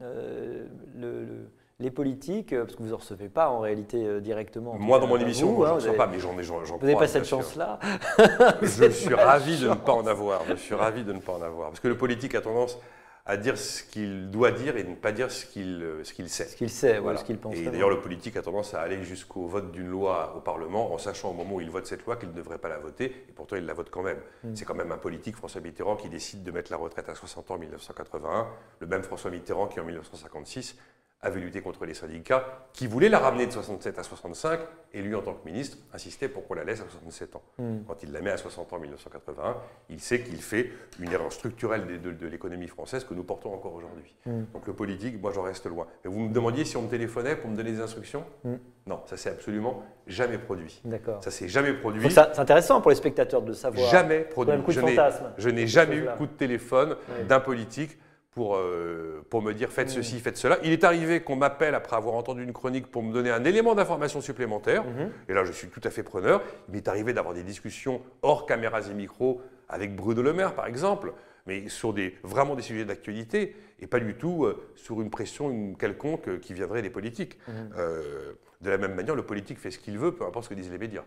le- 0.00 1.48
les 1.82 1.90
politiques, 1.90 2.52
euh, 2.52 2.64
parce 2.64 2.76
que 2.76 2.82
vous 2.82 2.88
ne 2.88 2.94
recevez 2.94 3.28
pas 3.28 3.50
en 3.50 3.60
réalité 3.60 4.06
euh, 4.06 4.20
directement. 4.20 4.72
en 4.72 4.78
Moi, 4.78 4.98
dans 4.98 5.06
mon 5.06 5.18
émission, 5.18 5.48
vous, 5.48 5.56
moi, 5.56 5.70
hein, 5.70 5.74
vous 5.74 5.80
sais 5.80 5.88
avez- 5.88 5.96
pas, 5.96 6.06
mais 6.06 6.18
j'en 6.18 6.38
ai, 6.38 6.42
j'en, 6.42 6.64
j'en 6.64 6.78
Vous 6.78 6.86
n'avez 6.86 6.98
pas 6.98 7.08
cette 7.08 7.26
chance-là. 7.26 7.78
Je 8.62 8.88
suis 8.90 9.14
ravi 9.14 9.58
de 9.58 9.68
ne 9.68 9.74
pas 9.74 9.92
en 9.92 10.06
avoir. 10.06 10.42
Je 10.48 10.54
suis 10.54 10.74
ravi 10.74 11.04
de 11.04 11.12
ne 11.12 11.18
pas 11.18 11.32
en 11.32 11.42
avoir. 11.42 11.68
Parce 11.68 11.80
que 11.80 11.88
le 11.88 11.96
politique 11.96 12.34
a 12.34 12.40
tendance 12.40 12.78
à 13.24 13.36
dire 13.36 13.56
ce 13.56 13.84
qu'il 13.84 14.30
doit 14.30 14.50
dire 14.50 14.76
et 14.76 14.82
ne 14.82 14.96
pas 14.96 15.12
dire 15.12 15.30
ce 15.30 15.46
qu'il, 15.46 15.80
euh, 15.80 16.02
ce 16.02 16.12
qu'il 16.12 16.28
sait. 16.28 16.46
Ce 16.46 16.56
qu'il 16.56 16.70
sait, 16.70 16.98
ou 16.98 17.02
Voilà. 17.04 17.18
ce 17.20 17.24
qu'il 17.24 17.38
pense. 17.38 17.54
Et 17.54 17.66
d'ailleurs, 17.66 17.88
le 17.90 18.00
politique 18.00 18.36
a 18.36 18.42
tendance 18.42 18.74
à 18.74 18.80
aller 18.80 19.00
jusqu'au 19.04 19.46
vote 19.46 19.70
d'une 19.70 19.86
loi 19.86 20.34
au 20.36 20.40
Parlement 20.40 20.92
en 20.92 20.98
sachant 20.98 21.30
au 21.30 21.32
moment 21.32 21.54
où 21.54 21.60
il 21.60 21.70
vote 21.70 21.86
cette 21.86 22.04
loi 22.04 22.16
qu'il 22.16 22.30
ne 22.30 22.34
devrait 22.34 22.58
pas 22.58 22.68
la 22.68 22.78
voter, 22.78 23.04
et 23.28 23.32
pourtant 23.32 23.54
il 23.54 23.64
la 23.64 23.74
vote 23.74 23.90
quand 23.90 24.02
même. 24.02 24.18
Mm. 24.42 24.56
C'est 24.56 24.64
quand 24.64 24.74
même 24.74 24.90
un 24.90 24.98
politique, 24.98 25.36
François 25.36 25.60
Mitterrand, 25.60 25.94
qui 25.94 26.08
décide 26.08 26.42
de 26.42 26.50
mettre 26.50 26.72
la 26.72 26.78
retraite 26.78 27.08
à 27.08 27.14
60 27.14 27.48
ans 27.52 27.54
en 27.54 27.58
1981, 27.58 28.48
le 28.80 28.86
même 28.88 29.04
François 29.04 29.30
Mitterrand 29.30 29.68
qui 29.68 29.78
en 29.78 29.84
1956 29.84 30.76
avait 31.22 31.40
lutté 31.40 31.60
contre 31.60 31.84
les 31.86 31.94
syndicats, 31.94 32.44
qui 32.72 32.86
voulaient 32.88 33.08
la 33.08 33.20
ramener 33.20 33.46
de 33.46 33.52
67 33.52 33.96
à 33.98 34.02
65, 34.02 34.58
et 34.92 35.02
lui, 35.02 35.14
en 35.14 35.22
tant 35.22 35.34
que 35.34 35.44
ministre, 35.46 35.78
insistait 35.94 36.28
pour 36.28 36.46
qu'on 36.46 36.54
la 36.54 36.64
laisse 36.64 36.80
à 36.80 36.84
67 36.90 37.36
ans. 37.36 37.42
Mm. 37.58 37.76
Quand 37.86 38.02
il 38.02 38.10
la 38.12 38.20
met 38.20 38.30
à 38.30 38.36
60 38.36 38.72
ans 38.72 38.76
en 38.76 38.80
1981, 38.80 39.56
il 39.88 40.00
sait 40.00 40.20
qu'il 40.22 40.42
fait 40.42 40.70
une 41.00 41.12
erreur 41.12 41.32
structurelle 41.32 41.86
de, 41.86 41.96
de- 41.96 42.10
de 42.16 42.26
l'économie 42.26 42.66
française 42.66 43.04
que 43.04 43.14
nous 43.14 43.22
portons 43.22 43.54
encore 43.54 43.72
aujourd'hui. 43.74 44.12
Mm. 44.26 44.42
Donc 44.52 44.66
le 44.66 44.72
politique, 44.72 45.20
moi 45.22 45.30
j'en 45.32 45.42
reste 45.42 45.66
loin. 45.66 45.86
Mais 46.04 46.10
vous 46.10 46.18
me 46.20 46.32
demandiez 46.32 46.64
si 46.64 46.76
on 46.76 46.82
me 46.82 46.88
téléphonait 46.88 47.36
pour 47.36 47.48
me 47.50 47.56
donner 47.56 47.70
des 47.72 47.80
instructions 47.80 48.24
Mm. 48.44 48.54
Non, 48.88 49.00
ça 49.06 49.16
s'est 49.16 49.30
absolument 49.30 49.84
jamais 50.08 50.38
produit. 50.38 50.80
D'accord. 50.84 51.22
Ça 51.22 51.30
s'est 51.30 51.46
jamais 51.48 51.72
produit. 51.72 52.10
C'est 52.10 52.18
intéressant 52.40 52.80
pour 52.80 52.90
les 52.90 52.96
spectateurs 52.96 53.42
de 53.42 53.52
savoir. 53.52 53.88
Jamais 53.90 54.22
produit. 54.22 54.52
même, 54.52 54.62
coup 54.64 54.72
de 54.72 54.76
Je 54.76 54.80
n'ai- 54.80 54.96
fantasme. 54.96 55.26
je 55.38 55.48
n'ai 55.50 55.60
Ces 55.62 55.66
jamais 55.68 55.96
eu 55.98 56.06
coup 56.18 56.26
de 56.26 56.32
téléphone 56.32 56.96
d'un 57.28 57.38
politique 57.38 57.96
pour, 58.32 58.56
euh, 58.56 59.24
pour 59.30 59.42
me 59.42 59.52
dire 59.52 59.70
faites 59.70 59.88
Mm. 59.88 59.90
ceci, 60.02 60.18
faites 60.20 60.36
cela. 60.38 60.58
Il 60.64 60.72
est 60.72 60.84
arrivé 60.84 61.20
qu'on 61.20 61.36
m'appelle 61.36 61.74
après 61.74 61.96
avoir 61.96 62.14
entendu 62.14 62.42
une 62.42 62.52
chronique 62.54 62.86
pour 62.90 63.02
me 63.02 63.12
donner 63.12 63.30
un 63.30 63.44
élément 63.44 63.74
d'information 63.74 64.20
supplémentaire. 64.22 64.84
Mhm. 64.84 65.10
Et 65.28 65.34
là, 65.34 65.44
je 65.44 65.52
suis 65.52 65.68
tout 65.68 65.82
à 65.84 65.90
fait 65.90 66.02
preneur. 66.02 66.42
Il 66.68 66.74
m'est 66.74 66.88
arrivé 66.88 67.12
d'avoir 67.12 67.34
des 67.34 67.42
discussions 67.42 68.00
hors 68.22 68.46
caméras 68.46 68.88
et 68.90 68.94
micros 68.94 69.40
avec 69.68 69.94
Bruno 69.94 70.22
Le 70.22 70.32
Maire, 70.32 70.54
par 70.54 70.66
exemple, 70.66 71.12
mais 71.46 71.68
sur 71.68 71.92
des, 71.92 72.16
vraiment 72.22 72.54
des 72.54 72.62
sujets 72.62 72.84
d'actualité 72.86 73.54
et 73.80 73.86
pas 73.86 74.00
du 74.00 74.14
tout 74.14 74.44
euh, 74.46 74.62
sur 74.76 75.02
une 75.02 75.10
pression 75.10 75.50
une 75.50 75.76
quelconque 75.76 76.28
euh, 76.28 76.38
qui 76.38 76.54
viendrait 76.54 76.80
des 76.82 76.90
politiques. 76.90 77.36
Mhm. 77.48 77.70
Euh, 77.76 78.32
de 78.62 78.70
la 78.70 78.78
même 78.78 78.94
manière, 78.94 79.14
le 79.14 79.24
politique 79.24 79.58
fait 79.58 79.70
ce 79.70 79.78
qu'il 79.78 79.98
veut, 79.98 80.12
peu 80.12 80.24
importe 80.24 80.44
ce 80.44 80.50
que 80.50 80.54
disent 80.54 80.70
les 80.70 80.78
médias. 80.78 81.02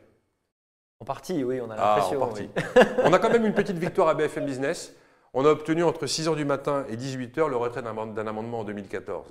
En 0.99 1.05
partie, 1.05 1.43
oui, 1.43 1.59
on 1.59 1.69
a 1.71 1.75
Ah, 1.75 1.95
l'impression. 1.95 2.21
en 2.21 2.27
partie. 2.27 2.49
oui. 2.55 2.81
On 3.03 3.13
a 3.13 3.17
quand 3.19 3.29
même 3.31 3.45
une 3.45 3.53
petite 3.53 3.77
victoire 3.77 4.09
à 4.09 4.13
BFM 4.13 4.45
Business. 4.45 4.93
On 5.37 5.45
a 5.45 5.49
obtenu 5.49 5.83
entre 5.83 6.05
6h 6.05 6.33
du 6.37 6.45
matin 6.45 6.85
et 6.89 6.95
18h 6.95 7.49
le 7.49 7.57
retrait 7.57 7.81
d'un 7.81 7.89
amendement 8.27 8.59
en 8.59 8.63
2014. 8.63 9.27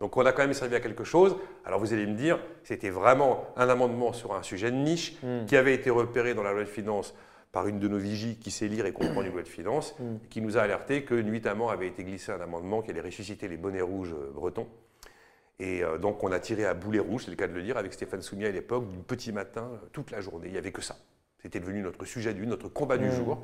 Donc 0.00 0.16
on 0.16 0.24
a 0.24 0.32
quand 0.32 0.40
même 0.42 0.54
servi 0.54 0.74
à 0.76 0.80
quelque 0.80 1.04
chose. 1.04 1.36
Alors 1.66 1.78
vous 1.78 1.92
allez 1.92 2.06
me 2.06 2.14
dire, 2.14 2.38
c'était 2.64 2.88
vraiment 2.88 3.44
un 3.56 3.68
amendement 3.68 4.14
sur 4.14 4.34
un 4.34 4.42
sujet 4.42 4.70
de 4.70 4.76
niche 4.76 5.14
Mm. 5.22 5.44
qui 5.46 5.56
avait 5.56 5.74
été 5.74 5.90
repéré 5.90 6.32
dans 6.34 6.42
la 6.42 6.52
loi 6.52 6.62
de 6.62 6.68
finances 6.68 7.14
par 7.52 7.66
une 7.68 7.78
de 7.78 7.86
nos 7.86 7.98
vigies 7.98 8.36
qui 8.38 8.50
sait 8.50 8.66
lire 8.66 8.86
et 8.86 8.92
comprendre 8.94 9.26
une 9.26 9.32
loi 9.34 9.42
de 9.42 9.48
finances, 9.48 9.94
Mm. 10.00 10.16
et 10.24 10.28
qui 10.28 10.40
nous 10.40 10.56
a 10.56 10.62
alerté 10.62 11.04
que 11.04 11.14
nuitamment 11.14 11.68
avait 11.68 11.86
été 11.86 12.02
glissé 12.02 12.32
un 12.32 12.40
amendement 12.40 12.80
qui 12.80 12.90
allait 12.90 13.02
ressusciter 13.02 13.46
les 13.46 13.58
bonnets 13.58 13.82
rouges 13.82 14.14
euh, 14.14 14.30
bretons. 14.32 14.66
Et 15.60 15.84
euh, 15.84 15.98
donc 15.98 16.24
on 16.24 16.32
a 16.32 16.40
tiré 16.40 16.64
à 16.64 16.72
boulet 16.72 16.98
rouge, 16.98 17.24
c'est 17.26 17.30
le 17.30 17.36
cas 17.36 17.46
de 17.46 17.52
le 17.52 17.62
dire, 17.62 17.76
avec 17.76 17.92
Stéphane 17.92 18.22
Soumier 18.22 18.46
à 18.46 18.50
l'époque, 18.52 18.88
du 18.88 18.96
petit 18.98 19.32
matin, 19.32 19.68
toute 19.92 20.10
la 20.12 20.22
journée. 20.22 20.46
Il 20.46 20.52
n'y 20.52 20.58
avait 20.58 20.72
que 20.72 20.80
ça. 20.80 20.96
C'était 21.42 21.60
devenu 21.60 21.82
notre 21.82 22.04
sujet 22.04 22.34
du, 22.34 22.46
notre 22.46 22.68
combat 22.68 22.96
du 22.98 23.06
Mm. 23.08 23.12
jour. 23.12 23.42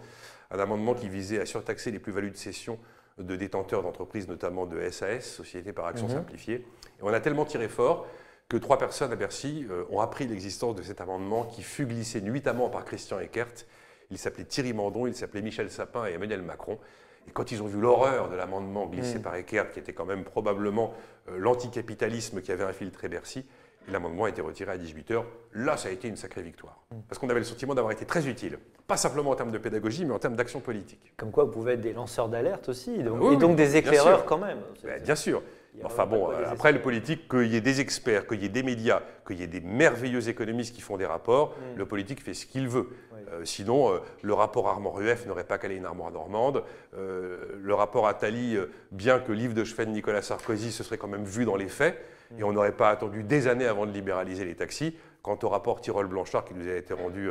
Un 0.50 0.58
amendement 0.60 0.94
qui 0.94 1.08
visait 1.08 1.40
à 1.40 1.46
surtaxer 1.46 1.90
les 1.90 1.98
plus-values 1.98 2.30
de 2.30 2.36
cession 2.36 2.78
de 3.18 3.34
détenteurs 3.36 3.82
d'entreprises, 3.82 4.28
notamment 4.28 4.66
de 4.66 4.80
SAS, 4.90 5.24
Société 5.26 5.72
par 5.72 5.86
Action 5.86 6.06
Mhm. 6.06 6.14
Simplifiée. 6.14 6.54
Et 6.98 7.02
on 7.02 7.08
a 7.08 7.18
tellement 7.20 7.44
tiré 7.44 7.68
fort 7.68 8.06
que 8.48 8.56
trois 8.56 8.78
personnes 8.78 9.12
à 9.12 9.16
Bercy 9.16 9.66
euh, 9.68 9.84
ont 9.90 10.00
appris 10.00 10.26
l'existence 10.26 10.76
de 10.76 10.82
cet 10.82 11.00
amendement 11.00 11.44
qui 11.44 11.62
fut 11.62 11.84
glissé 11.86 12.20
nuitamment 12.20 12.70
par 12.70 12.84
Christian 12.84 13.18
Eckert. 13.18 13.66
Il 14.10 14.16
s'appelait 14.18 14.44
Thierry 14.44 14.72
Mandon, 14.72 15.06
il 15.06 15.14
s'appelait 15.14 15.42
Michel 15.42 15.70
Sapin 15.70 16.06
et 16.06 16.12
Emmanuel 16.12 16.42
Macron. 16.42 16.78
Et 17.26 17.30
quand 17.32 17.50
ils 17.52 17.62
ont 17.62 17.66
vu 17.66 17.78
l'horreur 17.80 18.30
de 18.30 18.36
l'amendement 18.36 18.86
glissé 18.86 19.18
Mm. 19.18 19.22
par 19.22 19.34
Eckert, 19.34 19.70
qui 19.72 19.80
était 19.80 19.92
quand 19.92 20.06
même 20.06 20.24
probablement 20.24 20.94
euh, 21.28 21.36
l'anticapitalisme 21.38 22.40
qui 22.40 22.52
avait 22.52 22.64
infiltré 22.64 23.08
Bercy, 23.08 23.44
et 23.88 23.92
l'amendement 23.92 24.24
a 24.24 24.28
été 24.28 24.40
retiré 24.40 24.70
à 24.72 24.76
18h, 24.76 25.22
là 25.54 25.76
ça 25.76 25.88
a 25.88 25.92
été 25.92 26.08
une 26.08 26.16
sacrée 26.16 26.42
victoire. 26.42 26.78
Mm. 26.90 26.96
Parce 27.08 27.18
qu'on 27.18 27.28
avait 27.30 27.40
le 27.40 27.44
sentiment 27.44 27.74
d'avoir 27.74 27.92
été 27.92 28.04
très 28.04 28.26
utile. 28.26 28.58
Pas 28.86 28.96
simplement 28.96 29.30
en 29.30 29.34
termes 29.34 29.50
de 29.50 29.58
pédagogie, 29.58 30.04
mais 30.04 30.14
en 30.14 30.18
termes 30.18 30.36
d'action 30.36 30.60
politique. 30.60 31.12
Comme 31.16 31.30
quoi, 31.30 31.44
vous 31.44 31.50
pouvez 31.50 31.74
être 31.74 31.80
des 31.80 31.92
lanceurs 31.92 32.28
d'alerte 32.28 32.68
aussi, 32.68 33.02
donc- 33.02 33.18
Oui, 33.20 33.34
et 33.34 33.36
donc 33.36 33.56
des 33.56 33.76
éclaireurs 33.76 34.24
quand 34.24 34.38
même. 34.38 34.58
Ben, 34.84 35.02
bien 35.02 35.14
sûr. 35.14 35.42
Enfin 35.84 36.06
bon, 36.06 36.32
euh, 36.32 36.44
après 36.50 36.72
le 36.72 36.80
politique, 36.80 37.28
qu'il 37.28 37.46
y 37.46 37.54
ait 37.56 37.60
des 37.60 37.80
experts, 37.80 38.26
qu'il 38.26 38.42
y 38.42 38.46
ait 38.46 38.48
des 38.48 38.64
médias, 38.64 39.00
qu'il 39.24 39.38
y 39.38 39.44
ait 39.44 39.46
des 39.46 39.60
merveilleux 39.60 40.28
économistes 40.28 40.74
qui 40.74 40.80
font 40.80 40.96
des 40.96 41.06
rapports, 41.06 41.50
Mm. 41.50 41.78
le 41.78 41.86
politique 41.86 42.20
fait 42.20 42.34
ce 42.34 42.46
qu'il 42.46 42.66
veut. 42.66 42.88
Euh, 43.32 43.44
sinon, 43.44 43.92
euh, 43.92 43.98
le 44.22 44.34
rapport 44.34 44.68
Armand-Rueff 44.68 45.26
n'aurait 45.26 45.44
pas 45.44 45.58
calé 45.58 45.76
une 45.76 45.84
armoire 45.84 46.10
normande. 46.10 46.64
Euh, 46.96 47.38
le 47.60 47.74
rapport 47.74 48.06
Attali, 48.06 48.56
bien 48.92 49.18
que 49.18 49.32
livre 49.32 49.54
de 49.54 49.64
chevet 49.64 49.86
de 49.86 49.90
Nicolas 49.90 50.22
Sarkozy, 50.22 50.72
se 50.72 50.82
serait 50.82 50.98
quand 50.98 51.08
même 51.08 51.24
vu 51.24 51.44
dans 51.44 51.56
les 51.56 51.68
faits. 51.68 51.98
Et 52.38 52.44
on 52.44 52.52
n'aurait 52.52 52.76
pas 52.76 52.90
attendu 52.90 53.22
des 53.22 53.48
années 53.48 53.66
avant 53.66 53.86
de 53.86 53.92
libéraliser 53.92 54.44
les 54.44 54.54
taxis. 54.54 54.96
Quant 55.22 55.38
au 55.42 55.48
rapport 55.48 55.80
Tirol-Blanchard 55.80 56.44
qui 56.44 56.54
nous 56.54 56.68
a 56.68 56.74
été 56.74 56.92
rendu 56.92 57.30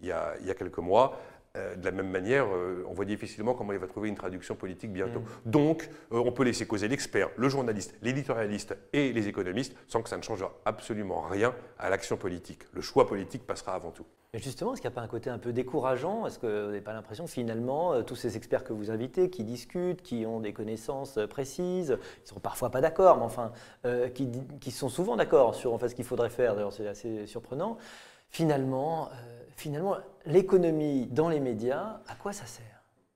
il, 0.00 0.08
y 0.08 0.12
a, 0.12 0.34
il 0.40 0.46
y 0.46 0.50
a 0.50 0.54
quelques 0.54 0.78
mois, 0.78 1.18
euh, 1.58 1.76
de 1.76 1.84
la 1.84 1.92
même 1.92 2.10
manière, 2.10 2.46
euh, 2.46 2.84
on 2.88 2.92
voit 2.92 3.04
difficilement 3.04 3.54
comment 3.54 3.72
il 3.72 3.78
va 3.78 3.86
trouver 3.86 4.08
une 4.08 4.14
traduction 4.14 4.54
politique 4.54 4.92
bientôt. 4.92 5.22
Donc, 5.46 5.88
euh, 6.12 6.22
on 6.24 6.30
peut 6.30 6.44
laisser 6.44 6.66
causer 6.66 6.88
l'expert, 6.88 7.30
le 7.36 7.48
journaliste, 7.48 7.94
l'éditorialiste 8.02 8.76
et 8.92 9.12
les 9.12 9.28
économistes 9.28 9.74
sans 9.86 10.02
que 10.02 10.08
ça 10.08 10.16
ne 10.16 10.22
change 10.22 10.44
absolument 10.64 11.22
rien 11.22 11.54
à 11.78 11.88
l'action 11.88 12.16
politique. 12.16 12.62
Le 12.72 12.80
choix 12.80 13.06
politique 13.06 13.46
passera 13.46 13.74
avant 13.74 13.90
tout. 13.90 14.04
Mais 14.34 14.40
justement, 14.40 14.74
est-ce 14.74 14.82
qu'il 14.82 14.90
n'y 14.90 14.94
a 14.94 14.96
pas 14.96 15.02
un 15.02 15.08
côté 15.08 15.30
un 15.30 15.38
peu 15.38 15.54
décourageant? 15.54 16.26
Est-ce 16.26 16.38
que 16.38 16.46
vous 16.46 16.66
n'avez 16.66 16.82
pas 16.82 16.92
l'impression, 16.92 17.26
finalement, 17.26 17.94
euh, 17.94 18.02
tous 18.02 18.14
ces 18.14 18.36
experts 18.36 18.62
que 18.62 18.74
vous 18.74 18.90
invitez, 18.90 19.30
qui 19.30 19.42
discutent, 19.42 20.02
qui 20.02 20.26
ont 20.26 20.40
des 20.40 20.52
connaissances 20.52 21.16
euh, 21.16 21.26
précises, 21.26 21.96
ils 22.18 22.22
ne 22.24 22.28
sont 22.28 22.40
parfois 22.40 22.68
pas 22.68 22.82
d'accord, 22.82 23.16
mais 23.16 23.24
enfin, 23.24 23.52
euh, 23.86 24.10
qui, 24.10 24.70
sont 24.70 24.90
souvent 24.90 25.16
d'accord 25.16 25.54
sur 25.54 25.72
en 25.72 25.78
fait, 25.78 25.88
ce 25.88 25.94
qu'il 25.94 26.04
faudrait 26.04 26.28
faire, 26.28 26.54
d'ailleurs 26.54 26.74
c'est 26.74 26.86
assez 26.86 27.26
surprenant, 27.26 27.78
finalement, 28.28 29.08
euh, 29.08 29.40
finalement 29.56 29.96
l'économie 30.26 31.06
dans 31.06 31.30
les 31.30 31.40
médias, 31.40 32.00
à 32.06 32.14
quoi 32.14 32.34
ça 32.34 32.44
sert? 32.44 32.66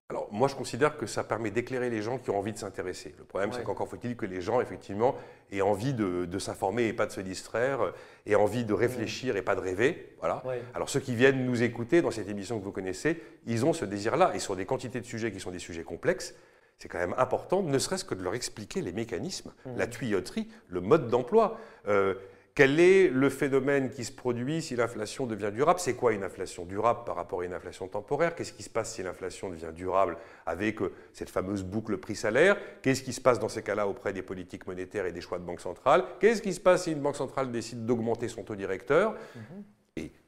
Alors, 0.08 0.28
moi, 0.30 0.46
je 0.46 0.54
considère 0.54 0.98
que 0.98 1.06
ça 1.06 1.24
permet 1.24 1.50
d'éclairer 1.50 1.88
les 1.88 2.02
gens 2.02 2.18
qui 2.18 2.28
ont 2.28 2.38
envie 2.38 2.52
de 2.52 2.58
s'intéresser. 2.58 3.14
Le 3.16 3.24
problème, 3.24 3.50
c'est 3.52 3.62
qu'encore 3.62 3.88
faut-il 3.88 4.14
que 4.14 4.26
les 4.26 4.42
gens, 4.42 4.60
effectivement, 4.60 5.14
aient 5.52 5.62
envie 5.62 5.94
de, 5.94 6.24
de 6.24 6.38
s'informer 6.38 6.86
et 6.86 6.92
pas 6.92 7.06
de 7.06 7.12
se 7.12 7.20
distraire, 7.20 7.82
euh, 7.82 7.90
aient 8.26 8.34
envie 8.34 8.64
de 8.64 8.72
réfléchir 8.72 9.36
et 9.36 9.42
pas 9.42 9.54
de 9.54 9.60
rêver. 9.60 10.14
Voilà. 10.18 10.42
Ouais. 10.46 10.62
Alors, 10.74 10.88
ceux 10.88 11.00
qui 11.00 11.14
viennent 11.14 11.44
nous 11.44 11.62
écouter 11.62 12.02
dans 12.02 12.10
cette 12.10 12.28
émission 12.28 12.58
que 12.58 12.64
vous 12.64 12.72
connaissez, 12.72 13.22
ils 13.46 13.64
ont 13.64 13.72
ce 13.72 13.84
désir-là. 13.84 14.32
Et 14.34 14.38
sur 14.38 14.56
des 14.56 14.64
quantités 14.64 15.00
de 15.00 15.06
sujets 15.06 15.30
qui 15.30 15.40
sont 15.40 15.50
des 15.50 15.58
sujets 15.58 15.84
complexes, 15.84 16.34
c'est 16.78 16.88
quand 16.88 16.98
même 16.98 17.14
important, 17.16 17.62
ne 17.62 17.78
serait-ce 17.78 18.04
que 18.04 18.16
de 18.16 18.24
leur 18.24 18.34
expliquer 18.34 18.80
les 18.80 18.92
mécanismes, 18.92 19.52
la 19.76 19.86
tuyauterie, 19.86 20.48
le 20.68 20.80
mode 20.80 21.06
d'emploi. 21.06 21.60
Euh, 21.86 22.14
quel 22.54 22.80
est 22.80 23.08
le 23.08 23.30
phénomène 23.30 23.88
qui 23.88 24.04
se 24.04 24.12
produit 24.12 24.60
si 24.60 24.76
l'inflation 24.76 25.26
devient 25.26 25.50
durable? 25.52 25.80
C'est 25.80 25.94
quoi 25.94 26.12
une 26.12 26.22
inflation 26.22 26.66
durable 26.66 27.00
par 27.06 27.16
rapport 27.16 27.40
à 27.40 27.44
une 27.46 27.54
inflation 27.54 27.88
temporaire? 27.88 28.34
Qu'est-ce 28.34 28.52
qui 28.52 28.62
se 28.62 28.68
passe 28.68 28.92
si 28.92 29.02
l'inflation 29.02 29.48
devient 29.48 29.72
durable 29.74 30.18
avec 30.44 30.82
euh, 30.82 30.92
cette 31.14 31.30
fameuse 31.30 31.62
boucle 31.62 31.96
prix-salaire? 31.96 32.58
Qu'est-ce 32.82 33.02
qui 33.02 33.14
se 33.14 33.22
passe 33.22 33.38
dans 33.38 33.48
ces 33.48 33.62
cas-là 33.62 33.88
auprès 33.88 34.12
des 34.12 34.22
politiques 34.22 34.66
monétaires 34.66 35.06
et 35.06 35.12
des 35.12 35.22
choix 35.22 35.38
de 35.38 35.44
banque 35.44 35.60
centrale? 35.60 36.04
Qu'est-ce 36.20 36.42
qui 36.42 36.52
se 36.52 36.60
passe 36.60 36.84
si 36.84 36.92
une 36.92 37.00
banque 37.00 37.16
centrale 37.16 37.50
décide 37.50 37.86
d'augmenter 37.86 38.28
son 38.28 38.42
taux 38.42 38.56
directeur? 38.56 39.14
Mhm 39.34 39.64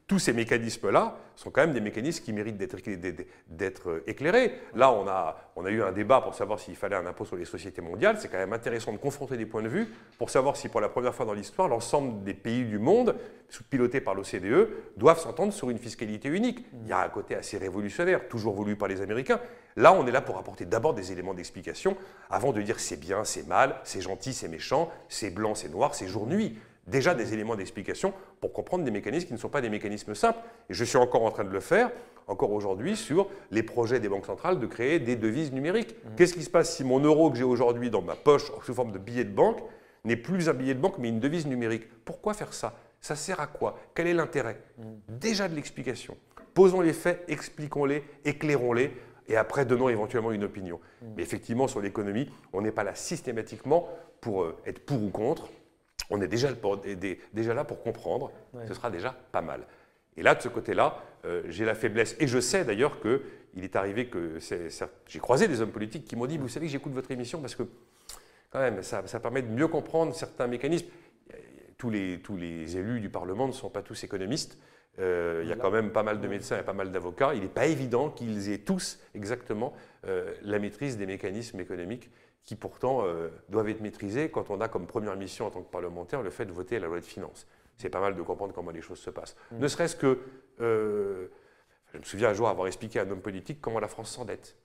tous 0.07 0.19
ces 0.19 0.33
mécanismes-là 0.33 1.17
sont 1.35 1.49
quand 1.49 1.61
même 1.61 1.73
des 1.73 1.81
mécanismes 1.81 2.23
qui 2.23 2.31
méritent 2.31 2.57
d'être 2.57 3.89
euh, 3.89 4.03
éclairés. 4.05 4.53
Là, 4.75 4.91
on 4.91 5.07
a, 5.07 5.51
on 5.55 5.65
a 5.65 5.71
eu 5.71 5.81
un 5.81 5.91
débat 5.91 6.21
pour 6.21 6.35
savoir 6.35 6.59
s'il 6.59 6.75
fallait 6.75 6.95
un 6.95 7.07
impôt 7.07 7.25
sur 7.25 7.35
les 7.35 7.45
sociétés 7.45 7.81
mondiales. 7.81 8.17
C'est 8.19 8.29
quand 8.29 8.37
même 8.37 8.53
intéressant 8.53 8.93
de 8.93 8.97
confronter 8.97 9.35
des 9.35 9.47
points 9.47 9.63
de 9.63 9.67
vue 9.67 9.87
pour 10.19 10.29
savoir 10.29 10.57
si, 10.57 10.69
pour 10.69 10.79
la 10.79 10.89
première 10.89 11.15
fois 11.15 11.25
dans 11.25 11.33
l'histoire, 11.33 11.67
l'ensemble 11.67 12.23
des 12.23 12.35
pays 12.35 12.65
du 12.65 12.77
monde, 12.77 13.15
pilotés 13.69 13.99
par 13.99 14.13
l'OCDE, 14.13 14.69
doivent 14.95 15.19
s'entendre 15.19 15.53
sur 15.53 15.71
une 15.71 15.79
fiscalité 15.79 16.29
unique. 16.29 16.65
Il 16.73 16.87
y 16.87 16.93
a 16.93 17.01
un 17.01 17.09
côté 17.09 17.35
assez 17.35 17.57
révolutionnaire, 17.57 18.27
toujours 18.27 18.53
voulu 18.53 18.75
par 18.75 18.87
les 18.87 19.01
Américains. 19.01 19.39
Là, 19.75 19.91
on 19.91 20.05
est 20.05 20.11
là 20.11 20.21
pour 20.21 20.37
apporter 20.37 20.65
d'abord 20.65 20.93
des 20.93 21.11
éléments 21.11 21.33
d'explication 21.33 21.97
avant 22.29 22.53
de 22.53 22.61
dire 22.61 22.79
c'est 22.79 22.99
bien, 22.99 23.23
c'est 23.23 23.47
mal, 23.47 23.75
c'est 23.83 24.01
gentil, 24.01 24.33
c'est 24.33 24.47
méchant, 24.47 24.89
c'est 25.09 25.31
blanc, 25.31 25.55
c'est 25.55 25.69
noir, 25.69 25.95
c'est 25.95 26.07
jour-nuit 26.07 26.57
déjà 26.87 27.13
des 27.15 27.33
éléments 27.33 27.55
d'explication 27.55 28.13
pour 28.41 28.53
comprendre 28.53 28.83
des 28.83 28.91
mécanismes 28.91 29.27
qui 29.27 29.33
ne 29.33 29.39
sont 29.39 29.49
pas 29.49 29.61
des 29.61 29.69
mécanismes 29.69 30.15
simples. 30.15 30.39
Et 30.69 30.73
je 30.73 30.83
suis 30.83 30.97
encore 30.97 31.23
en 31.23 31.31
train 31.31 31.43
de 31.43 31.49
le 31.49 31.59
faire, 31.59 31.91
encore 32.27 32.51
aujourd'hui, 32.51 32.95
sur 32.95 33.27
les 33.51 33.63
projets 33.63 33.99
des 33.99 34.09
banques 34.09 34.25
centrales 34.25 34.59
de 34.59 34.65
créer 34.65 34.99
des 34.99 35.15
devises 35.15 35.51
numériques. 35.51 35.95
Mmh. 35.95 36.15
Qu'est-ce 36.15 36.33
qui 36.33 36.43
se 36.43 36.49
passe 36.49 36.75
si 36.75 36.83
mon 36.83 36.99
euro 36.99 37.31
que 37.31 37.37
j'ai 37.37 37.43
aujourd'hui 37.43 37.89
dans 37.89 38.01
ma 38.01 38.15
poche 38.15 38.51
sous 38.63 38.73
forme 38.73 38.91
de 38.91 38.99
billet 38.99 39.23
de 39.23 39.33
banque 39.33 39.59
n'est 40.03 40.15
plus 40.15 40.49
un 40.49 40.53
billet 40.53 40.73
de 40.73 40.79
banque 40.79 40.97
mais 40.97 41.09
une 41.09 41.19
devise 41.19 41.47
numérique? 41.47 41.87
Pourquoi 42.03 42.33
faire 42.33 42.53
ça? 42.53 42.75
Ça 43.01 43.15
sert 43.15 43.39
à 43.39 43.47
quoi? 43.47 43.77
Quel 43.93 44.07
est 44.07 44.13
l'intérêt? 44.13 44.59
Mmh. 44.77 44.83
Déjà 45.09 45.47
de 45.47 45.55
l'explication. 45.55 46.17
Posons 46.53 46.81
les 46.81 46.93
faits, 46.93 47.23
expliquons-les, 47.27 48.03
éclairons-les 48.23 48.91
et 49.27 49.35
après 49.35 49.65
donnons 49.65 49.89
éventuellement 49.89 50.31
une 50.31 50.43
opinion. 50.43 50.79
Mmh. 51.01 51.05
Mais 51.17 51.23
effectivement, 51.23 51.67
sur 51.67 51.81
l'économie, 51.81 52.29
on 52.53 52.61
n'est 52.61 52.71
pas 52.71 52.83
là 52.83 52.95
systématiquement 52.95 53.89
pour 54.21 54.43
euh, 54.43 54.55
être 54.65 54.79
pour 54.79 55.03
ou 55.03 55.09
contre 55.09 55.49
on 56.09 56.21
est 56.21 56.27
déjà, 56.27 56.49
déjà 57.33 57.53
là 57.53 57.63
pour 57.63 57.81
comprendre, 57.81 58.31
ce 58.67 58.73
sera 58.73 58.89
déjà 58.89 59.15
pas 59.31 59.41
mal. 59.41 59.65
Et 60.17 60.23
là, 60.23 60.35
de 60.35 60.41
ce 60.41 60.47
côté-là, 60.47 61.03
euh, 61.25 61.43
j'ai 61.49 61.65
la 61.65 61.75
faiblesse, 61.75 62.15
et 62.19 62.27
je 62.27 62.39
sais 62.39 62.63
d'ailleurs 62.63 62.99
qu'il 63.01 63.63
est 63.63 63.75
arrivé 63.75 64.07
que 64.07 64.39
j'ai 65.07 65.19
croisé 65.19 65.47
des 65.47 65.61
hommes 65.61 65.71
politiques 65.71 66.05
qui 66.05 66.15
m'ont 66.15 66.25
dit, 66.25 66.37
vous 66.37 66.47
savez 66.47 66.67
que 66.67 66.71
j'écoute 66.71 66.93
votre 66.93 67.11
émission 67.11 67.41
parce 67.41 67.55
que 67.55 67.63
quand 68.49 68.59
même, 68.59 68.81
ça, 68.83 69.01
permet 69.19 69.41
de 69.41 69.49
mieux 69.49 69.67
comprendre 69.67 70.13
certains 70.15 70.47
mécanismes. 70.47 70.87
Tous 71.77 71.89
les, 71.89 72.21
tous 72.21 72.37
les 72.37 72.77
élus 72.77 73.01
du 73.01 73.09
Parlement 73.09 73.47
ne 73.47 73.51
sont 73.51 73.69
pas 73.69 73.81
tous 73.81 74.01
économistes. 74.05 74.57
Euh, 74.99 75.41
il 75.43 75.49
y 75.49 75.51
a 75.51 75.55
quand 75.55 75.71
même 75.71 75.91
pas 75.91 76.03
mal 76.03 76.21
de 76.21 76.27
médecins 76.27 76.57
et 76.57 76.63
pas 76.63 76.73
mal 76.73 76.91
d'avocats. 76.91 77.33
Il 77.33 77.41
n'est 77.41 77.47
pas 77.47 77.65
évident 77.65 78.09
qu'ils 78.09 78.49
aient 78.49 78.59
tous 78.59 78.99
exactement 79.13 79.73
euh, 80.07 80.33
la 80.41 80.59
maîtrise 80.59 80.97
des 80.97 81.05
mécanismes 81.05 81.59
économiques 81.59 82.09
qui 82.43 82.55
pourtant 82.55 83.01
euh, 83.03 83.29
doivent 83.49 83.69
être 83.69 83.81
maîtrisés 83.81 84.29
quand 84.29 84.49
on 84.51 84.61
a 84.61 84.67
comme 84.67 84.87
première 84.87 85.15
mission 85.15 85.47
en 85.47 85.49
tant 85.49 85.61
que 85.61 85.71
parlementaire 85.71 86.21
le 86.21 86.29
fait 86.29 86.45
de 86.45 86.51
voter 86.51 86.79
la 86.79 86.87
loi 86.87 86.99
de 86.99 87.05
finances. 87.05 87.47
C'est 87.77 87.89
pas 87.89 87.99
mal 87.99 88.15
de 88.15 88.21
comprendre 88.21 88.53
comment 88.53 88.71
les 88.71 88.81
choses 88.81 88.99
se 88.99 89.09
passent. 89.09 89.35
Mm. 89.51 89.59
Ne 89.59 89.67
serait-ce 89.67 89.95
que, 89.95 90.19
je 90.59 91.97
me 91.97 92.03
souviens 92.03 92.29
un 92.29 92.33
jour 92.33 92.47
avoir 92.47 92.67
expliqué 92.67 92.99
à 92.99 93.03
un 93.03 93.09
homme 93.09 93.21
politique 93.21 93.59
comment 93.59 93.79
la 93.79 93.87
France 93.87 94.11
s'endette. 94.11 94.55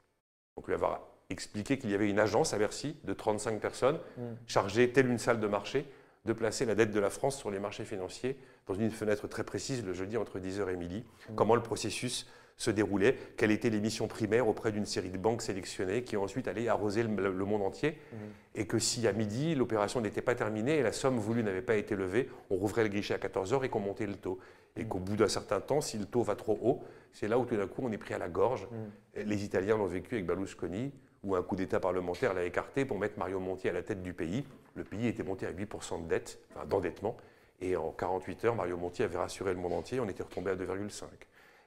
Donc 0.56 0.68
lui 0.68 0.74
avoir 0.74 1.00
expliqué 1.30 1.78
qu'il 1.78 1.90
y 1.90 1.94
avait 1.94 2.10
une 2.10 2.18
agence 2.18 2.54
à 2.54 2.58
Bercy 2.58 2.96
de 3.02 3.12
35 3.14 3.60
personnes 3.60 3.98
mm. 4.16 4.22
chargée, 4.46 4.92
telle 4.92 5.08
une 5.08 5.18
salle 5.18 5.40
de 5.40 5.48
marché, 5.48 5.86
de 6.24 6.32
placer 6.32 6.64
la 6.66 6.74
dette 6.74 6.90
de 6.90 7.00
la 7.00 7.10
France 7.10 7.38
sur 7.38 7.50
les 7.50 7.58
marchés 7.58 7.84
financiers 7.84 8.36
dans 8.66 8.74
une 8.74 8.90
fenêtre 8.90 9.26
très 9.26 9.44
précise 9.44 9.84
le 9.84 9.94
jeudi 9.94 10.16
entre 10.16 10.38
10h 10.38 10.70
et 10.70 10.76
midi. 10.76 11.04
Mm. 11.28 11.34
Comment 11.34 11.54
le 11.54 11.62
processus 11.62 12.26
se 12.60 12.70
déroulait, 12.70 13.16
quelle 13.38 13.52
était 13.52 13.70
les 13.70 13.80
missions 13.80 14.06
primaires 14.06 14.46
auprès 14.46 14.70
d'une 14.70 14.84
série 14.84 15.08
de 15.08 15.16
banques 15.16 15.40
sélectionnées 15.40 16.02
qui 16.02 16.18
ensuite 16.18 16.46
allaient 16.46 16.68
arroser 16.68 17.02
le, 17.02 17.32
monde 17.46 17.62
entier, 17.62 17.92
mmh. 17.92 18.16
et 18.54 18.66
que 18.66 18.78
si 18.78 19.08
à 19.08 19.14
midi 19.14 19.54
l'opération 19.54 20.02
n'était 20.02 20.20
pas 20.20 20.34
terminée 20.34 20.76
et 20.76 20.82
la 20.82 20.92
somme 20.92 21.16
voulue 21.16 21.42
n'avait 21.42 21.62
pas 21.62 21.76
été 21.76 21.96
levée, 21.96 22.28
on 22.50 22.56
rouvrait 22.56 22.82
le 22.82 22.90
guichet 22.90 23.14
à 23.14 23.16
14h 23.16 23.64
et 23.64 23.70
qu'on 23.70 23.80
montait 23.80 24.06
le 24.06 24.14
taux. 24.14 24.38
Et 24.76 24.84
qu'au 24.84 24.98
mmh. 24.98 25.04
bout 25.04 25.16
d'un 25.16 25.28
certain 25.28 25.58
temps, 25.60 25.80
si 25.80 25.96
le 25.96 26.04
taux 26.04 26.22
va 26.22 26.36
trop 26.36 26.58
haut, 26.62 26.82
c'est 27.12 27.28
là 27.28 27.38
où 27.38 27.46
tout 27.46 27.56
d'un 27.56 27.66
coup 27.66 27.80
on 27.82 27.90
est 27.92 27.98
pris 27.98 28.12
à 28.12 28.18
la 28.18 28.28
gorge. 28.28 28.68
Mmh. 28.70 29.20
Les 29.22 29.42
Italiens 29.42 29.78
l'ont 29.78 29.86
vécu 29.86 30.16
avec 30.16 30.26
Berlusconi, 30.26 30.92
où 31.22 31.36
un 31.36 31.42
coup 31.42 31.56
d'État 31.56 31.80
parlementaire 31.80 32.34
l'a 32.34 32.44
écarté 32.44 32.84
pour 32.84 32.98
mettre 32.98 33.18
Mario 33.18 33.40
Monti 33.40 33.68
à 33.68 33.72
la 33.72 33.82
tête 33.82 34.02
du 34.02 34.12
pays. 34.12 34.44
Le 34.74 34.84
pays 34.84 35.06
était 35.06 35.22
monté 35.22 35.46
à 35.46 35.52
8% 35.52 36.04
de 36.04 36.08
dette, 36.08 36.38
d'endettement, 36.68 37.16
et 37.60 37.76
en 37.76 37.90
48 37.90 38.44
heures, 38.46 38.54
Mario 38.54 38.76
Monti 38.76 39.02
avait 39.02 39.18
rassuré 39.18 39.52
le 39.52 39.60
monde 39.60 39.74
entier, 39.74 40.00
on 40.00 40.08
était 40.08 40.22
retombé 40.22 40.50
à 40.50 40.56
2,5. 40.56 41.04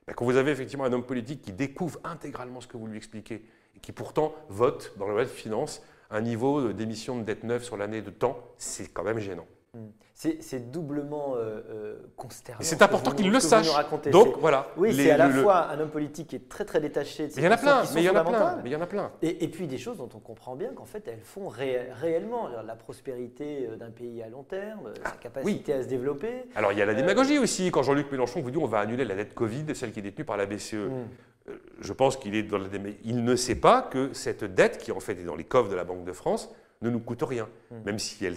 Ben, 0.08 0.14
quand 0.14 0.26
vous 0.26 0.38
avez 0.38 0.52
effectivement 0.52 0.86
un 0.86 0.94
homme 0.94 1.06
politique 1.06 1.42
qui 1.42 1.54
découvre 1.54 2.00
intégralement 2.04 2.62
ce 2.62 2.68
que 2.68 2.78
vous 2.78 2.88
lui 2.88 2.98
expliquez, 2.98 3.46
et 3.76 3.80
qui 3.80 3.92
pourtant 3.92 4.34
vote 4.50 4.94
dans 4.98 5.08
la 5.08 5.14
loi 5.14 5.24
de 5.24 5.30
finances 5.30 5.84
un 6.10 6.22
niveau 6.22 6.74
d'émission 6.74 7.18
de 7.18 7.24
dette 7.24 7.44
neuve 7.44 7.64
sur 7.64 7.78
l'année 7.78 8.02
de 8.02 8.10
temps, 8.10 8.40
c'est 8.58 8.92
quand 8.92 9.04
même 9.04 9.20
gênant. 9.20 9.48
Hmm. 9.76 9.88
C'est 10.14 10.70
doublement 10.72 11.34
euh, 11.36 11.62
euh, 11.68 11.96
consternant. 12.16 12.60
C'est 12.62 12.84
important 12.84 13.10
qu'il 13.10 13.32
le 13.32 13.40
sache. 13.40 13.68
Donc 14.12 14.38
voilà. 14.40 14.68
Oui, 14.78 14.94
c'est 14.94 15.10
à 15.10 15.18
la 15.18 15.32
fois 15.32 15.68
un 15.70 15.80
homme 15.80 15.90
politique 15.90 16.28
qui 16.28 16.36
est 16.36 16.48
très 16.48 16.64
très 16.64 16.80
détaché 16.80 17.26
de 17.28 17.32
ces 17.32 17.40
il 17.40 17.44
y 17.44 17.48
en 17.48 17.52
a 17.52 17.58
plein, 17.58 17.82
mais 17.96 18.02
il 18.02 18.06
y 18.06 18.10
en 18.10 18.16
a 18.16 18.24
plein, 18.24 18.60
mais 18.64 18.70
il 18.70 18.74
y 18.74 18.76
en 18.76 18.82
a 18.82 18.86
plein. 18.86 19.12
Et, 19.24 19.48
puis 19.48 19.66
des 19.66 19.80
choses 19.80 19.98
dont 19.98 20.10
on 20.14 20.20
comprend 20.20 20.56
bien 20.56 20.70
qu'en 20.76 20.86
fait 20.86 21.08
elles 21.08 21.24
font 21.24 21.48
réellement 21.48 22.50
la 22.64 22.76
prospérité 22.76 23.68
euh, 23.68 23.76
d'un 23.76 23.90
pays 23.90 24.22
à 24.22 24.30
long 24.30 24.44
terme, 24.44 24.94
sa 24.96 25.10
ah, 25.10 25.18
capacité 25.20 25.74
à 25.74 25.82
se 25.82 25.88
développer. 25.88 26.46
Alors 26.54 26.72
il 26.72 26.78
y 26.78 26.82
a 26.84 26.86
la 26.86 26.94
démagogie 26.94 27.40
aussi. 27.40 27.72
Quand 27.72 27.82
Jean-Luc 27.82 28.12
Mélenchon 28.12 28.42
vous 28.42 28.52
dit 28.52 28.60
on 28.60 28.68
va 28.68 28.80
annuler 28.80 29.06
la 29.06 29.16
dette 29.16 29.34
Covid, 29.34 29.66
celle 29.74 29.92
qui 29.92 30.00
est 30.00 30.04
détenue 30.04 30.26
par 30.26 30.38
la 30.38 30.46
BCE. 30.46 30.76
Hmm. 30.76 31.52
Je 31.82 31.94
pense 31.94 32.16
qu'il 32.16 32.36
est 32.36 32.44
dans 32.44 32.60
la 32.60 32.68
Il 33.04 33.24
ne 33.24 33.36
sait 33.36 33.56
pas 33.56 33.82
que 33.82 34.14
cette 34.14 34.44
dette, 34.44 34.78
qui 34.78 34.92
en 34.92 35.00
fait 35.00 35.14
est 35.14 35.26
dans 35.26 35.36
les 35.36 35.44
coffres 35.44 35.70
de 35.70 35.76
la 35.76 35.84
Banque 35.84 36.06
de 36.06 36.14
France, 36.14 36.54
ne 36.84 36.90
nous 36.90 37.00
coûte 37.00 37.24
rien. 37.24 37.48
Hmm. 37.72 37.84
Même, 37.86 38.00
si 38.00 38.24
elle, 38.26 38.36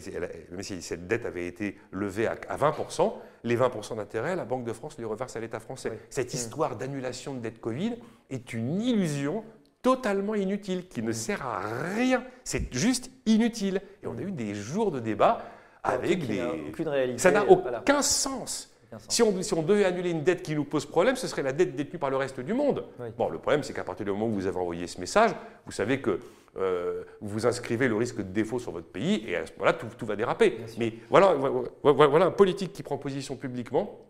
même, 0.51 0.63
si 0.63 0.81
cette 0.81 1.07
dette 1.07 1.27
avait 1.27 1.47
été 1.47 1.77
levée 1.91 2.27
à, 2.27 2.35
20%, 2.57 3.13
les 3.45 3.57
20% 3.57 3.97
d'intérêt, 3.97 4.37
la 4.37 4.45
Banque 4.45 4.65
de 4.65 4.73
France 4.73 4.97
les 4.99 5.05
reverse 5.05 5.37
à 5.37 5.41
l'État 5.41 5.61
français. 5.61 5.99
Cette 6.09 6.33
hmm. 6.33 6.37
histoire 6.37 6.77
d'annulation 6.77 7.35
de 7.35 7.41
dette 7.41 7.61
Covid 7.61 7.97
est 8.31 8.53
une 8.53 8.81
illusion 8.81 9.45
totalement 9.83 10.35
inutile, 10.35 10.89
qui 10.89 11.03
ne 11.03 11.11
hmm. 11.11 11.15
sert 11.15 11.47
à 11.47 11.61
rien. 11.95 12.25
C'est 12.45 12.73
juste 12.73 13.11
inutile. 13.27 13.83
Et 14.03 14.07
on 14.07 14.17
a 14.17 14.23
eu 14.23 14.33
des 14.33 14.55
jours 14.55 14.91
de 14.91 15.01
débat 15.01 15.45
avec 15.83 16.27
des... 16.27 16.43
Aucune 16.69 16.89
réalité. 16.89 17.19
Ça 17.19 17.31
n'a 17.31 17.45
aucun 17.45 18.03
sens. 18.03 18.76
Si 19.09 19.23
on, 19.23 19.43
si 19.43 19.55
on, 19.55 19.63
devait 19.63 19.85
annuler 19.85 20.11
une 20.11 20.23
dette 20.23 20.43
qui 20.43 20.55
nous 20.55 20.65
pose 20.65 20.87
problème, 20.87 21.17
ce 21.17 21.27
serait 21.27 21.43
la 21.43 21.53
dette 21.53 21.75
détenue 21.75 21.99
par 21.99 22.11
le 22.11 22.17
reste 22.17 22.41
du 22.41 22.55
monde. 22.55 22.85
Bon, 23.19 23.29
le 23.29 23.39
problème, 23.39 23.63
c'est 23.63 23.73
qu'à 23.73 23.85
partir 23.85 24.07
du 24.07 24.13
moment 24.13 24.27
où 24.27 24.33
vous 24.33 24.47
avez 24.47 24.59
envoyé 24.59 24.87
ce 24.87 25.01
message, 25.01 25.33
vous 25.65 25.73
savez 25.73 26.01
que 26.01 26.21
euh, 26.57 27.05
vous 27.21 27.47
inscrivez 27.47 27.89
le 27.89 27.97
risque 27.97 28.19
de 28.19 28.23
défaut 28.23 28.59
sur 28.59 28.73
votre 28.73 28.87
pays 28.87 29.25
et 29.29 29.37
à 29.37 29.47
ce 29.47 29.53
moment-là, 29.53 29.75
tout, 29.75 30.07
va 30.07 30.17
déraper. 30.17 30.59
Mais 30.79 30.95
voilà, 31.11 31.35
voilà 31.83 32.27
un 32.27 32.31
politique 32.31 32.73
qui 32.73 32.83
prend 32.83 32.97
position 32.97 33.37
publiquement 33.37 34.01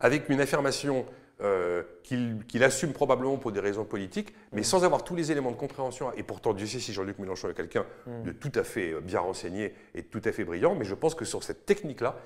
avec 0.00 0.28
une 0.28 0.40
affirmation 0.40 1.04
euh, 1.40 1.84
qu'il 2.02 2.64
assume 2.64 2.92
probablement 2.92 3.36
pour 3.36 3.52
des 3.52 3.60
raisons 3.60 3.84
politiques, 3.84 4.34
mais 4.52 4.64
sans 4.64 4.84
avoir 4.84 5.04
tous 5.04 5.14
les 5.14 5.30
éléments 5.30 5.52
de 5.52 5.56
compréhension. 5.56 6.12
Et 6.16 6.24
pourtant, 6.24 6.52
Dieu 6.52 6.66
sait 6.66 6.80
si 6.80 6.92
Jean-Luc 6.92 7.20
Mélenchon 7.20 7.48
est 7.48 7.54
quelqu'un 7.54 7.86
mm. 8.06 8.22
de 8.24 8.32
tout 8.32 8.52
à 8.56 8.64
fait 8.64 8.92
euh, 8.92 9.00
bien 9.00 9.20
renseigné 9.20 9.74
et 9.94 10.02
tout 10.02 10.22
à 10.24 10.32
fait 10.32 10.42
brillant, 10.42 10.74
mais 10.74 10.84
je 10.84 10.94
pense 10.94 11.14
que 11.14 11.24
sur 11.24 11.44
cette 11.44 11.64
technique-là, 11.64 12.16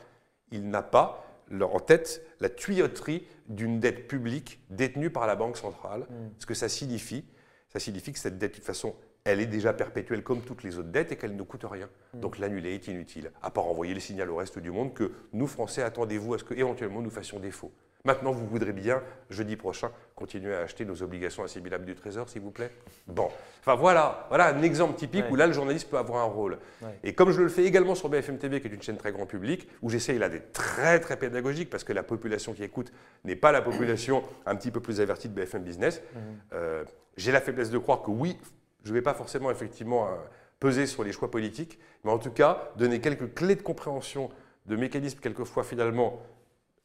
il 0.51 0.69
n'a 0.71 0.83
pas 0.83 1.32
en 1.61 1.81
tête 1.81 2.25
la 2.41 2.49
tuyauterie 2.49 3.27
d'une 3.49 3.81
dette 3.81 4.09
publique 4.09 4.61
détenue 4.71 5.11
par 5.11 5.27
la 5.27 5.37
Banque 5.37 5.57
centrale. 5.57 6.03
Mm. 6.03 6.29
Ce 6.39 6.47
que 6.47 6.55
ça 6.55 6.69
signifie, 6.69 7.25
ça 7.69 7.79
signifie 7.79 8.13
que 8.13 8.19
cette 8.19 8.39
dette, 8.39 8.53
de 8.53 8.57
toute 8.57 8.65
façon, 8.65 8.95
elle 9.25 9.41
est 9.41 9.47
déjà 9.47 9.73
perpétuelle 9.73 10.23
comme 10.23 10.41
toutes 10.41 10.63
les 10.63 10.79
autres 10.79 10.91
dettes 10.91 11.13
et 11.13 11.17
qu'elle 11.17 11.37
ne 11.37 11.43
coûte 11.43 11.65
rien. 11.65 11.89
Mm. 12.15 12.21
Donc 12.21 12.39
l'annuler 12.39 12.75
est 12.75 12.89
inutile, 12.89 13.31
à 13.43 13.51
part 13.51 13.67
envoyer 13.67 13.95
le 13.95 14.01
signal 14.01 14.31
au 14.31 14.37
reste 14.37 14.59
du 14.59 14.71
monde 14.71 14.95
que 14.95 15.13
nous, 15.33 15.47
Français, 15.47 15.83
attendez-vous 15.83 16.35
à 16.35 16.39
ce 16.39 16.45
que 16.45 16.55
éventuellement 16.55 17.03
nous 17.03 17.11
fassions 17.11 17.39
défaut. 17.39 17.73
Maintenant, 18.05 18.33
vous 18.33 18.47
voudrez 18.47 18.73
bien, 18.73 19.01
jeudi 19.31 19.55
prochain, 19.55 19.93
continuer 20.17 20.55
à 20.55 20.61
acheter 20.61 20.85
nos 20.85 21.05
obligations 21.05 21.45
assimilables 21.45 21.85
du 21.85 21.95
Trésor, 21.95 22.29
s'il 22.29 22.43
vous 22.43 22.51
plaît? 22.51 22.73
Bon. 23.07 23.29
Enfin 23.61 23.77
voilà, 23.77 24.27
voilà 24.29 24.49
un 24.49 24.63
exemple 24.63 24.97
typique 24.99 25.25
où 25.31 25.37
là, 25.37 25.47
le 25.47 25.53
journaliste 25.53 25.89
peut 25.89 25.99
avoir 25.99 26.21
un 26.21 26.29
rôle. 26.29 26.59
Et 27.05 27.15
comme 27.15 27.31
je 27.31 27.41
le 27.41 27.49
fais 27.49 27.65
également 27.65 27.95
sur 27.95 28.09
BFM 28.09 28.39
TV, 28.39 28.61
qui 28.61 28.67
est 28.67 28.75
une 28.75 28.83
chaîne 28.83 28.97
très 28.97 29.13
grand 29.13 29.27
public, 29.27 29.69
où 29.83 29.91
j'essaye 29.91 30.19
là 30.19 30.29
d'être 30.29 30.53
très 30.53 30.99
très 30.99 31.17
pédagogique, 31.17 31.71
parce 31.71 31.85
que 31.85 31.93
la 31.93 32.03
population 32.03 32.55
qui 32.55 32.65
écoute 32.65 32.93
n'est 33.25 33.37
pas 33.37 33.53
la 33.53 33.63
population 33.63 34.25
un 34.47 34.57
petit 34.57 34.73
peu 34.73 34.81
plus 34.81 35.01
avertie 35.01 35.29
de 35.29 35.35
BFM 35.35 35.63
Business, 35.63 36.01
mmh. 36.01 36.19
euh, 36.55 36.85
j'ai 37.17 37.31
la 37.31 37.41
faiblesse 37.41 37.71
de 37.71 37.79
croire 37.79 38.03
que 38.03 38.11
oui, 38.11 38.37
je 38.83 38.91
ne 38.91 38.95
vais 38.95 39.03
pas 39.03 39.15
forcément 39.15 39.51
effectivement 39.53 40.07
euh, 40.07 40.17
peser 40.59 40.87
sur 40.87 41.05
les 41.05 41.13
choix 41.13 41.31
politiques, 41.31 41.79
mais 42.03 42.11
en 42.11 42.19
tout 42.19 42.33
cas 42.33 42.73
donner 42.77 43.01
quelques 43.01 43.33
clés 43.33 43.55
de 43.55 43.63
compréhension 43.63 44.29
de 44.67 44.77
mécanismes 44.77 45.21
quelquefois 45.21 45.65
finalement 45.65 46.21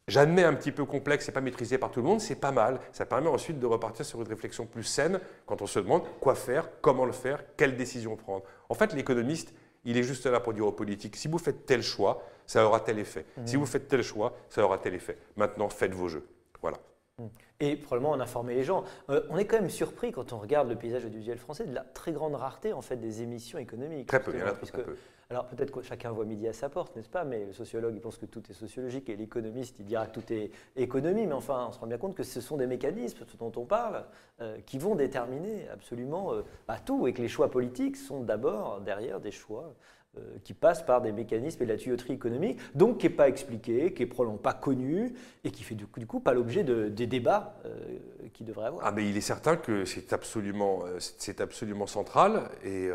j'admets 0.08 0.42
un 0.42 0.54
petit 0.54 0.72
peu 0.72 0.84
complexe 0.84 1.28
et 1.28 1.32
pas 1.32 1.40
maîtrisé 1.40 1.78
par 1.78 1.90
tout 1.90 2.00
le 2.00 2.06
monde, 2.06 2.20
c'est 2.20 2.34
pas 2.34 2.50
mal. 2.50 2.80
Ça 2.92 3.06
permet 3.06 3.28
ensuite 3.28 3.60
de 3.60 3.66
repartir 3.66 4.04
sur 4.04 4.20
une 4.20 4.28
réflexion 4.28 4.66
plus 4.66 4.82
saine 4.82 5.20
quand 5.46 5.62
on 5.62 5.66
se 5.66 5.78
demande 5.78 6.02
quoi 6.20 6.34
faire, 6.34 6.68
comment 6.80 7.04
le 7.04 7.12
faire, 7.12 7.44
quelle 7.56 7.76
décision 7.76 8.16
prendre. 8.16 8.42
En 8.68 8.74
fait, 8.74 8.92
l'économiste, 8.94 9.54
il 9.84 9.96
est 9.96 10.02
juste 10.02 10.26
là 10.26 10.40
pour 10.40 10.52
dire 10.52 10.66
aux 10.66 10.72
politiques, 10.72 11.16
si 11.16 11.28
vous 11.28 11.38
faites 11.38 11.66
tel 11.66 11.82
choix, 11.82 12.22
ça 12.46 12.64
aura 12.66 12.80
tel 12.80 12.98
effet. 12.98 13.26
Si 13.44 13.56
mmh. 13.56 13.60
vous 13.60 13.66
faites 13.66 13.88
tel 13.88 14.02
choix, 14.02 14.36
ça 14.48 14.64
aura 14.64 14.78
tel 14.78 14.94
effet. 14.94 15.18
Maintenant, 15.36 15.68
faites 15.68 15.94
vos 15.94 16.08
jeux. 16.08 16.26
Voilà. 16.60 16.78
Mmh. 17.18 17.26
Et 17.60 17.76
probablement 17.76 18.12
en 18.12 18.20
informer 18.20 18.54
les 18.54 18.64
gens. 18.64 18.84
Euh, 19.10 19.22
on 19.30 19.36
est 19.36 19.44
quand 19.44 19.60
même 19.60 19.70
surpris 19.70 20.12
quand 20.12 20.32
on 20.32 20.38
regarde 20.38 20.68
le 20.68 20.76
paysage 20.76 21.04
audiovisuel 21.04 21.38
français 21.38 21.66
de 21.66 21.74
la 21.74 21.82
très 21.82 22.12
grande 22.12 22.34
rareté 22.34 22.72
en 22.72 22.82
fait 22.82 22.96
des 22.96 23.22
émissions 23.22 23.58
économiques. 23.58 24.06
Très 24.06 24.22
peu, 24.22 24.32
il 24.32 24.40
y 24.40 24.42
en 24.42 24.46
a 24.46 24.52
très 24.52 24.82
peu. 24.82 24.96
Alors 25.30 25.44
peut-être 25.44 25.70
que 25.72 25.82
chacun 25.82 26.10
voit 26.10 26.24
midi 26.24 26.48
à 26.48 26.54
sa 26.54 26.70
porte, 26.70 26.96
n'est-ce 26.96 27.10
pas 27.10 27.22
Mais 27.22 27.44
le 27.44 27.52
sociologue, 27.52 27.94
il 27.94 28.00
pense 28.00 28.16
que 28.16 28.24
tout 28.24 28.42
est 28.48 28.54
sociologique 28.54 29.10
et 29.10 29.16
l'économiste, 29.16 29.78
il 29.78 29.84
dira 29.84 30.06
que 30.06 30.18
tout 30.18 30.32
est 30.32 30.50
économie. 30.74 31.26
Mais 31.26 31.34
enfin, 31.34 31.66
on 31.68 31.72
se 31.72 31.78
rend 31.78 31.86
bien 31.86 31.98
compte 31.98 32.14
que 32.14 32.22
ce 32.22 32.40
sont 32.40 32.56
des 32.56 32.66
mécanismes 32.66 33.26
dont 33.38 33.52
on 33.56 33.66
parle 33.66 34.06
euh, 34.40 34.58
qui 34.64 34.78
vont 34.78 34.94
déterminer 34.94 35.68
absolument 35.68 36.32
euh, 36.32 36.42
tout 36.86 37.06
et 37.06 37.12
que 37.12 37.20
les 37.20 37.28
choix 37.28 37.50
politiques 37.50 37.98
sont 37.98 38.22
d'abord 38.22 38.80
derrière 38.80 39.20
des 39.20 39.30
choix 39.30 39.74
euh, 40.16 40.38
qui 40.42 40.54
passe 40.54 40.82
par 40.82 41.02
des 41.02 41.12
mécanismes 41.12 41.62
et 41.62 41.66
de 41.66 41.72
la 41.72 41.76
tuyauterie 41.76 42.14
économique, 42.14 42.58
donc 42.74 42.96
qui 42.96 43.06
n'est 43.06 43.14
pas 43.14 43.28
expliqué, 43.28 43.92
qui 43.92 44.02
n'est 44.02 44.08
probablement 44.08 44.38
pas 44.38 44.54
connu 44.54 45.12
et 45.44 45.50
qui 45.50 45.62
fait 45.62 45.74
du 45.74 45.86
coup, 45.86 46.20
pas 46.20 46.32
l'objet 46.32 46.64
de, 46.64 46.88
des 46.88 47.06
débats 47.06 47.56
euh, 47.66 47.97
qui 48.38 48.44
devraient 48.44 48.66
avoir. 48.66 48.86
Ah, 48.86 48.92
mais 48.92 49.08
il 49.08 49.16
est 49.16 49.20
certain 49.20 49.56
que 49.56 49.84
c'est 49.84 50.12
absolument, 50.12 50.84
euh, 50.86 50.96
c'est 50.98 51.40
absolument 51.40 51.86
central 51.86 52.48
et, 52.64 52.88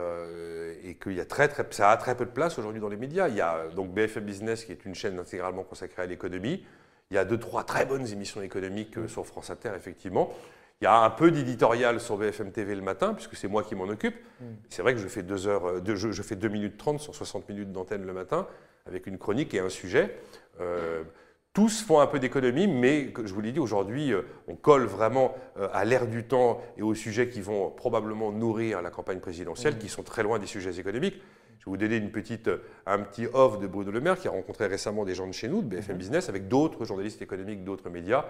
et 0.84 0.96
qu'il 0.96 1.14
y 1.14 1.20
a 1.20 1.26
très, 1.26 1.48
très, 1.48 1.66
ça 1.72 1.92
a 1.92 1.98
très 1.98 2.16
peu 2.16 2.26
de 2.26 2.32
place 2.32 2.58
aujourd'hui 2.58 2.82
dans 2.82 2.90
les 2.90 2.98
médias. 2.98 3.28
Il 3.28 3.36
y 3.36 3.42
a 3.42 3.68
donc 3.76 3.94
BFM 3.94 4.24
Business 4.24 4.66
qui 4.66 4.72
est 4.72 4.86
une 4.86 4.96
chaîne 4.96 5.20
intégralement 5.20 5.64
consacrée 5.64 6.02
à 6.02 6.06
l'économie. 6.06 6.66
Il 7.12 7.16
y 7.16 7.18
a 7.18 7.26
deux, 7.26 7.38
trois 7.38 7.64
très 7.64 7.86
bonnes 7.86 8.08
émissions 8.08 8.42
économiques 8.42 8.96
sur 9.08 9.26
France 9.28 9.50
Inter, 9.50 9.72
effectivement. 9.76 10.34
Il 10.82 10.86
y 10.86 10.88
a 10.88 10.98
un 10.98 11.10
peu 11.10 11.32
d'éditorial 11.32 12.02
sur 12.02 12.18
BFM 12.18 12.52
TV 12.52 12.76
le 12.76 12.82
matin, 12.82 13.14
puisque 13.14 13.36
c'est 13.36 13.48
moi 13.48 13.64
qui 13.64 13.74
m'en 13.74 13.86
occupe. 13.86 14.16
Mm. 14.42 14.46
C'est 14.70 14.82
vrai 14.82 14.94
que 14.94 15.00
je 15.00 15.08
fais 15.08 15.24
2 15.24 15.48
heures, 15.48 15.66
euh, 15.66 15.96
je, 15.96 16.22
fais 16.22 16.36
2 16.36 16.50
minutes 16.50 16.78
30 16.78 17.00
sur 17.00 17.16
60 17.16 17.48
minutes 17.48 17.72
d'antenne 17.72 18.06
le 18.06 18.12
matin, 18.12 18.48
avec 18.86 19.08
une 19.08 19.18
chronique 19.18 19.54
et 19.54 19.60
un 19.60 19.70
sujet. 19.70 20.18
Euh, 20.60 21.04
tous 21.54 21.84
font 21.84 22.00
un 22.00 22.08
peu 22.08 22.20
d'économie, 22.20 22.68
mais 22.68 23.14
je 23.24 23.34
vous 23.34 23.42
l'ai 23.42 23.52
dit, 23.52 23.60
aujourd'hui, 23.60 24.12
euh, 24.12 24.24
on 24.48 24.56
colle 24.56 24.86
vraiment 24.86 25.36
à 25.72 25.86
l'ère 25.86 26.08
du 26.08 26.24
temps 26.24 26.62
et 26.78 26.82
aux 26.82 26.96
sujets 26.96 27.30
qui 27.30 27.42
vont 27.42 27.70
probablement 27.70 28.32
nourrir 28.32 28.82
la 28.82 28.90
campagne 28.90 29.20
présidentielle, 29.20 29.76
mm. 29.76 29.78
qui 29.78 29.90
sont 29.90 30.04
très 30.04 30.24
loin 30.24 30.40
des 30.40 30.48
sujets 30.48 30.80
économiques. 30.80 31.22
Je 31.60 31.66
vais 31.66 31.72
vous 31.72 31.78
donner 31.78 31.96
une 31.96 32.12
petite, 32.12 32.50
un 32.86 33.00
petit 33.00 33.28
off 33.32 33.60
de 33.60 33.68
Bruno 33.68 33.92
Le 33.92 34.02
Maire, 34.02 34.20
qui 34.20 34.28
a 34.28 34.32
rencontré 34.32 34.68
récemment 34.68 35.06
des 35.06 35.16
gens 35.16 35.28
de 35.28 35.32
chez 35.32 35.48
nous, 35.48 35.62
de 35.62 35.68
BFM 35.68 35.96
mm-hmm. 35.96 35.98
Business, 35.98 36.28
avec 36.28 36.48
d'autres 36.48 36.84
journalistes 36.86 37.22
économiques, 37.22 37.64
d'autres 37.64 37.90
médias. 37.90 38.26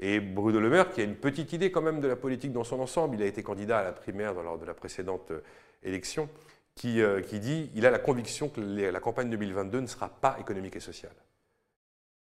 Et 0.00 0.18
Bruno 0.18 0.58
Le 0.58 0.68
Maire, 0.68 0.90
qui 0.90 1.00
a 1.00 1.04
une 1.04 1.14
petite 1.14 1.52
idée 1.52 1.70
quand 1.70 1.82
même 1.82 2.00
de 2.00 2.08
la 2.08 2.16
politique 2.16 2.52
dans 2.52 2.64
son 2.64 2.80
ensemble, 2.80 3.16
il 3.16 3.22
a 3.22 3.26
été 3.26 3.42
candidat 3.42 3.78
à 3.78 3.84
la 3.84 3.92
primaire 3.92 4.34
lors 4.34 4.58
de 4.58 4.64
la 4.64 4.74
précédente 4.74 5.30
euh, 5.30 5.40
élection, 5.84 6.28
qui, 6.74 7.00
euh, 7.02 7.20
qui 7.20 7.38
dit 7.38 7.70
il 7.74 7.86
a 7.86 7.90
la 7.90 7.98
conviction 7.98 8.48
que 8.48 8.60
la 8.60 9.00
campagne 9.00 9.30
2022 9.30 9.80
ne 9.80 9.86
sera 9.86 10.08
pas 10.08 10.36
économique 10.40 10.74
et 10.74 10.80
sociale. 10.80 11.12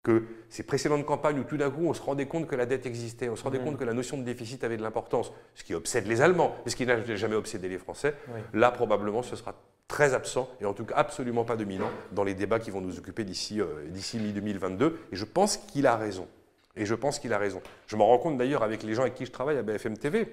Que 0.09 0.23
ces 0.49 0.63
précédentes 0.63 1.05
campagnes 1.05 1.39
où 1.39 1.43
tout 1.43 1.57
d'un 1.57 1.69
coup 1.69 1.85
on 1.85 1.93
se 1.93 2.01
rendait 2.01 2.25
compte 2.25 2.47
que 2.47 2.55
la 2.55 2.65
dette 2.65 2.87
existait, 2.87 3.29
on 3.29 3.35
se 3.35 3.43
rendait 3.43 3.59
mmh. 3.59 3.63
compte 3.63 3.77
que 3.77 3.83
la 3.83 3.93
notion 3.93 4.17
de 4.17 4.23
déficit 4.23 4.63
avait 4.63 4.77
de 4.77 4.81
l'importance, 4.81 5.31
ce 5.53 5.63
qui 5.63 5.75
obsède 5.75 6.07
les 6.07 6.21
Allemands, 6.21 6.55
mais 6.65 6.71
ce 6.71 6.75
qui 6.75 6.87
n'a 6.87 7.03
jamais 7.15 7.35
obsédé 7.35 7.69
les 7.69 7.77
Français, 7.77 8.15
là 8.53 8.71
probablement 8.71 9.21
ce 9.21 9.35
sera 9.35 9.53
très 9.87 10.15
absent, 10.15 10.49
et 10.61 10.65
en 10.65 10.73
tout 10.73 10.85
cas 10.85 10.95
absolument 10.95 11.43
pas 11.43 11.57
dominant 11.57 11.89
dans 12.11 12.23
les 12.23 12.33
débats 12.33 12.59
qui 12.59 12.71
vont 12.71 12.81
nous 12.81 12.97
occuper 12.97 13.23
d'ici 13.23 13.59
euh, 13.59 13.87
mi-2022. 13.91 14.93
Et 15.11 15.15
je 15.15 15.25
pense 15.25 15.57
qu'il 15.57 15.85
a 15.85 15.95
raison. 15.95 16.27
Et 16.75 16.85
je 16.85 16.95
pense 16.95 17.19
qu'il 17.19 17.33
a 17.33 17.37
raison. 17.37 17.61
Je 17.87 17.95
m'en 17.95 18.05
rends 18.05 18.19
compte 18.19 18.37
d'ailleurs 18.37 18.63
avec 18.63 18.83
les 18.83 18.93
gens 18.93 19.01
avec 19.01 19.15
qui 19.15 19.25
je 19.25 19.31
travaille 19.31 19.57
à 19.57 19.63
BFM 19.63 19.97
TV. 19.97 20.31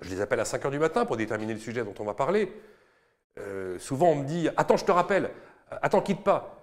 Je 0.00 0.10
les 0.10 0.20
appelle 0.20 0.40
à 0.40 0.44
5 0.44 0.64
h 0.64 0.70
du 0.70 0.78
matin 0.78 1.04
pour 1.04 1.16
déterminer 1.16 1.54
le 1.54 1.60
sujet 1.60 1.84
dont 1.84 1.94
on 1.98 2.04
va 2.04 2.14
parler. 2.14 2.52
Euh, 3.38 3.78
souvent, 3.78 4.10
on 4.10 4.16
me 4.16 4.24
dit 4.24 4.48
Attends, 4.56 4.76
je 4.76 4.84
te 4.84 4.92
rappelle, 4.92 5.30
attends, 5.70 6.00
quitte 6.00 6.22
pas. 6.22 6.61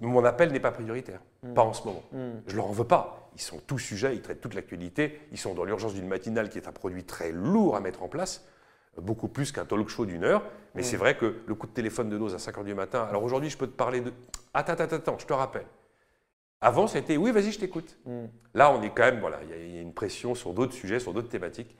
Mon 0.00 0.24
appel 0.24 0.52
n'est 0.52 0.60
pas 0.60 0.70
prioritaire, 0.70 1.20
hmm. 1.42 1.54
pas 1.54 1.62
en 1.62 1.72
ce 1.72 1.84
moment. 1.84 2.02
Hmm. 2.12 2.40
Je 2.46 2.52
ne 2.52 2.56
leur 2.56 2.66
en 2.66 2.72
veux 2.72 2.86
pas. 2.86 3.30
Ils 3.34 3.40
sont 3.40 3.60
tous 3.66 3.78
sujets, 3.78 4.14
ils 4.14 4.22
traitent 4.22 4.40
toute 4.40 4.54
l'actualité, 4.54 5.20
ils 5.32 5.38
sont 5.38 5.54
dans 5.54 5.64
l'urgence 5.64 5.94
d'une 5.94 6.06
matinale 6.06 6.50
qui 6.50 6.58
est 6.58 6.68
un 6.68 6.72
produit 6.72 7.04
très 7.04 7.32
lourd 7.32 7.76
à 7.76 7.80
mettre 7.80 8.02
en 8.02 8.08
place, 8.08 8.44
beaucoup 8.98 9.28
plus 9.28 9.52
qu'un 9.52 9.64
talk 9.64 9.88
show 9.88 10.04
d'une 10.04 10.24
heure. 10.24 10.42
Mais 10.74 10.82
hmm. 10.82 10.84
c'est 10.84 10.96
vrai 10.96 11.16
que 11.16 11.42
le 11.46 11.54
coup 11.54 11.66
de 11.66 11.72
téléphone 11.72 12.08
de 12.08 12.18
dose 12.18 12.34
à 12.34 12.38
5 12.38 12.56
h 12.58 12.64
du 12.64 12.74
matin, 12.74 13.06
alors 13.08 13.24
aujourd'hui, 13.24 13.50
je 13.50 13.56
peux 13.56 13.66
te 13.66 13.76
parler 13.76 14.00
de. 14.00 14.12
Attends, 14.54 14.72
attends, 14.72 14.96
attends, 14.96 15.18
je 15.18 15.26
te 15.26 15.32
rappelle. 15.32 15.66
Avant, 16.60 16.86
c'était 16.86 17.16
oui, 17.16 17.32
vas-y, 17.32 17.50
je 17.50 17.58
t'écoute. 17.58 17.96
Là, 18.54 18.70
on 18.70 18.82
est 18.82 18.90
quand 18.90 19.02
même, 19.02 19.18
voilà, 19.18 19.40
il 19.42 19.74
y, 19.74 19.78
a 19.78 19.80
une 19.80 19.92
pression 19.92 20.36
sur 20.36 20.52
d'autres 20.52 20.74
sujets, 20.74 21.00
sur 21.00 21.12
d'autres 21.12 21.28
thématiques 21.28 21.76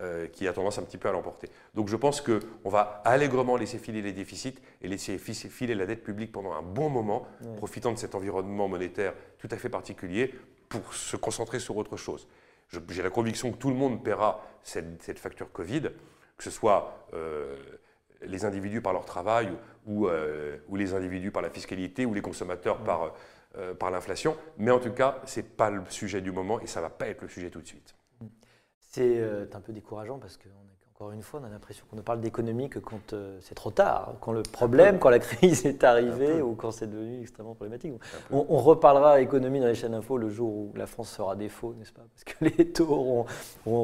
euh, 0.00 0.26
qui 0.26 0.46
a 0.46 0.52
tendance 0.52 0.78
un 0.78 0.82
petit 0.82 0.98
peu 0.98 1.08
à 1.08 1.12
l'emporter. 1.12 1.48
Donc, 1.74 1.88
je 1.88 1.96
pense 1.96 2.20
qu'on 2.20 2.68
va 2.68 3.02
allègrement 3.04 3.56
laisser 3.56 3.78
filer 3.78 4.02
les 4.02 4.12
déficits 4.12 4.56
et 4.82 4.88
laisser 4.88 5.18
filer 5.18 5.74
la 5.74 5.86
dette 5.86 6.02
publique 6.02 6.32
pendant 6.32 6.52
un 6.52 6.62
bon 6.62 6.88
moment, 6.88 7.26
profitant 7.56 7.92
de 7.92 7.98
cet 7.98 8.14
environnement 8.14 8.68
monétaire 8.68 9.14
tout 9.38 9.48
à 9.50 9.56
fait 9.56 9.68
particulier 9.68 10.34
pour 10.68 10.94
se 10.94 11.16
concentrer 11.16 11.60
sur 11.60 11.76
autre 11.76 11.96
chose. 11.96 12.26
J'ai 12.90 13.02
la 13.02 13.10
conviction 13.10 13.52
que 13.52 13.56
tout 13.56 13.70
le 13.70 13.76
monde 13.76 14.02
paiera 14.02 14.44
cette, 14.62 15.18
facture 15.18 15.52
Covid, 15.52 15.82
que 16.36 16.44
ce 16.44 16.50
soit 16.50 17.06
euh, 17.14 17.56
les 18.22 18.44
individus 18.44 18.80
par 18.80 18.92
leur 18.92 19.04
travail 19.04 19.50
ou, 19.86 20.08
euh, 20.08 20.58
ou, 20.68 20.76
les 20.76 20.92
individus 20.92 21.30
par 21.30 21.42
la 21.42 21.50
fiscalité 21.50 22.04
ou 22.04 22.12
les 22.12 22.22
consommateurs 22.22 22.78
par 22.78 23.12
euh, 23.58 23.72
par 23.72 23.90
l'inflation. 23.90 24.36
Mais 24.58 24.70
en 24.70 24.78
tout 24.78 24.92
cas, 24.92 25.22
ce 25.24 25.40
n'est 25.40 25.46
pas 25.46 25.70
le 25.70 25.82
sujet 25.88 26.20
du 26.20 26.30
moment 26.30 26.60
et 26.60 26.66
ça 26.66 26.80
ne 26.80 26.84
va 26.84 26.90
pas 26.90 27.08
être 27.08 27.22
le 27.22 27.28
sujet 27.28 27.48
tout 27.48 27.62
de 27.62 27.66
suite. 27.66 27.94
C'est 28.96 29.18
euh, 29.18 29.44
un 29.52 29.60
peu 29.60 29.74
décourageant 29.74 30.18
parce 30.18 30.38
qu'encore 30.38 31.12
une 31.12 31.20
fois, 31.20 31.40
on 31.42 31.46
a 31.46 31.50
l'impression 31.50 31.84
qu'on 31.90 31.96
ne 31.96 32.00
parle 32.00 32.22
d'économie 32.22 32.70
que 32.70 32.78
quand 32.78 33.12
euh, 33.12 33.36
c'est 33.42 33.54
trop 33.54 33.70
tard, 33.70 34.14
quand 34.22 34.32
le 34.32 34.42
problème, 34.42 34.98
quand 34.98 35.10
la 35.10 35.18
crise 35.18 35.66
est 35.66 35.84
arrivée 35.84 36.40
ou 36.40 36.54
quand 36.54 36.70
c'est 36.70 36.86
devenu 36.86 37.20
extrêmement 37.20 37.54
problématique. 37.54 37.92
On, 38.30 38.56
reparlera 38.56 39.20
économie 39.20 39.60
dans 39.60 39.66
les 39.66 39.74
chaînes 39.74 39.92
info 39.92 40.16
le 40.16 40.30
jour 40.30 40.48
où 40.50 40.72
la 40.76 40.86
France 40.86 41.10
sera 41.10 41.36
défaut, 41.36 41.74
n'est-ce 41.74 41.92
pas? 41.92 42.06
Parce 42.14 42.24
que 42.24 42.44
les 42.58 42.72
taux 42.72 42.88
auront, 42.88 43.26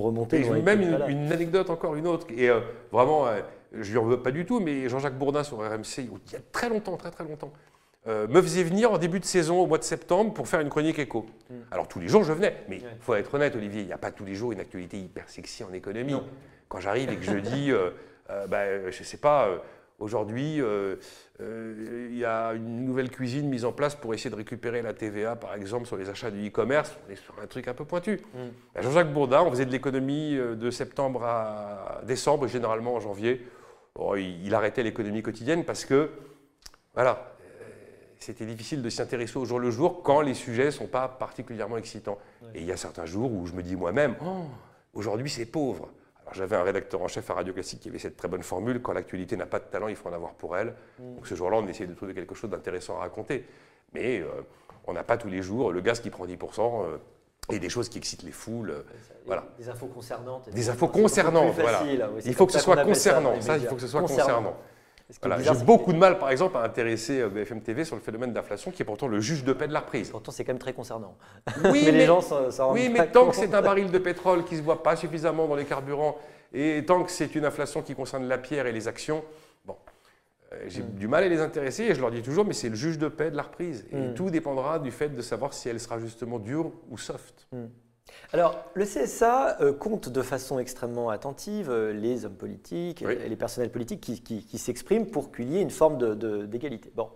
remonté. 0.00 0.46
Et 0.46 0.62
même 0.62 0.80
une, 0.80 1.04
une, 1.08 1.30
anecdote 1.30 1.68
encore, 1.68 1.94
une 1.94 2.06
autre, 2.06 2.28
et 2.30 2.48
vraiment, 2.90 3.26
je 3.74 3.90
lui 3.92 3.98
en 3.98 4.04
veux 4.04 4.22
pas 4.22 4.30
du 4.30 4.46
tout, 4.46 4.60
mais 4.60 4.88
Jean-Jacques 4.88 5.18
Bourdin 5.18 5.44
sur 5.44 5.58
RMC, 5.58 5.98
il 5.98 6.32
y 6.32 6.36
a 6.36 6.40
très 6.52 6.70
longtemps, 6.70 6.96
très 6.96 7.10
très 7.10 7.24
longtemps, 7.24 7.52
euh, 8.08 8.26
me 8.26 8.42
faisait 8.42 8.64
venir 8.64 8.90
en 8.90 8.98
début 8.98 9.20
de 9.20 9.24
saison, 9.24 9.60
au 9.60 9.66
mois 9.66 9.78
de 9.78 9.84
septembre, 9.84 10.34
pour 10.34 10.48
faire 10.48 10.58
une 10.58 10.70
chronique 10.70 10.98
éco. 10.98 11.26
Mm. 11.48 11.54
Alors 11.70 11.86
tous 11.86 12.00
les 12.00 12.08
jours, 12.08 12.24
je 12.24 12.32
venais. 12.32 12.56
Mais 12.68 12.78
il 12.78 13.00
faut 13.00 13.14
être 13.14 13.32
honnête, 13.32 13.54
Olivier, 13.54 13.82
il 13.82 13.86
n'y 13.86 13.92
a 13.92 13.98
pas 13.98 14.10
tous 14.10 14.24
les 14.24 14.34
jours 14.34 14.50
une 14.50 14.60
actualité 14.60 14.98
hyper 14.98 15.28
sexy 15.28 15.62
en 15.62 15.72
économie. 15.72 16.20
Quand 16.68 16.80
j'arrive 16.80 17.10
et 17.12 17.16
que 17.16 17.22
je 17.22 17.36
dis, 17.36 17.70
euh, 17.70 17.90
euh, 18.30 18.46
bah, 18.48 18.90
je 18.90 18.98
ne 18.98 19.04
sais 19.04 19.18
pas, 19.18 19.48
aujourd'hui, 20.00 20.60
il 21.38 22.18
y 22.18 22.24
a 22.24 22.54
une 22.54 22.84
nouvelle 22.84 23.08
cuisine 23.08 23.48
mise 23.48 23.64
en 23.64 23.72
place 23.72 23.94
pour 23.94 24.12
essayer 24.14 24.30
de 24.30 24.36
récupérer 24.36 24.82
la 24.82 24.94
TVA, 24.94 25.36
par 25.36 25.54
exemple, 25.54 25.86
sur 25.86 25.96
les 25.96 26.10
achats 26.10 26.32
du 26.32 26.48
e-commerce. 26.48 26.96
On 27.06 27.12
est 27.12 27.16
sur 27.16 27.36
un 27.40 27.46
truc 27.46 27.68
un 27.68 27.74
peu 27.74 27.84
pointu. 27.84 28.20
Mm. 28.34 28.38
Bah, 28.74 28.80
Jean-Jacques 28.82 29.12
Bourdin, 29.12 29.42
on 29.42 29.50
faisait 29.50 29.66
de 29.66 29.70
l'économie 29.70 30.34
de 30.34 30.70
septembre 30.72 31.22
à 31.22 32.00
décembre, 32.02 32.48
généralement 32.48 32.94
en 32.96 33.00
janvier. 33.00 33.46
il 34.16 34.52
arrêtait 34.56 34.82
l'économie 34.82 35.22
quotidienne 35.22 35.64
parce 35.64 35.84
que, 35.84 36.10
voilà, 36.94 37.31
c'était 38.22 38.46
difficile 38.46 38.82
de 38.82 38.88
s'y 38.88 39.02
intéresser 39.02 39.36
au 39.36 39.44
jour 39.44 39.58
le 39.58 39.70
jour 39.70 40.02
quand 40.02 40.20
les 40.20 40.34
sujets 40.34 40.66
ne 40.66 40.70
sont 40.70 40.86
pas 40.86 41.08
particulièrement 41.08 41.76
excitants. 41.76 42.18
Et 42.54 42.60
il 42.60 42.66
y 42.66 42.72
a 42.72 42.76
certains 42.76 43.04
jours 43.04 43.32
où 43.32 43.46
je 43.46 43.52
me 43.52 43.62
dis 43.62 43.76
moi-même, 43.76 44.14
oh, 44.24 44.44
aujourd'hui 44.94 45.28
c'est 45.28 45.46
pauvre. 45.46 45.88
Alors 46.22 46.34
j'avais 46.34 46.56
un 46.56 46.62
rédacteur 46.62 47.02
en 47.02 47.08
chef 47.08 47.28
à 47.30 47.34
Radio 47.34 47.52
Classique 47.52 47.80
qui 47.80 47.88
avait 47.88 47.98
cette 47.98 48.16
très 48.16 48.28
bonne 48.28 48.44
formule, 48.44 48.80
quand 48.80 48.92
l'actualité 48.92 49.36
n'a 49.36 49.46
pas 49.46 49.58
de 49.58 49.64
talent, 49.64 49.88
il 49.88 49.96
faut 49.96 50.08
en 50.08 50.12
avoir 50.12 50.34
pour 50.34 50.56
elle. 50.56 50.74
Mm. 50.98 51.16
Donc 51.16 51.26
ce 51.26 51.34
jour-là, 51.34 51.58
on 51.58 51.66
essayait 51.66 51.88
de 51.88 51.94
trouver 51.94 52.14
quelque 52.14 52.34
chose 52.34 52.50
d'intéressant 52.50 52.96
à 52.96 53.00
raconter. 53.00 53.44
Mais 53.92 54.20
euh, 54.20 54.26
on 54.86 54.92
n'a 54.92 55.02
pas 55.02 55.16
tous 55.16 55.28
les 55.28 55.42
jours 55.42 55.72
le 55.72 55.80
gaz 55.80 56.00
qui 56.00 56.10
prend 56.10 56.26
10%. 56.26 56.84
Euh, 56.84 56.98
et 57.50 57.58
des 57.58 57.68
choses 57.68 57.88
qui 57.88 57.98
excitent 57.98 58.22
les 58.22 58.30
foules. 58.30 58.70
Euh, 58.70 58.82
voilà. 59.26 59.44
Des 59.58 59.68
infos 59.68 59.88
concernantes. 59.88 60.48
Des 60.50 60.70
infos 60.70 60.86
concernantes, 60.86 61.54
voilà. 61.58 61.82
Il 62.24 62.34
faut 62.34 62.46
que 62.46 62.52
ce 62.52 62.60
soit 62.60 62.84
concernant. 62.84 63.40
Ça, 63.40 63.56
il 63.56 63.66
faut 63.66 63.74
que 63.74 63.80
ce 63.80 63.88
soit 63.88 64.00
concernant. 64.00 64.56
J'ai 65.40 65.64
beaucoup 65.64 65.92
de 65.92 65.98
mal, 65.98 66.18
par 66.18 66.30
exemple, 66.30 66.56
à 66.56 66.62
intéresser 66.62 67.20
euh, 67.20 67.28
BFM 67.28 67.60
TV 67.60 67.84
sur 67.84 67.96
le 67.96 68.02
phénomène 68.02 68.32
d'inflation, 68.32 68.70
qui 68.70 68.82
est 68.82 68.84
pourtant 68.84 69.08
le 69.08 69.20
juge 69.20 69.44
de 69.44 69.52
paix 69.52 69.68
de 69.68 69.72
la 69.72 69.80
reprise. 69.80 70.10
Pourtant, 70.10 70.32
c'est 70.32 70.44
quand 70.44 70.52
même 70.52 70.58
très 70.58 70.72
concernant. 70.72 71.16
Oui, 71.64 71.82
mais, 71.86 71.92
les 71.92 72.06
gens 72.06 72.20
Oui, 72.70 72.88
mais 72.88 73.06
tant 73.08 73.28
que 73.28 73.36
c'est 73.36 73.54
un 73.54 73.62
baril 73.62 73.90
de 73.90 73.98
pétrole 73.98 74.44
qui 74.44 74.54
ne 74.54 74.60
se 74.60 74.64
voit 74.64 74.82
pas 74.82 74.96
suffisamment 74.96 75.46
dans 75.46 75.56
les 75.56 75.64
carburants, 75.64 76.16
et 76.52 76.84
tant 76.84 77.02
que 77.02 77.10
c'est 77.10 77.34
une 77.34 77.44
inflation 77.44 77.82
qui 77.82 77.94
concerne 77.94 78.28
la 78.28 78.38
pierre 78.38 78.66
et 78.66 78.72
les 78.72 78.88
actions, 78.88 79.24
bon, 79.64 79.76
euh, 80.52 80.64
j'ai 80.66 80.82
hmm. 80.82 80.94
du 80.94 81.08
mal 81.08 81.24
à 81.24 81.28
les 81.28 81.40
intéresser, 81.40 81.84
et 81.84 81.94
je 81.94 82.00
leur 82.00 82.10
dis 82.10 82.22
toujours, 82.22 82.44
mais 82.44 82.54
c'est 82.54 82.68
le 82.68 82.76
juge 82.76 82.98
de 82.98 83.08
paix 83.08 83.30
de 83.30 83.36
la 83.36 83.42
reprise. 83.42 83.86
Et 83.90 83.96
hmm. 83.96 84.14
tout 84.14 84.30
dépendra 84.30 84.78
du 84.78 84.90
fait 84.90 85.08
de 85.08 85.22
savoir 85.22 85.52
si 85.52 85.68
elle 85.68 85.80
sera 85.80 85.98
justement 85.98 86.38
dure 86.38 86.72
ou 86.90 86.98
soft. 86.98 87.46
Hmm. 87.52 87.66
Alors, 88.34 88.64
le 88.72 88.86
CSA 88.86 89.58
euh, 89.60 89.74
compte 89.74 90.08
de 90.08 90.22
façon 90.22 90.58
extrêmement 90.58 91.10
attentive 91.10 91.68
euh, 91.70 91.92
les 91.92 92.24
hommes 92.24 92.34
politiques 92.34 93.02
et 93.02 93.28
les 93.28 93.36
personnels 93.36 93.70
politiques 93.70 94.00
qui, 94.00 94.58
s'expriment 94.58 95.06
pour 95.06 95.32
qu'il 95.32 95.52
y 95.52 95.58
ait 95.58 95.62
une 95.62 95.70
forme 95.70 95.98
d'égalité. 96.46 96.90
bon, 96.94 97.10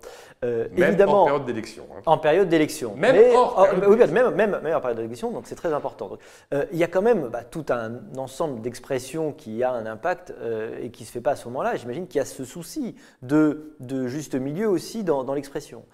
euh, 0.44 0.68
même 0.72 0.88
évidemment, 0.88 1.22
en 1.22 1.25
période 1.25 1.44
d'élection. 1.46 1.87
Hein. 1.90 2.03
En 2.05 2.18
période 2.18 2.49
d'élection. 2.51 2.94
Même, 2.96 3.16
oui, 3.16 3.96
même, 3.96 4.35
même, 4.35 4.55
en 4.55 4.81
période 4.81 4.99
d'élection, 4.99 5.31
donc 5.31 5.46
c'est 5.46 5.55
très 5.55 5.72
important. 5.72 6.18
il 6.53 6.79
y 6.79 6.85
a 6.85 6.88
quand 6.88 7.03
même 7.03 7.29
bah, 7.29 7.44
tout 7.44 7.64
un 7.70 7.92
ensemble 8.18 8.61
d'expressions 8.61 9.33
qui 9.33 9.62
a 9.62 9.72
un 9.72 9.87
impact 9.87 10.35
et 10.83 10.90
qui 10.90 11.05
ne 11.05 11.07
se 11.07 11.12
fait 11.12 11.20
pas 11.20 11.33
à 11.33 11.37
ce 11.37 11.46
moment-là. 11.46 11.77
J'imagine 11.77 12.07
qu'il 12.07 12.18
y 12.18 12.22
a 12.22 12.27
ce 12.27 12.44
souci 12.44 12.94
de, 13.22 13.75
de 13.81 14.07
juste 14.07 14.35
milieu 14.35 14.68
aussi 14.68 15.03
dans, 15.03 15.25
dans 15.25 15.35
l'expression. 15.35 15.85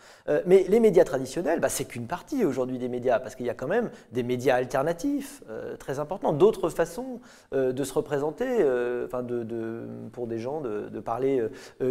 Mais 0.46 0.64
les 0.68 0.80
médias 0.80 1.04
traditionnels, 1.04 1.60
bah, 1.60 1.68
c'est 1.68 1.84
qu'une 1.84 2.06
partie 2.06 2.44
aujourd'hui 2.44 2.78
des 2.78 2.88
médias, 2.88 3.18
parce 3.18 3.34
qu'il 3.34 3.46
y 3.46 3.50
a 3.50 3.54
quand 3.54 3.66
même 3.66 3.90
des 4.12 4.22
médias 4.22 4.56
alternatifs 4.56 5.42
euh, 5.48 5.76
très 5.76 5.98
important, 5.98 6.32
d'autres 6.32 6.68
façons 6.70 7.20
euh, 7.52 7.72
de 7.72 7.84
se 7.84 7.92
représenter, 7.92 8.46
euh, 8.60 9.06
enfin 9.06 9.22
de, 9.22 9.86
pour 10.12 10.26
des 10.26 10.38
gens 10.38 10.60
de, 10.60 11.00
parler 11.02 11.44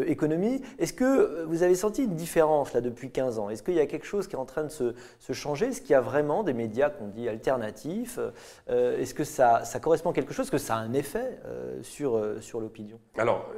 économie. 0.08 0.62
Est-ce 0.80 0.94
que 0.94 1.44
vous 1.44 1.64
avez 1.64 1.76
senti 1.76 2.06
une 2.06 2.16
différence 2.16 2.74
là 2.74 2.80
depuis 2.80 3.12
15 3.12 3.40
ans? 3.40 3.50
Est-ce 3.50 3.62
qu'il 3.62 3.74
y 3.74 3.80
a 3.80 3.86
quelque 3.86 4.06
chose 4.06 4.28
qui 4.28 4.36
est 4.36 4.40
en 4.40 4.46
train 4.46 4.64
de 4.64 4.70
se, 4.70 4.94
changer? 5.34 5.68
Est-ce 5.68 5.82
qu'il 5.82 5.92
y 5.92 5.96
a 5.96 6.02
vraiment 6.02 6.44
des 6.44 6.54
médias 6.54 6.90
qu'on 6.90 7.08
dit 7.08 7.28
alternatifs? 7.28 8.20
Est-ce 8.70 9.14
que 9.14 9.26
ça, 9.26 9.66
ça, 9.66 9.82
correspond 9.82 10.12
à 10.12 10.14
quelque 10.14 10.34
chose? 10.34 10.46
Est-ce 10.46 10.52
que 10.52 10.58
ça 10.58 10.76
a 10.76 10.80
un 10.80 10.94
effet 10.94 11.40
sur, 11.82 12.24
sur 12.40 12.62
l'opinion? 12.62 13.00
Alors, 13.18 13.50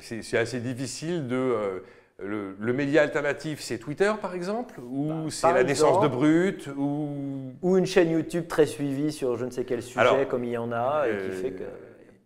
c'est 0.00 0.36
assez 0.36 0.60
difficile 0.60 1.26
de 1.28 1.82
le, 2.24 2.72
média 2.72 3.02
alternatif, 3.02 3.60
c'est 3.60 3.78
Twitter 3.78 4.12
par 4.20 4.34
exemple 4.34 4.80
Ou 4.80 5.08
bah, 5.08 5.30
c'est 5.30 5.52
la 5.52 5.64
naissance 5.64 6.02
de 6.02 6.08
Brut 6.08 6.68
ou... 6.76 7.52
ou 7.60 7.76
une 7.76 7.86
chaîne 7.86 8.10
YouTube 8.10 8.46
très 8.48 8.66
suivie 8.66 9.12
sur 9.12 9.36
je 9.36 9.44
ne 9.44 9.50
sais 9.50 9.64
quel 9.64 9.82
sujet, 9.82 10.26
comme 10.28 10.44
il 10.44 10.50
y 10.50 10.58
en 10.58 10.72
a, 10.72 11.06
et 11.06 11.16
qui 11.16 11.30
euh, 11.30 11.42
fait 11.42 11.52
que 11.52 11.64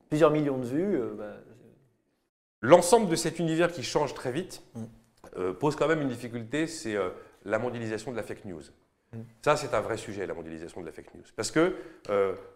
plusieurs 0.09 0.31
millions 0.31 0.59
de 0.59 0.67
vues. 0.67 0.97
Euh, 0.97 1.15
bah, 1.17 1.37
L'ensemble 2.63 3.09
de 3.09 3.17
cet 3.17 3.39
univers 3.39 3.71
qui 3.71 3.83
change 3.83 4.15
très 4.15 4.33
vite 4.33 4.63
mm. 4.75 4.83
euh, 5.39 5.53
pose 5.53 5.77
quand 5.77 5.89
même 5.89 6.03
une 6.03 6.09
difficulté, 6.09 6.67
c'est 6.67 6.97
la 7.45 7.59
mondialisation 7.59 8.11
de 8.11 8.17
la 8.17 8.23
fake 8.23 8.45
news. 8.45 8.63
Mm. 9.13 9.19
Ça, 9.43 9.57
c'est 9.57 9.75
un 9.75 9.81
vrai 9.81 9.97
sujet, 9.97 10.27
la 10.27 10.35
mondialisation 10.35 10.81
de 10.81 10.87
la 10.87 10.93
fake 10.93 11.15
news. 11.15 11.25
Parce 11.37 11.51
que 11.51 11.75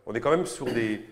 on 0.07 0.15
est 0.15 0.21
quand 0.21 0.31
même 0.31 0.47
sur 0.47 0.67
des, 0.67 1.03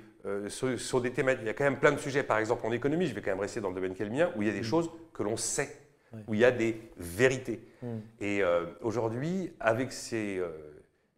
sur, 0.49 1.01
des 1.01 1.13
thématiques. 1.13 1.43
Il 1.45 1.47
y 1.47 1.51
a 1.51 1.55
quand 1.55 1.65
même 1.65 1.79
plein 1.79 1.93
de 1.93 1.99
sujets, 1.99 2.23
par 2.23 2.39
exemple 2.39 2.67
en 2.67 2.73
économie, 2.73 3.07
je 3.07 3.15
vais 3.15 3.23
quand 3.23 3.31
même 3.31 3.41
rester 3.41 3.61
dans 3.61 3.69
le 3.69 3.75
domaine 3.75 3.95
qui 3.95 4.03
est 4.03 4.07
le 4.07 4.13
mien, 4.13 4.31
où 4.37 4.43
il 4.43 4.49
y 4.49 4.51
a 4.51 4.55
des 4.55 4.61
mm. 4.61 4.65
choses 4.65 4.91
que 5.13 5.23
l'on 5.23 5.37
sait 5.37 5.88
où 6.27 6.35
il 6.35 6.41
y 6.41 6.45
a 6.45 6.51
des 6.51 6.81
vérités. 6.97 7.61
Hmm. 7.83 7.99
Et 8.21 8.43
euh, 8.43 8.67
aujourd'hui, 8.83 9.53
avec 9.61 9.91
euh, 10.13 10.49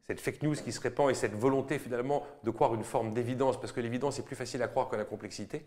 cette 0.07 0.21
fake 0.21 0.43
news 0.43 0.55
qui 0.55 0.73
se 0.73 0.81
répand 0.81 1.11
et 1.11 1.15
cette 1.15 1.35
volonté 1.35 1.79
finalement 1.79 2.27
de 2.45 2.51
croire 2.51 2.75
une 2.75 2.85
forme 2.85 3.13
d'évidence, 3.13 3.59
parce 3.59 3.73
que 3.73 3.81
l'évidence 3.81 4.19
est 4.19 4.25
plus 4.25 4.37
facile 4.37 4.63
à 4.63 4.69
croire 4.69 4.89
que 4.89 4.97
la 4.97 5.05
complexité, 5.05 5.65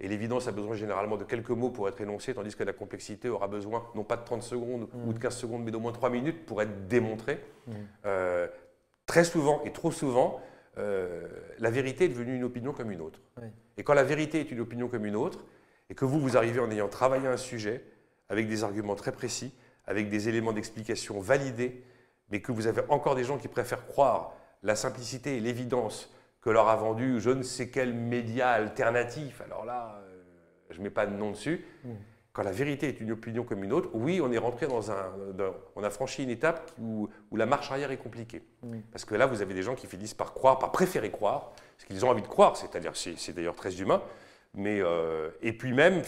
et 0.00 0.08
l'évidence 0.08 0.48
a 0.48 0.52
besoin 0.52 0.74
généralement 0.74 1.16
de 1.16 1.24
quelques 1.24 1.50
mots 1.50 1.70
pour 1.70 1.88
être 1.88 2.00
énoncée, 2.00 2.34
tandis 2.34 2.56
que 2.56 2.64
la 2.64 2.72
complexité 2.72 3.28
aura 3.28 3.46
besoin 3.46 3.84
non 3.94 4.02
pas 4.02 4.16
de 4.16 4.24
30 4.24 4.42
secondes 4.42 4.88
ou 5.06 5.12
de 5.12 5.18
15 5.18 5.36
secondes, 5.36 5.62
mais 5.64 5.70
d'au 5.70 5.78
moins 5.78 5.92
3 5.92 6.10
minutes 6.10 6.44
pour 6.46 6.60
être 6.60 6.88
démontrée. 6.88 7.38
Hmm. 7.68 7.72
Euh, 8.06 8.48
très 9.06 9.22
souvent 9.22 9.62
et 9.64 9.72
trop 9.72 9.92
souvent, 9.92 10.40
la 10.76 11.70
vérité 11.70 12.06
est 12.06 12.08
devenue 12.08 12.34
une 12.34 12.42
opinion 12.42 12.72
comme 12.72 12.90
une 12.90 13.00
autre. 13.00 13.20
Et 13.76 13.84
quand 13.84 13.94
la 13.94 14.02
vérité 14.02 14.40
est 14.40 14.50
une 14.50 14.58
opinion 14.58 14.88
comme 14.88 15.06
une 15.06 15.14
autre, 15.14 15.44
et 15.88 15.94
que 15.94 16.04
vous, 16.04 16.18
vous 16.18 16.36
arrivez 16.36 16.58
en 16.58 16.70
ayant 16.70 16.88
travaillé 16.88 17.28
un 17.28 17.36
sujet, 17.36 17.84
avec 18.28 18.48
des 18.48 18.64
arguments 18.64 18.94
très 18.94 19.12
précis, 19.12 19.54
avec 19.86 20.08
des 20.08 20.28
éléments 20.28 20.52
d'explication 20.52 21.20
validés, 21.20 21.84
mais 22.30 22.40
que 22.40 22.52
vous 22.52 22.66
avez 22.66 22.82
encore 22.88 23.14
des 23.14 23.24
gens 23.24 23.38
qui 23.38 23.48
préfèrent 23.48 23.86
croire 23.86 24.32
la 24.62 24.76
simplicité 24.76 25.36
et 25.36 25.40
l'évidence 25.40 26.10
que 26.40 26.50
leur 26.50 26.68
a 26.68 26.76
vendu 26.76 27.20
je 27.20 27.30
ne 27.30 27.42
sais 27.42 27.70
quel 27.70 27.94
média 27.94 28.50
alternatif. 28.50 29.40
Alors 29.40 29.64
là, 29.64 30.02
euh, 30.06 30.22
je 30.70 30.78
ne 30.78 30.84
mets 30.84 30.90
pas 30.90 31.06
de 31.06 31.14
nom 31.14 31.30
dessus. 31.30 31.64
Hmm. 31.84 31.94
Quand 32.34 32.42
la 32.42 32.50
vérité 32.50 32.88
est 32.88 33.00
une 33.00 33.12
opinion 33.12 33.44
comme 33.44 33.62
une 33.62 33.72
autre, 33.72 33.90
oui, 33.94 34.20
on 34.20 34.32
est 34.32 34.38
rentré 34.38 34.66
dans 34.66 34.90
un. 34.90 35.12
on 35.76 35.84
a 35.84 35.90
franchi 35.90 36.24
une 36.24 36.30
étape 36.30 36.72
où, 36.80 37.08
la 37.32 37.46
marche 37.46 37.70
arrière 37.70 37.92
est 37.92 37.96
compliquée. 37.96 38.42
Hmm. 38.62 38.80
Parce 38.90 39.04
que 39.04 39.14
là, 39.14 39.26
vous 39.26 39.40
avez 39.40 39.54
des 39.54 39.62
gens 39.62 39.74
qui 39.74 39.86
finissent 39.86 40.14
par 40.14 40.34
croire, 40.34 40.58
par 40.58 40.72
préférer 40.72 41.10
croire, 41.10 41.52
ce 41.78 41.86
qu'ils 41.86 42.04
ont 42.04 42.10
envie 42.10 42.22
de 42.22 42.26
croire, 42.26 42.56
c'est-à-dire, 42.56 42.92
c'est 42.96 43.32
d'ailleurs 43.32 43.54
très 43.54 43.80
humain, 43.80 44.02
mais. 44.52 44.80
Euh, 44.80 45.30
et 45.42 45.52
puis 45.52 45.72
même 45.72 46.02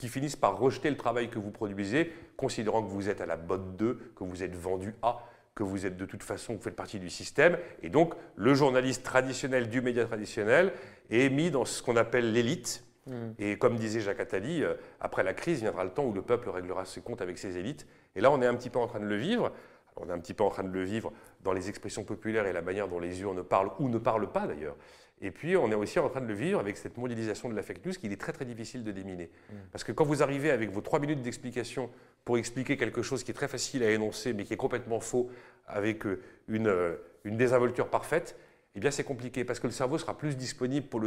qui 0.00 0.08
finissent 0.08 0.34
par 0.34 0.58
rejeter 0.58 0.90
le 0.90 0.96
travail 0.96 1.28
que 1.28 1.38
vous 1.38 1.50
produisez, 1.50 2.10
considérant 2.36 2.82
que 2.82 2.88
vous 2.88 3.10
êtes 3.10 3.20
à 3.20 3.26
la 3.26 3.36
botte 3.36 3.76
d'eux, 3.76 4.12
que 4.16 4.24
vous 4.24 4.42
êtes 4.42 4.56
vendu 4.56 4.94
à, 5.02 5.24
que 5.54 5.62
vous 5.62 5.84
êtes 5.84 5.98
de 5.98 6.06
toute 6.06 6.22
façon, 6.22 6.54
vous 6.54 6.62
faites 6.62 6.74
partie 6.74 6.98
du 6.98 7.10
système. 7.10 7.58
Et 7.82 7.90
donc, 7.90 8.14
le 8.34 8.54
journaliste 8.54 9.04
traditionnel 9.04 9.68
du 9.68 9.82
média 9.82 10.04
traditionnel 10.06 10.72
est 11.10 11.28
mis 11.28 11.50
dans 11.50 11.66
ce 11.66 11.82
qu'on 11.82 11.96
appelle 11.96 12.32
l'élite. 12.32 12.82
Hmm. 13.06 13.32
Et 13.38 13.58
comme 13.58 13.76
disait 13.76 14.00
Jacques 14.00 14.20
Attali, 14.20 14.64
euh, 14.64 14.74
après 15.00 15.22
la 15.22 15.34
crise 15.34 15.60
viendra 15.60 15.84
le 15.84 15.90
temps 15.90 16.04
où 16.04 16.14
le 16.14 16.22
peuple 16.22 16.48
réglera 16.48 16.86
ses 16.86 17.02
comptes 17.02 17.20
avec 17.20 17.36
ses 17.36 17.58
élites. 17.58 17.86
Et 18.16 18.22
là, 18.22 18.30
on 18.30 18.40
est 18.40 18.46
un 18.46 18.54
petit 18.54 18.70
peu 18.70 18.78
en 18.78 18.86
train 18.86 19.00
de 19.00 19.06
le 19.06 19.16
vivre. 19.16 19.52
On 19.96 20.08
est 20.08 20.12
un 20.12 20.18
petit 20.18 20.34
peu 20.34 20.44
en 20.44 20.50
train 20.50 20.62
de 20.62 20.72
le 20.72 20.82
vivre 20.82 21.12
dans 21.42 21.52
les 21.52 21.68
expressions 21.68 22.04
populaires 22.04 22.46
et 22.46 22.54
la 22.54 22.62
manière 22.62 22.88
dont 22.88 23.00
les 23.00 23.20
urnes 23.20 23.42
parlent 23.42 23.70
ou 23.78 23.90
ne 23.90 23.98
parlent 23.98 24.32
pas 24.32 24.46
d'ailleurs. 24.46 24.76
Et 25.22 25.30
puis, 25.30 25.56
on 25.56 25.70
est 25.70 25.74
aussi 25.74 25.98
en 25.98 26.08
train 26.08 26.20
de 26.20 26.26
le 26.26 26.34
vivre 26.34 26.58
avec 26.58 26.76
cette 26.76 26.96
modélisation 26.96 27.48
de 27.48 27.54
la 27.54 27.62
fake 27.62 27.84
news 27.84 27.92
qu'il 27.92 28.12
est 28.12 28.20
très 28.20 28.32
très 28.32 28.44
difficile 28.44 28.84
de 28.84 28.92
déminer. 28.92 29.30
Mm. 29.50 29.54
Parce 29.72 29.84
que 29.84 29.92
quand 29.92 30.04
vous 30.04 30.22
arrivez 30.22 30.50
avec 30.50 30.70
vos 30.70 30.80
trois 30.80 30.98
minutes 30.98 31.22
d'explication 31.22 31.90
pour 32.24 32.38
expliquer 32.38 32.76
quelque 32.76 33.02
chose 33.02 33.22
qui 33.22 33.30
est 33.30 33.34
très 33.34 33.48
facile 33.48 33.82
à 33.82 33.90
énoncer 33.90 34.32
mais 34.32 34.44
qui 34.44 34.54
est 34.54 34.58
complètement 34.58 35.00
faux 35.00 35.30
avec 35.66 36.06
euh, 36.06 36.20
une, 36.48 36.68
euh, 36.68 36.96
une 37.24 37.36
désinvolture 37.36 37.88
parfaite, 37.88 38.36
eh 38.76 38.80
bien 38.80 38.90
c'est 38.90 39.04
compliqué 39.04 39.44
parce 39.44 39.58
que 39.58 39.66
le 39.66 39.72
cerveau 39.72 39.98
sera 39.98 40.16
plus 40.16 40.36
disponible 40.36 40.86
pour 40.86 41.00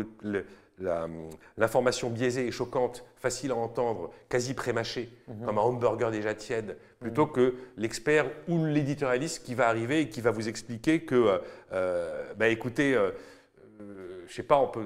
l'information 1.57 2.09
biaisée 2.09 2.47
et 2.47 2.51
choquante, 2.51 3.05
facile 3.15 3.51
à 3.51 3.55
entendre, 3.55 4.11
quasi 4.27 4.53
prémâchée, 4.53 5.09
mm-hmm. 5.29 5.45
comme 5.45 5.57
un 5.57 5.61
hamburger 5.61 6.11
déjà 6.11 6.33
tiède, 6.33 6.77
plutôt 6.99 7.25
mm. 7.27 7.31
que 7.31 7.55
l'expert 7.77 8.29
ou 8.49 8.65
l'éditorialiste 8.65 9.45
qui 9.45 9.55
va 9.55 9.69
arriver 9.69 10.01
et 10.01 10.09
qui 10.09 10.19
va 10.19 10.31
vous 10.31 10.49
expliquer 10.49 11.01
que, 11.01 11.39
euh, 11.71 12.33
bah, 12.35 12.49
écoutez, 12.49 12.95
euh, 12.95 13.11
je 13.79 14.33
sais 14.33 14.43
pas, 14.43 14.57
on 14.57 14.67
peut. 14.67 14.85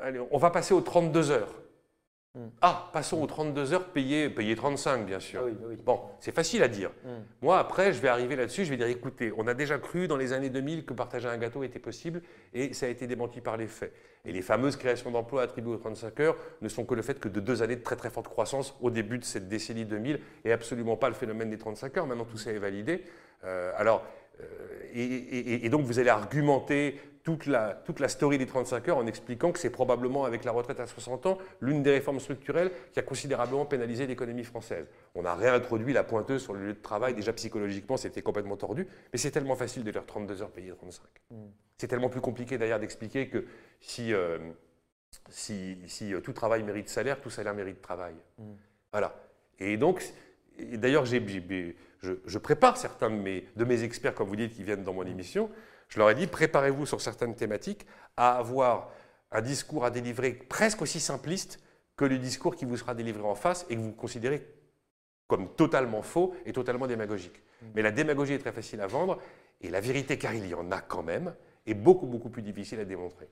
Allez, 0.00 0.20
on 0.30 0.38
va 0.38 0.50
passer 0.50 0.74
aux 0.74 0.80
32 0.80 1.30
heures. 1.30 1.54
Hmm. 2.36 2.48
Ah, 2.62 2.90
passons 2.92 3.22
aux 3.22 3.28
32 3.28 3.74
heures, 3.74 3.84
payées, 3.90 4.28
payées 4.28 4.56
35 4.56 5.06
bien 5.06 5.20
sûr. 5.20 5.46
Ah 5.46 5.74
bon, 5.84 6.00
c'est 6.18 6.34
facile 6.34 6.64
à 6.64 6.68
dire. 6.68 6.90
Hmm. 7.04 7.22
Moi, 7.42 7.56
après, 7.60 7.92
je 7.92 8.00
vais 8.00 8.08
arriver 8.08 8.34
là-dessus, 8.34 8.64
je 8.64 8.70
vais 8.70 8.76
dire, 8.76 8.88
écoutez, 8.88 9.32
on 9.36 9.46
a 9.46 9.54
déjà 9.54 9.78
cru 9.78 10.08
dans 10.08 10.16
les 10.16 10.32
années 10.32 10.50
2000 10.50 10.84
que 10.84 10.94
partager 10.94 11.28
un 11.28 11.36
gâteau 11.36 11.62
était 11.62 11.78
possible 11.78 12.22
et 12.52 12.74
ça 12.74 12.86
a 12.86 12.88
été 12.88 13.06
démenti 13.06 13.40
par 13.40 13.56
les 13.56 13.68
faits. 13.68 13.92
Et 14.24 14.32
les 14.32 14.42
fameuses 14.42 14.74
créations 14.74 15.12
d'emplois 15.12 15.42
attribuées 15.42 15.74
aux 15.74 15.78
35 15.78 16.20
heures 16.20 16.36
ne 16.60 16.68
sont 16.68 16.84
que 16.84 16.94
le 16.94 17.02
fait 17.02 17.20
que 17.20 17.28
de 17.28 17.38
deux 17.38 17.62
années 17.62 17.76
de 17.76 17.82
très 17.82 17.94
très 17.94 18.10
forte 18.10 18.26
croissance 18.26 18.74
au 18.80 18.90
début 18.90 19.18
de 19.18 19.24
cette 19.24 19.48
décennie 19.48 19.84
2000 19.84 20.18
et 20.44 20.50
absolument 20.50 20.96
pas 20.96 21.08
le 21.08 21.14
phénomène 21.14 21.50
des 21.50 21.58
35 21.58 21.98
heures. 21.98 22.06
Maintenant, 22.08 22.24
tout 22.24 22.38
ça 22.38 22.50
est 22.50 22.58
validé. 22.58 23.04
Euh, 23.44 23.70
alors, 23.76 24.02
euh, 24.40 24.44
et, 24.94 25.68
donc 25.68 25.84
vous 25.84 25.98
allez 25.98 26.10
argumenter 26.10 27.00
toute 27.24 27.46
la, 27.46 27.74
toute 27.74 28.00
la 28.00 28.08
story 28.08 28.36
des 28.38 28.46
35 28.46 28.88
heures 28.88 28.98
en 28.98 29.06
expliquant 29.06 29.50
que 29.50 29.58
c'est 29.58 29.70
probablement 29.70 30.24
avec 30.24 30.44
la 30.44 30.52
retraite 30.52 30.78
à 30.78 30.86
60 30.86 31.26
ans 31.26 31.38
l'une 31.60 31.82
des 31.82 31.90
réformes 31.90 32.20
structurelles 32.20 32.70
qui 32.92 33.00
a 33.00 33.02
considérablement 33.02 33.64
pénalisé 33.64 34.06
l'économie 34.06 34.44
française. 34.44 34.86
On 35.14 35.24
a 35.24 35.34
réintroduit 35.34 35.92
la 35.92 36.04
pointeuse 36.04 36.42
sur 36.42 36.52
le 36.52 36.66
lieu 36.66 36.74
de 36.74 36.82
travail, 36.82 37.14
déjà 37.14 37.32
psychologiquement 37.32 37.96
c'était 37.96 38.22
complètement 38.22 38.56
tordu, 38.56 38.86
mais 39.12 39.18
c'est 39.18 39.30
tellement 39.30 39.56
facile 39.56 39.84
de 39.84 39.90
faire 39.90 40.06
32 40.06 40.42
heures 40.42 40.50
payées 40.50 40.72
35. 40.72 41.02
Mm. 41.30 41.36
C'est 41.78 41.88
tellement 41.88 42.10
plus 42.10 42.20
compliqué 42.20 42.58
d'ailleurs 42.58 42.78
d'expliquer 42.78 43.28
que 43.28 43.46
si, 43.80 44.12
euh, 44.12 44.38
si, 45.30 45.78
si 45.86 46.12
tout 46.22 46.32
travail 46.34 46.62
mérite 46.62 46.88
salaire, 46.88 47.20
tout 47.20 47.30
salaire 47.30 47.54
mérite 47.54 47.80
travail. 47.80 48.14
Mm. 48.38 48.52
Voilà. 48.92 49.14
Et 49.58 49.76
donc, 49.76 50.04
d'ailleurs, 50.58 51.04
j'ai 51.04 51.24
je, 52.00 52.38
prépare 52.38 52.76
certains 52.76 53.10
de 53.10 53.16
mes, 53.16 53.46
de 53.56 53.64
mes, 53.64 53.82
experts, 53.82 54.14
comme 54.14 54.28
vous 54.28 54.36
dites, 54.36 54.54
qui 54.54 54.62
viennent 54.62 54.84
dans 54.84 54.92
mon 54.92 55.04
émission. 55.04 55.50
Je 55.88 55.98
leur 55.98 56.10
ai 56.10 56.14
dit, 56.14 56.26
préparez-vous 56.26 56.86
sur 56.86 57.00
certaines 57.00 57.34
thématiques 57.34 57.86
à 58.16 58.36
avoir 58.36 58.90
un 59.30 59.40
discours 59.40 59.84
à 59.84 59.90
délivrer 59.90 60.32
presque 60.32 60.82
aussi 60.82 61.00
simpliste 61.00 61.60
que 61.96 62.04
le 62.04 62.18
discours 62.18 62.56
qui 62.56 62.64
vous 62.64 62.76
sera 62.76 62.94
délivré 62.94 63.22
en 63.22 63.34
face 63.34 63.66
et 63.70 63.76
que 63.76 63.80
vous 63.80 63.92
considérez 63.92 64.46
comme 65.26 65.54
totalement 65.54 66.02
faux 66.02 66.34
et 66.44 66.52
totalement 66.52 66.86
démagogique. 66.86 67.42
Mm. 67.62 67.66
Mais 67.74 67.82
la 67.82 67.90
démagogie 67.90 68.34
est 68.34 68.38
très 68.38 68.52
facile 68.52 68.80
à 68.80 68.86
vendre 68.86 69.20
et 69.60 69.70
la 69.70 69.80
vérité, 69.80 70.18
car 70.18 70.34
il 70.34 70.46
y 70.46 70.54
en 70.54 70.70
a 70.70 70.80
quand 70.80 71.02
même, 71.02 71.34
est 71.66 71.74
beaucoup, 71.74 72.06
beaucoup 72.06 72.28
plus 72.28 72.42
difficile 72.42 72.80
à 72.80 72.84
démontrer. 72.84 73.28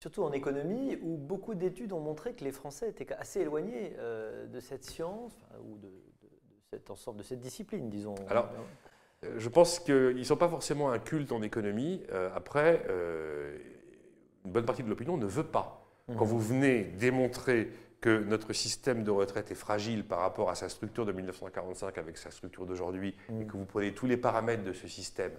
Surtout 0.00 0.24
en 0.24 0.32
économie, 0.32 0.98
où 1.02 1.16
beaucoup 1.16 1.54
d'études 1.54 1.92
ont 1.92 2.00
montré 2.00 2.34
que 2.34 2.44
les 2.44 2.52
Français 2.52 2.88
étaient 2.88 3.12
assez 3.14 3.40
éloignés 3.40 3.94
euh, 3.98 4.46
de 4.46 4.60
cette 4.60 4.84
science, 4.84 5.32
ou 5.64 5.78
de, 5.78 5.88
cet 6.72 6.90
ensemble, 6.90 7.18
de 7.18 7.22
cette 7.22 7.40
discipline, 7.40 7.90
disons. 7.90 8.14
Alors, 8.30 8.48
euh, 9.24 9.34
je 9.36 9.48
pense 9.50 9.78
qu'ils 9.78 10.16
ne 10.16 10.22
sont 10.24 10.36
pas 10.36 10.48
forcément 10.48 10.90
un 10.90 10.98
culte 10.98 11.30
en 11.30 11.42
économie. 11.42 12.02
Euh, 12.10 12.30
après, 12.34 12.84
euh, 12.88 13.58
une 14.46 14.52
bonne 14.52 14.64
partie 14.64 14.82
de 14.82 14.88
l'opinion 14.88 15.18
ne 15.18 15.26
veut 15.26 15.44
pas. 15.44 15.86
Mmh. 16.08 16.16
Quand 16.16 16.24
vous 16.24 16.40
venez 16.40 16.84
démontrer 16.84 17.70
que 18.00 18.24
notre 18.24 18.52
système 18.54 19.04
de 19.04 19.10
retraite 19.10 19.50
est 19.50 19.56
fragile 19.56 20.04
par 20.04 20.20
rapport 20.20 20.48
à 20.50 20.54
sa 20.54 20.68
structure 20.70 21.04
de 21.04 21.12
1945 21.12 21.98
avec 21.98 22.16
sa 22.16 22.30
structure 22.30 22.64
d'aujourd'hui, 22.64 23.14
mmh. 23.28 23.42
et 23.42 23.46
que 23.46 23.52
vous 23.52 23.66
prenez 23.66 23.92
tous 23.92 24.06
les 24.06 24.16
paramètres 24.16 24.64
de 24.64 24.72
ce 24.72 24.88
système, 24.88 25.32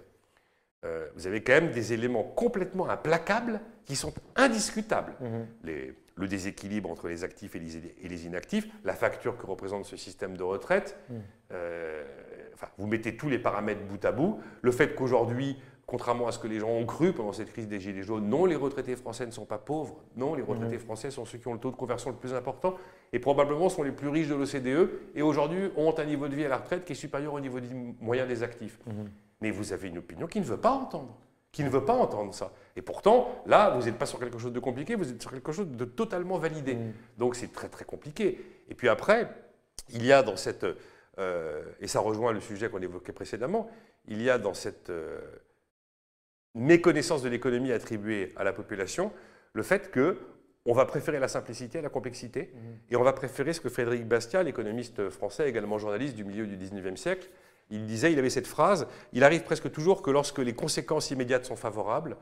euh, 0.84 1.08
vous 1.16 1.26
avez 1.26 1.42
quand 1.42 1.54
même 1.54 1.72
des 1.72 1.92
éléments 1.92 2.22
complètement 2.22 2.88
implacables 2.88 3.60
qui 3.84 3.96
sont 3.96 4.14
indiscutables. 4.36 5.14
Mhm. 5.20 5.46
Les- 5.64 5.94
le 6.16 6.28
déséquilibre 6.28 6.90
entre 6.90 7.08
les 7.08 7.24
actifs 7.24 7.56
et 7.56 7.58
les, 7.58 8.26
inactifs, 8.26 8.68
la 8.84 8.94
facture 8.94 9.36
que 9.36 9.46
représente 9.46 9.84
ce 9.84 9.96
système 9.96 10.36
de 10.36 10.42
retraite. 10.42 10.98
Mhm. 11.10 11.22
euh, 11.52 12.04
enfin, 12.54 12.68
vous 12.78 12.86
mettez 12.86 13.16
tous 13.16 13.28
les 13.28 13.38
paramètres 13.38 13.84
bout 13.84 14.04
à 14.04 14.12
bout. 14.12 14.38
Le 14.62 14.70
fait 14.70 14.94
qu'aujourd'hui, 14.94 15.56
contrairement 15.86 16.26
à 16.28 16.32
ce 16.32 16.38
que 16.38 16.46
les 16.46 16.60
gens 16.60 16.70
ont 16.70 16.86
cru 16.86 17.12
pendant 17.12 17.32
cette 17.32 17.52
crise 17.52 17.68
des 17.68 17.80
Gilets 17.80 18.02
jaunes, 18.02 18.28
non, 18.28 18.46
les 18.46 18.56
retraités 18.56 18.96
français 18.96 19.26
ne 19.26 19.30
sont 19.30 19.44
pas 19.44 19.58
pauvres. 19.58 19.96
Non, 20.16 20.34
les 20.34 20.42
retraités 20.42 20.78
français 20.78 21.10
sont 21.10 21.24
ceux 21.24 21.38
qui 21.38 21.48
ont 21.48 21.54
le 21.54 21.60
taux 21.60 21.70
de 21.70 21.76
conversion 21.76 22.10
le 22.10 22.16
plus 22.16 22.34
important 22.34 22.74
et 23.12 23.18
probablement 23.18 23.68
sont 23.68 23.82
les 23.82 23.92
plus 23.92 24.08
riches 24.08 24.28
de 24.28 24.34
l'OCDE 24.34 24.90
et 25.14 25.22
aujourd'hui 25.22 25.70
ont 25.76 25.94
un 25.98 26.04
niveau 26.04 26.28
de 26.28 26.34
vie 26.34 26.44
à 26.44 26.48
la 26.48 26.58
retraite 26.58 26.84
qui 26.84 26.92
est 26.92 26.96
supérieur 26.96 27.34
au 27.34 27.40
niveau 27.40 27.60
de 27.60 27.66
vie 27.66 27.94
moyen 28.00 28.26
des 28.26 28.42
actifs. 28.42 28.78
Mais 29.40 29.50
vous 29.50 29.72
avez 29.72 29.88
une 29.88 29.98
opinion 29.98 30.26
qui 30.26 30.40
ne 30.40 30.44
veut 30.44 30.56
pas 30.56 30.70
entendre, 30.70 31.16
qui 31.54 31.62
ne 31.62 31.70
veut 31.70 31.84
pas 31.84 31.94
entendre 31.94 32.34
ça. 32.34 32.52
Et 32.74 32.82
pourtant, 32.82 33.42
là, 33.46 33.70
vous 33.70 33.84
n'êtes 33.84 33.96
pas 33.96 34.06
sur 34.06 34.18
quelque 34.18 34.38
chose 34.38 34.52
de 34.52 34.58
compliqué, 34.58 34.96
vous 34.96 35.08
êtes 35.08 35.22
sur 35.22 35.30
quelque 35.30 35.52
chose 35.52 35.68
de 35.68 35.84
totalement 35.84 36.36
validé. 36.36 36.74
Mhm. 36.74 36.92
Donc 37.16 37.36
c'est 37.36 37.52
très 37.52 37.68
très 37.68 37.84
compliqué. 37.84 38.44
Et 38.68 38.74
puis 38.74 38.88
après, 38.88 39.30
il 39.90 40.04
y 40.04 40.12
a 40.12 40.24
dans 40.24 40.36
cette, 40.36 40.66
euh, 41.18 41.62
et 41.80 41.86
ça 41.86 42.00
rejoint 42.00 42.32
le 42.32 42.40
sujet 42.40 42.68
qu'on 42.68 42.82
évoquait 42.82 43.12
précédemment, 43.12 43.70
il 44.08 44.20
y 44.20 44.30
a 44.30 44.38
dans 44.38 44.52
cette 44.52 44.90
euh, 44.90 45.20
méconnaissance 46.56 47.22
de 47.22 47.28
l'économie 47.28 47.70
attribuée 47.70 48.32
à 48.34 48.42
la 48.42 48.52
population 48.52 49.12
le 49.52 49.62
fait 49.62 49.92
que 49.92 50.18
on 50.66 50.72
va 50.72 50.86
préférer 50.86 51.20
la 51.20 51.28
simplicité 51.28 51.78
à 51.78 51.82
la 51.82 51.90
complexité, 51.90 52.50
et 52.90 52.96
on 52.96 53.02
va 53.02 53.12
préférer 53.12 53.52
ce 53.52 53.60
que 53.60 53.68
Frédéric 53.68 54.08
Bastiat, 54.08 54.42
l'économiste 54.42 55.10
français, 55.10 55.46
également 55.46 55.78
journaliste 55.78 56.16
du 56.16 56.24
milieu 56.24 56.46
du 56.46 56.56
19e 56.56 56.96
siècle, 56.96 57.28
il 57.70 57.86
disait, 57.86 58.12
il 58.12 58.18
avait 58.18 58.30
cette 58.30 58.46
phrase, 58.46 58.86
il 59.12 59.24
arrive 59.24 59.42
presque 59.42 59.70
toujours 59.70 60.02
que 60.02 60.10
lorsque 60.10 60.38
les 60.38 60.54
conséquences 60.54 61.10
immédiates 61.10 61.44
sont 61.44 61.56
favorables, 61.56 62.16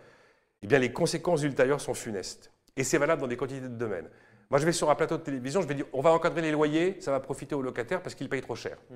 eh 0.62 0.66
bien 0.66 0.78
les 0.78 0.92
conséquences 0.92 1.42
ultérieures 1.42 1.80
sont 1.80 1.94
funestes. 1.94 2.52
Et 2.76 2.84
c'est 2.84 2.98
valable 2.98 3.20
dans 3.20 3.28
des 3.28 3.36
quantités 3.36 3.60
de 3.60 3.68
domaines. 3.68 4.08
Moi, 4.50 4.58
je 4.58 4.66
vais 4.66 4.72
sur 4.72 4.90
un 4.90 4.94
plateau 4.94 5.16
de 5.16 5.22
télévision, 5.22 5.62
je 5.62 5.66
vais 5.66 5.74
dire, 5.74 5.86
on 5.92 6.00
va 6.00 6.12
encadrer 6.12 6.42
les 6.42 6.52
loyers, 6.52 6.98
ça 7.00 7.10
va 7.10 7.20
profiter 7.20 7.54
aux 7.54 7.62
locataires 7.62 8.02
parce 8.02 8.14
qu'ils 8.14 8.28
payent 8.28 8.42
trop 8.42 8.54
cher. 8.54 8.76
Mm. 8.90 8.94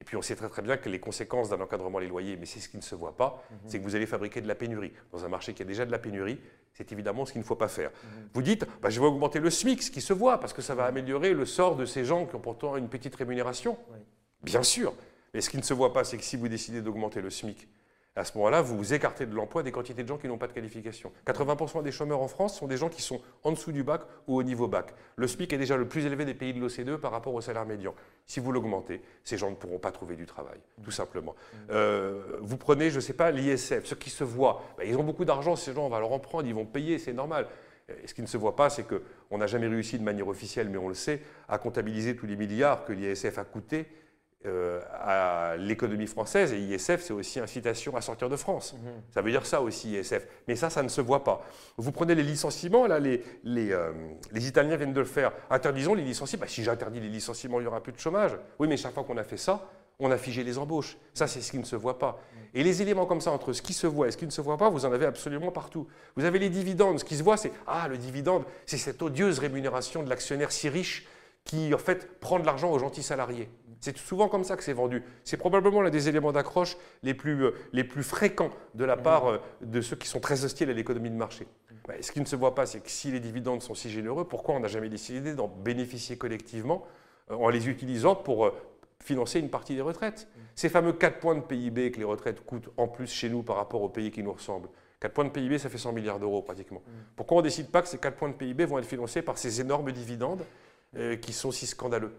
Et 0.00 0.04
puis 0.04 0.16
on 0.16 0.22
sait 0.22 0.34
très 0.34 0.48
très 0.48 0.62
bien 0.62 0.78
que 0.78 0.88
les 0.88 0.98
conséquences 0.98 1.50
d'un 1.50 1.60
encadrement 1.60 2.00
des 2.00 2.08
loyers, 2.08 2.36
mais 2.38 2.46
c'est 2.46 2.58
ce 2.58 2.70
qui 2.70 2.78
ne 2.78 2.82
se 2.82 2.94
voit 2.94 3.14
pas, 3.14 3.44
c'est 3.66 3.78
que 3.78 3.84
vous 3.84 3.94
allez 3.94 4.06
fabriquer 4.06 4.40
de 4.40 4.48
la 4.48 4.54
pénurie. 4.54 4.92
Dans 5.12 5.26
un 5.26 5.28
marché 5.28 5.52
qui 5.52 5.60
a 5.60 5.66
déjà 5.66 5.84
de 5.84 5.90
la 5.90 5.98
pénurie, 5.98 6.40
c'est 6.72 6.90
évidemment 6.92 7.26
ce 7.26 7.32
qu'il 7.32 7.42
ne 7.42 7.46
faut 7.46 7.56
pas 7.56 7.68
faire. 7.68 7.90
Vous 8.32 8.40
dites, 8.40 8.64
bah, 8.80 8.88
je 8.88 8.98
vais 8.98 9.06
augmenter 9.06 9.40
le 9.40 9.50
SMIC, 9.50 9.82
ce 9.82 9.90
qui 9.90 10.00
se 10.00 10.14
voit, 10.14 10.40
parce 10.40 10.54
que 10.54 10.62
ça 10.62 10.74
va 10.74 10.86
améliorer 10.86 11.34
le 11.34 11.44
sort 11.44 11.76
de 11.76 11.84
ces 11.84 12.06
gens 12.06 12.24
qui 12.24 12.34
ont 12.34 12.40
pourtant 12.40 12.78
une 12.78 12.88
petite 12.88 13.14
rémunération. 13.14 13.76
Oui. 13.92 13.98
Bien 14.42 14.62
sûr. 14.62 14.94
Mais 15.34 15.40
ce 15.40 15.50
qui 15.50 15.56
ne 15.56 15.62
se 15.62 15.74
voit 15.74 15.92
pas, 15.92 16.04
c'est 16.04 16.16
que 16.16 16.24
si 16.24 16.36
vous 16.36 16.48
décidez 16.48 16.82
d'augmenter 16.82 17.20
le 17.20 17.30
SMIC, 17.30 17.68
à 18.16 18.24
ce 18.24 18.36
moment-là, 18.38 18.60
vous 18.60 18.76
vous 18.76 18.92
écartez 18.92 19.24
de 19.24 19.34
l'emploi 19.34 19.62
des 19.62 19.70
quantités 19.70 20.02
de 20.02 20.08
gens 20.08 20.18
qui 20.18 20.26
n'ont 20.26 20.36
pas 20.36 20.48
de 20.48 20.52
qualification. 20.52 21.12
80% 21.26 21.84
des 21.84 21.92
chômeurs 21.92 22.20
en 22.20 22.26
France 22.26 22.58
sont 22.58 22.66
des 22.66 22.76
gens 22.76 22.88
qui 22.88 23.02
sont 23.02 23.20
en 23.44 23.52
dessous 23.52 23.70
du 23.70 23.84
bac 23.84 24.02
ou 24.26 24.36
au 24.36 24.42
niveau 24.42 24.66
bac. 24.66 24.94
Le 25.14 25.28
SMIC 25.28 25.52
est 25.52 25.58
déjà 25.58 25.76
le 25.76 25.86
plus 25.86 26.04
élevé 26.04 26.24
des 26.24 26.34
pays 26.34 26.52
de 26.52 26.58
l'OCDE 26.60 26.96
par 26.96 27.12
rapport 27.12 27.32
au 27.32 27.40
salaire 27.40 27.64
médian. 27.64 27.94
Si 28.26 28.40
vous 28.40 28.50
l'augmentez, 28.50 29.00
ces 29.22 29.38
gens 29.38 29.48
ne 29.48 29.54
pourront 29.54 29.78
pas 29.78 29.92
trouver 29.92 30.16
du 30.16 30.26
travail, 30.26 30.58
tout 30.82 30.90
simplement. 30.90 31.36
Euh, 31.70 32.38
vous 32.40 32.56
prenez, 32.56 32.90
je 32.90 32.96
ne 32.96 33.00
sais 33.00 33.12
pas, 33.12 33.30
l'ISF, 33.30 33.84
ceux 33.84 33.96
qui 33.96 34.10
se 34.10 34.24
voient, 34.24 34.60
ben, 34.76 34.88
ils 34.88 34.96
ont 34.96 35.04
beaucoup 35.04 35.24
d'argent, 35.24 35.54
ces 35.54 35.72
gens, 35.72 35.86
on 35.86 35.88
va 35.90 36.00
leur 36.00 36.12
en 36.12 36.18
prendre, 36.18 36.48
ils 36.48 36.54
vont 36.54 36.66
payer, 36.66 36.98
c'est 36.98 37.12
normal. 37.12 37.46
Et 38.02 38.08
ce 38.08 38.14
qui 38.14 38.22
ne 38.22 38.26
se 38.26 38.36
voit 38.36 38.56
pas, 38.56 38.70
c'est 38.70 38.84
qu'on 38.84 39.38
n'a 39.38 39.46
jamais 39.46 39.68
réussi 39.68 39.98
de 39.98 40.04
manière 40.04 40.28
officielle, 40.28 40.68
mais 40.68 40.78
on 40.78 40.88
le 40.88 40.94
sait, 40.94 41.22
à 41.48 41.58
comptabiliser 41.58 42.16
tous 42.16 42.26
les 42.26 42.36
milliards 42.36 42.84
que 42.84 42.92
l'ISF 42.92 43.38
a 43.38 43.44
coûté 43.44 43.86
euh, 44.46 44.80
à 44.92 45.56
l'économie 45.58 46.06
française. 46.06 46.52
Et 46.52 46.58
ISF, 46.58 47.02
c'est 47.02 47.12
aussi 47.12 47.40
incitation 47.40 47.94
à 47.96 48.00
sortir 48.00 48.28
de 48.28 48.36
France. 48.36 48.74
Ça 49.10 49.20
veut 49.20 49.30
dire 49.30 49.44
ça 49.44 49.60
aussi, 49.60 49.92
ISF. 49.92 50.26
Mais 50.48 50.56
ça, 50.56 50.70
ça 50.70 50.82
ne 50.82 50.88
se 50.88 51.00
voit 51.02 51.24
pas. 51.24 51.44
Vous 51.76 51.92
prenez 51.92 52.14
les 52.14 52.22
licenciements, 52.22 52.86
là, 52.86 52.98
les, 52.98 53.22
les, 53.44 53.72
euh, 53.72 53.92
les 54.32 54.48
Italiens 54.48 54.76
viennent 54.76 54.94
de 54.94 55.00
le 55.00 55.06
faire. 55.06 55.32
Interdisons 55.50 55.94
les 55.94 56.04
licenciements. 56.04 56.40
Bah, 56.40 56.48
si 56.48 56.62
j'interdis 56.62 57.00
les 57.00 57.08
licenciements, 57.10 57.60
il 57.60 57.64
n'y 57.64 57.68
aura 57.68 57.82
plus 57.82 57.92
de 57.92 57.98
chômage. 57.98 58.32
Oui, 58.58 58.66
mais 58.66 58.76
chaque 58.78 58.94
fois 58.94 59.04
qu'on 59.04 59.18
a 59.18 59.24
fait 59.24 59.36
ça, 59.36 59.68
on 59.98 60.10
a 60.10 60.16
figé 60.16 60.42
les 60.42 60.56
embauches. 60.56 60.96
Ça, 61.12 61.26
c'est 61.26 61.42
ce 61.42 61.50
qui 61.50 61.58
ne 61.58 61.64
se 61.64 61.76
voit 61.76 61.98
pas. 61.98 62.18
Et 62.54 62.62
les 62.64 62.80
éléments 62.80 63.04
comme 63.04 63.20
ça, 63.20 63.30
entre 63.32 63.52
ce 63.52 63.60
qui 63.60 63.74
se 63.74 63.86
voit 63.86 64.08
et 64.08 64.10
ce 64.10 64.16
qui 64.16 64.24
ne 64.24 64.30
se 64.30 64.40
voit 64.40 64.56
pas, 64.56 64.70
vous 64.70 64.86
en 64.86 64.92
avez 64.92 65.04
absolument 65.04 65.52
partout. 65.52 65.86
Vous 66.16 66.24
avez 66.24 66.38
les 66.38 66.48
dividendes. 66.48 66.98
Ce 66.98 67.04
qui 67.04 67.16
se 67.16 67.22
voit, 67.22 67.36
c'est 67.36 67.52
Ah, 67.66 67.86
le 67.88 67.98
dividende, 67.98 68.44
c'est 68.64 68.78
cette 68.78 69.02
odieuse 69.02 69.38
rémunération 69.38 70.02
de 70.02 70.08
l'actionnaire 70.08 70.50
si 70.50 70.70
riche 70.70 71.06
qui, 71.44 71.72
en 71.74 71.78
fait, 71.78 72.18
prend 72.20 72.38
de 72.38 72.46
l'argent 72.46 72.70
aux 72.70 72.78
gentils 72.78 73.02
salariés. 73.02 73.48
C'est 73.80 73.96
souvent 73.96 74.28
comme 74.28 74.44
ça 74.44 74.56
que 74.56 74.62
c'est 74.62 74.74
vendu. 74.74 75.02
C'est 75.24 75.38
probablement 75.38 75.80
l'un 75.80 75.90
des 75.90 76.08
éléments 76.08 76.32
d'accroche 76.32 76.76
les 77.02 77.14
plus, 77.14 77.44
euh, 77.44 77.52
les 77.72 77.82
plus 77.82 78.02
fréquents 78.02 78.50
de 78.74 78.84
la 78.84 78.96
part 78.96 79.26
euh, 79.26 79.38
de 79.62 79.80
ceux 79.80 79.96
qui 79.96 80.06
sont 80.06 80.20
très 80.20 80.44
hostiles 80.44 80.68
à 80.68 80.74
l'économie 80.74 81.10
de 81.10 81.16
marché. 81.16 81.46
Bah, 81.88 81.94
ce 82.00 82.12
qui 82.12 82.20
ne 82.20 82.26
se 82.26 82.36
voit 82.36 82.54
pas, 82.54 82.66
c'est 82.66 82.80
que 82.80 82.90
si 82.90 83.10
les 83.10 83.20
dividendes 83.20 83.62
sont 83.62 83.74
si 83.74 83.88
généreux, 83.88 84.28
pourquoi 84.28 84.54
on 84.54 84.60
n'a 84.60 84.68
jamais 84.68 84.90
décidé 84.90 85.34
d'en 85.34 85.48
bénéficier 85.48 86.18
collectivement 86.18 86.84
euh, 87.30 87.36
en 87.36 87.48
les 87.48 87.70
utilisant 87.70 88.14
pour 88.14 88.52
financer 89.02 89.40
une 89.40 89.48
partie 89.48 89.74
des 89.74 89.80
retraites? 89.80 90.28
Ces 90.54 90.68
fameux 90.68 90.92
4 90.92 91.18
points 91.18 91.34
de 91.34 91.40
PIB 91.40 91.90
que 91.90 91.98
les 91.98 92.04
retraites 92.04 92.44
coûtent 92.44 92.68
en 92.76 92.86
plus 92.86 93.10
chez 93.10 93.30
nous 93.30 93.42
par 93.42 93.56
rapport 93.56 93.80
aux 93.80 93.88
pays 93.88 94.10
qui 94.10 94.22
nous 94.22 94.32
ressemblent. 94.32 94.68
4 95.00 95.14
points 95.14 95.24
de 95.24 95.30
PIB, 95.30 95.56
ça 95.56 95.70
fait 95.70 95.78
100 95.78 95.92
milliards 95.92 96.20
d'euros 96.20 96.42
pratiquement. 96.42 96.82
Pourquoi 97.16 97.38
on 97.38 97.40
ne 97.40 97.44
décide 97.44 97.70
pas 97.70 97.80
que 97.80 97.88
ces 97.88 97.96
4 97.96 98.14
points 98.14 98.28
de 98.28 98.34
PIB 98.34 98.66
vont 98.66 98.78
être 98.78 98.84
financés 98.84 99.22
par 99.22 99.38
ces 99.38 99.62
énormes 99.62 99.90
dividendes 99.90 100.44
qui 101.22 101.32
sont 101.32 101.50
si 101.50 101.66
scandaleux? 101.66 102.12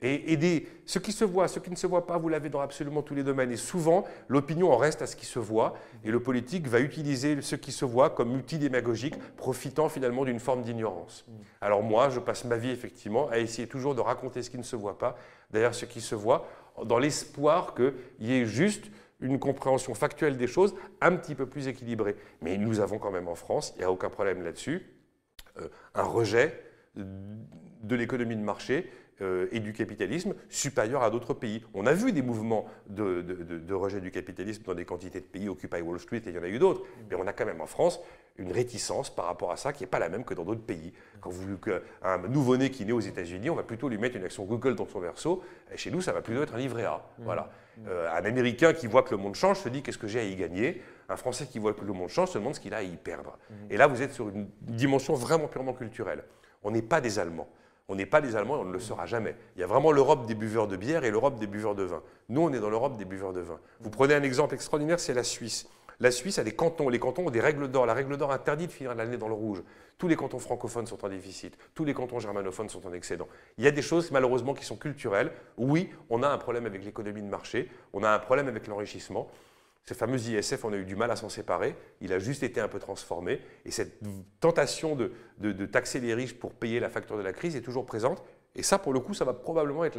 Et, 0.00 0.32
et 0.32 0.68
ce 0.86 0.98
qui 0.98 1.12
se 1.12 1.24
voit, 1.24 1.48
ce 1.48 1.58
qui 1.58 1.70
ne 1.70 1.76
se 1.76 1.86
voit 1.86 2.06
pas, 2.06 2.18
vous 2.18 2.28
l'avez 2.28 2.48
dans 2.48 2.60
absolument 2.60 3.02
tous 3.02 3.14
les 3.14 3.24
domaines. 3.24 3.50
Et 3.50 3.56
souvent, 3.56 4.04
l'opinion 4.28 4.72
en 4.72 4.76
reste 4.76 5.02
à 5.02 5.06
ce 5.06 5.16
qui 5.16 5.26
se 5.26 5.38
voit, 5.38 5.74
et 6.04 6.10
le 6.10 6.20
politique 6.20 6.68
va 6.68 6.80
utiliser 6.80 7.42
ce 7.42 7.56
qui 7.56 7.72
se 7.72 7.84
voit 7.84 8.10
comme 8.10 8.34
outil 8.34 8.58
démagogique, 8.58 9.16
profitant 9.36 9.88
finalement 9.88 10.24
d'une 10.24 10.38
forme 10.38 10.62
d'ignorance. 10.62 11.26
Alors 11.60 11.82
moi, 11.82 12.10
je 12.10 12.20
passe 12.20 12.44
ma 12.44 12.56
vie 12.56 12.70
effectivement 12.70 13.28
à 13.28 13.38
essayer 13.38 13.66
toujours 13.66 13.94
de 13.94 14.00
raconter 14.00 14.42
ce 14.42 14.50
qui 14.50 14.58
ne 14.58 14.62
se 14.62 14.76
voit 14.76 14.98
pas, 14.98 15.16
derrière 15.50 15.74
ce 15.74 15.84
qui 15.84 16.00
se 16.00 16.14
voit, 16.14 16.46
dans 16.84 16.98
l'espoir 16.98 17.74
qu'il 17.74 17.94
y 18.20 18.34
ait 18.34 18.46
juste 18.46 18.84
une 19.20 19.40
compréhension 19.40 19.94
factuelle 19.94 20.36
des 20.36 20.46
choses 20.46 20.76
un 21.00 21.16
petit 21.16 21.34
peu 21.34 21.46
plus 21.46 21.66
équilibrée. 21.66 22.14
Mais 22.40 22.56
nous 22.56 22.78
avons 22.78 22.98
quand 22.98 23.10
même 23.10 23.26
en 23.26 23.34
France, 23.34 23.72
il 23.76 23.80
n'y 23.80 23.84
a 23.84 23.90
aucun 23.90 24.10
problème 24.10 24.42
là-dessus, 24.42 24.86
euh, 25.58 25.68
un 25.94 26.04
rejet 26.04 26.62
de 26.94 27.96
l'économie 27.96 28.36
de 28.36 28.42
marché 28.42 28.90
et 29.20 29.58
du 29.60 29.72
capitalisme 29.72 30.34
supérieur 30.48 31.02
à 31.02 31.10
d'autres 31.10 31.34
pays. 31.34 31.64
On 31.74 31.86
a 31.86 31.92
vu 31.92 32.12
des 32.12 32.22
mouvements 32.22 32.66
de, 32.88 33.74
rejet 33.74 34.00
du 34.00 34.10
capitalisme 34.10 34.62
dans 34.64 34.74
des 34.74 34.84
quantités 34.84 35.20
de 35.20 35.24
pays, 35.24 35.48
Occupy 35.48 35.80
Wall 35.80 35.98
Street, 35.98 36.22
et 36.26 36.28
il 36.28 36.36
y 36.36 36.38
en 36.38 36.42
a 36.42 36.48
eu 36.48 36.58
d'autres, 36.58 36.82
mais 37.10 37.16
on 37.16 37.26
a 37.26 37.32
quand 37.32 37.46
même 37.46 37.60
en 37.60 37.66
France 37.66 38.00
une 38.38 38.52
réticence 38.52 39.10
par 39.10 39.26
rapport 39.26 39.50
à 39.50 39.56
ça 39.56 39.72
qui 39.72 39.82
n'est 39.82 39.88
pas 39.88 39.98
la 39.98 40.08
même 40.08 40.24
que 40.24 40.34
dans 40.34 40.44
d'autres 40.44 40.62
pays. 40.62 40.92
Quand 41.20 41.30
vous 41.30 41.58
un 42.02 42.18
nouveau-né 42.28 42.70
qui 42.70 42.84
naît 42.84 42.92
aux 42.92 43.00
États-Unis, 43.00 43.50
on 43.50 43.56
va 43.56 43.64
plutôt 43.64 43.88
lui 43.88 43.98
mettre 43.98 44.16
une 44.16 44.24
action 44.24 44.44
Google 44.44 44.76
dans 44.76 44.86
son 44.86 45.00
verso, 45.00 45.42
chez 45.74 45.90
nous, 45.90 46.00
ça 46.00 46.12
va 46.12 46.22
plutôt 46.22 46.42
être 46.42 46.54
un 46.54 46.58
livret 46.58 46.84
A. 46.84 47.02
Voilà. 47.18 47.50
Euh, 47.86 48.10
un 48.10 48.24
Américain 48.24 48.72
qui 48.72 48.86
voit 48.86 49.02
que 49.02 49.10
le 49.10 49.18
monde 49.18 49.34
change 49.34 49.58
se 49.58 49.68
dit 49.68 49.82
qu'est-ce 49.82 49.98
que 49.98 50.08
j'ai 50.08 50.20
à 50.20 50.24
y 50.24 50.36
gagner? 50.36 50.82
Un 51.08 51.16
Français 51.16 51.46
qui 51.46 51.58
voit 51.58 51.74
que 51.74 51.84
le 51.84 51.92
monde 51.92 52.08
change 52.08 52.30
se 52.30 52.38
demande 52.38 52.54
ce 52.54 52.60
qu'il 52.60 52.74
a 52.74 52.78
à 52.78 52.82
y 52.82 52.96
perdre. 52.96 53.38
Et 53.70 53.76
là, 53.76 53.86
vous 53.86 54.02
êtes 54.02 54.12
sur 54.12 54.28
une 54.28 54.48
dimension 54.60 55.14
vraiment 55.14 55.48
purement 55.48 55.72
culturelle. 55.72 56.24
On 56.62 56.70
n'est 56.70 56.82
pas 56.82 57.00
des 57.00 57.18
Allemands. 57.18 57.48
On 57.88 57.94
n'est 57.94 58.06
pas 58.06 58.20
des 58.20 58.36
Allemands 58.36 58.56
et 58.56 58.60
on 58.60 58.64
ne 58.66 58.72
le 58.72 58.80
sera 58.80 59.06
jamais. 59.06 59.34
Il 59.56 59.60
y 59.60 59.64
a 59.64 59.66
vraiment 59.66 59.92
l'Europe 59.92 60.26
des 60.26 60.34
buveurs 60.34 60.68
de 60.68 60.76
bière 60.76 61.04
et 61.04 61.10
l'Europe 61.10 61.38
des 61.38 61.46
buveurs 61.46 61.74
de 61.74 61.84
vin. 61.84 62.02
Nous, 62.28 62.42
on 62.42 62.52
est 62.52 62.60
dans 62.60 62.68
l'Europe 62.68 62.98
des 62.98 63.06
buveurs 63.06 63.32
de 63.32 63.40
vin. 63.40 63.58
Vous 63.80 63.88
prenez 63.88 64.14
un 64.14 64.22
exemple 64.22 64.54
extraordinaire, 64.54 65.00
c'est 65.00 65.14
la 65.14 65.24
Suisse. 65.24 65.66
La 65.98 66.10
Suisse 66.10 66.38
a 66.38 66.44
des 66.44 66.54
cantons. 66.54 66.90
Les 66.90 66.98
cantons 66.98 67.26
ont 67.26 67.30
des 67.30 67.40
règles 67.40 67.68
d'or. 67.68 67.86
La 67.86 67.94
règle 67.94 68.18
d'or 68.18 68.30
interdit 68.30 68.66
de 68.66 68.72
finir 68.72 68.94
l'année 68.94 69.16
dans 69.16 69.26
le 69.26 69.34
rouge. 69.34 69.62
Tous 69.96 70.06
les 70.06 70.16
cantons 70.16 70.38
francophones 70.38 70.86
sont 70.86 71.02
en 71.04 71.08
déficit. 71.08 71.56
Tous 71.74 71.84
les 71.84 71.94
cantons 71.94 72.20
germanophones 72.20 72.68
sont 72.68 72.86
en 72.86 72.92
excédent. 72.92 73.26
Il 73.56 73.64
y 73.64 73.66
a 73.66 73.72
des 73.72 73.82
choses, 73.82 74.10
malheureusement, 74.10 74.54
qui 74.54 74.64
sont 74.64 74.76
culturelles. 74.76 75.32
Oui, 75.56 75.90
on 76.10 76.22
a 76.22 76.28
un 76.28 76.38
problème 76.38 76.66
avec 76.66 76.84
l'économie 76.84 77.22
de 77.22 77.26
marché. 77.26 77.68
On 77.94 78.04
a 78.04 78.10
un 78.10 78.18
problème 78.18 78.48
avec 78.48 78.68
l'enrichissement. 78.68 79.28
Ce 79.88 79.94
fameux 79.94 80.18
ISF, 80.20 80.62
on 80.66 80.72
a 80.74 80.76
eu 80.76 80.84
du 80.84 80.96
mal 80.96 81.10
à 81.10 81.16
s'en 81.16 81.30
séparer. 81.30 81.74
Il 82.02 82.12
a 82.12 82.18
juste 82.18 82.42
été 82.42 82.60
un 82.60 82.68
peu 82.68 82.78
transformé. 82.78 83.40
Et 83.64 83.70
cette 83.70 83.98
tentation 84.38 84.94
de, 84.94 85.12
de- 85.38 85.52
de 85.52 85.64
taxer 85.64 85.98
les 85.98 86.12
riches 86.12 86.34
pour 86.38 86.52
payer 86.52 86.78
la 86.78 86.90
facture 86.90 87.16
de 87.16 87.22
la 87.22 87.32
crise 87.32 87.56
est 87.56 87.62
toujours 87.62 87.86
présente. 87.86 88.22
Et 88.54 88.62
ça, 88.62 88.78
pour 88.78 88.92
le 88.92 89.00
coup, 89.00 89.14
ça 89.14 89.24
va 89.24 89.32
probablement 89.32 89.86
être 89.86 89.96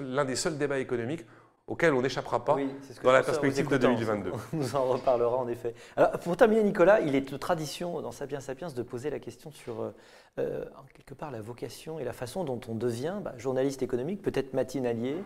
l'un 0.00 0.24
des 0.24 0.34
seuls 0.34 0.56
débats 0.56 0.78
économiques 0.78 1.26
auxquels 1.66 1.92
on 1.92 2.00
n'échappera 2.00 2.42
pas 2.42 2.54
Oui, 2.54 2.70
dans 3.02 3.12
la 3.12 3.22
perspective 3.22 3.68
de 3.68 3.74
écoutant. 3.76 3.92
2022. 3.92 4.32
On 4.54 4.56
nous 4.56 4.74
en 4.76 4.84
reparlera 4.84 5.36
en 5.36 5.46
effet. 5.48 5.74
Alors, 5.98 6.12
pour 6.12 6.34
terminer, 6.34 6.62
Nicolas, 6.62 7.00
il 7.02 7.14
est 7.14 7.30
de 7.30 7.36
tradition 7.36 8.00
dans 8.00 8.12
Sapiens 8.12 8.40
Sapiens 8.40 8.68
de 8.68 8.82
poser 8.82 9.10
la 9.10 9.18
question 9.18 9.50
sur, 9.50 9.82
euh, 9.82 9.90
euh, 10.38 10.64
en 10.78 10.84
quelque 10.94 11.12
part, 11.12 11.30
la 11.30 11.42
vocation 11.42 11.98
et 11.98 12.04
la 12.04 12.14
façon 12.14 12.44
dont 12.44 12.58
on 12.68 12.74
devient 12.74 13.16
bah, 13.22 13.34
journaliste 13.36 13.82
économique, 13.82 14.22
peut-être 14.22 14.54
matinalier. 14.54 15.16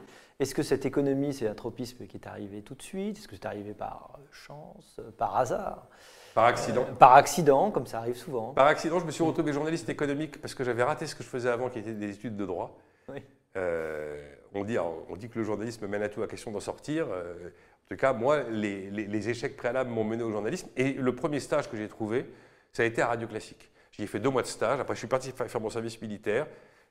Est-ce 0.40 0.54
que 0.54 0.62
cette 0.62 0.86
économie, 0.86 1.34
c'est 1.34 1.46
un 1.46 1.54
tropisme 1.54 2.06
qui 2.06 2.16
est 2.16 2.26
arrivé 2.26 2.62
tout 2.62 2.74
de 2.74 2.82
suite? 2.82 3.18
Est-ce 3.18 3.28
que 3.28 3.36
c'est 3.36 3.46
arrivé 3.46 3.74
par 3.74 4.16
euh, 4.18 4.22
chance, 4.32 4.96
euh, 4.98 5.10
par 5.16 5.36
hasard? 5.36 5.86
Par 6.34 6.44
accident. 6.46 6.86
Euh, 6.88 6.92
Par 6.94 7.14
accident, 7.14 7.70
comme 7.70 7.86
ça 7.86 7.98
arrive 7.98 8.16
souvent 8.16 8.52
Par 8.54 8.66
accident, 8.66 8.98
je 8.98 9.04
me 9.04 9.10
suis 9.10 9.22
retrouvé 9.22 9.52
journaliste 9.52 9.88
économique 9.88 10.40
parce 10.40 10.54
que 10.54 10.64
j'avais 10.64 10.82
raté 10.82 11.06
ce 11.06 11.14
que 11.14 11.22
je 11.22 11.28
faisais 11.28 11.50
avant, 11.50 11.68
qui 11.68 11.78
était 11.78 11.92
des 11.92 12.10
études 12.10 12.36
de 12.36 12.46
droit. 12.46 12.78
Oui. 13.08 13.22
Euh, 13.56 14.32
on, 14.54 14.64
dit, 14.64 14.78
on 14.78 15.16
dit 15.16 15.28
que 15.28 15.38
le 15.38 15.44
journalisme 15.44 15.86
mène 15.86 16.02
à 16.02 16.08
tout 16.08 16.22
à 16.22 16.26
question 16.26 16.50
d'en 16.50 16.60
sortir. 16.60 17.06
Euh, 17.10 17.50
en 17.84 17.88
tout 17.88 17.96
cas, 17.96 18.14
moi, 18.14 18.42
les, 18.44 18.90
les 18.90 19.28
échecs 19.28 19.56
préalables 19.56 19.90
m'ont 19.90 20.04
mené 20.04 20.22
au 20.22 20.30
journalisme. 20.30 20.68
Et 20.76 20.94
le 20.94 21.14
premier 21.14 21.40
stage 21.40 21.70
que 21.70 21.76
j'ai 21.76 21.88
trouvé, 21.88 22.24
ça 22.72 22.82
a 22.82 22.86
été 22.86 23.02
à 23.02 23.08
Radio 23.08 23.28
Classique. 23.28 23.70
J'y 23.90 24.04
ai 24.04 24.06
fait 24.06 24.20
deux 24.20 24.30
mois 24.30 24.40
de 24.42 24.46
stage. 24.46 24.80
Après, 24.80 24.94
je 24.94 25.00
suis 25.00 25.08
parti 25.08 25.32
faire 25.32 25.60
mon 25.60 25.68
service 25.68 26.00
militaire. 26.00 26.46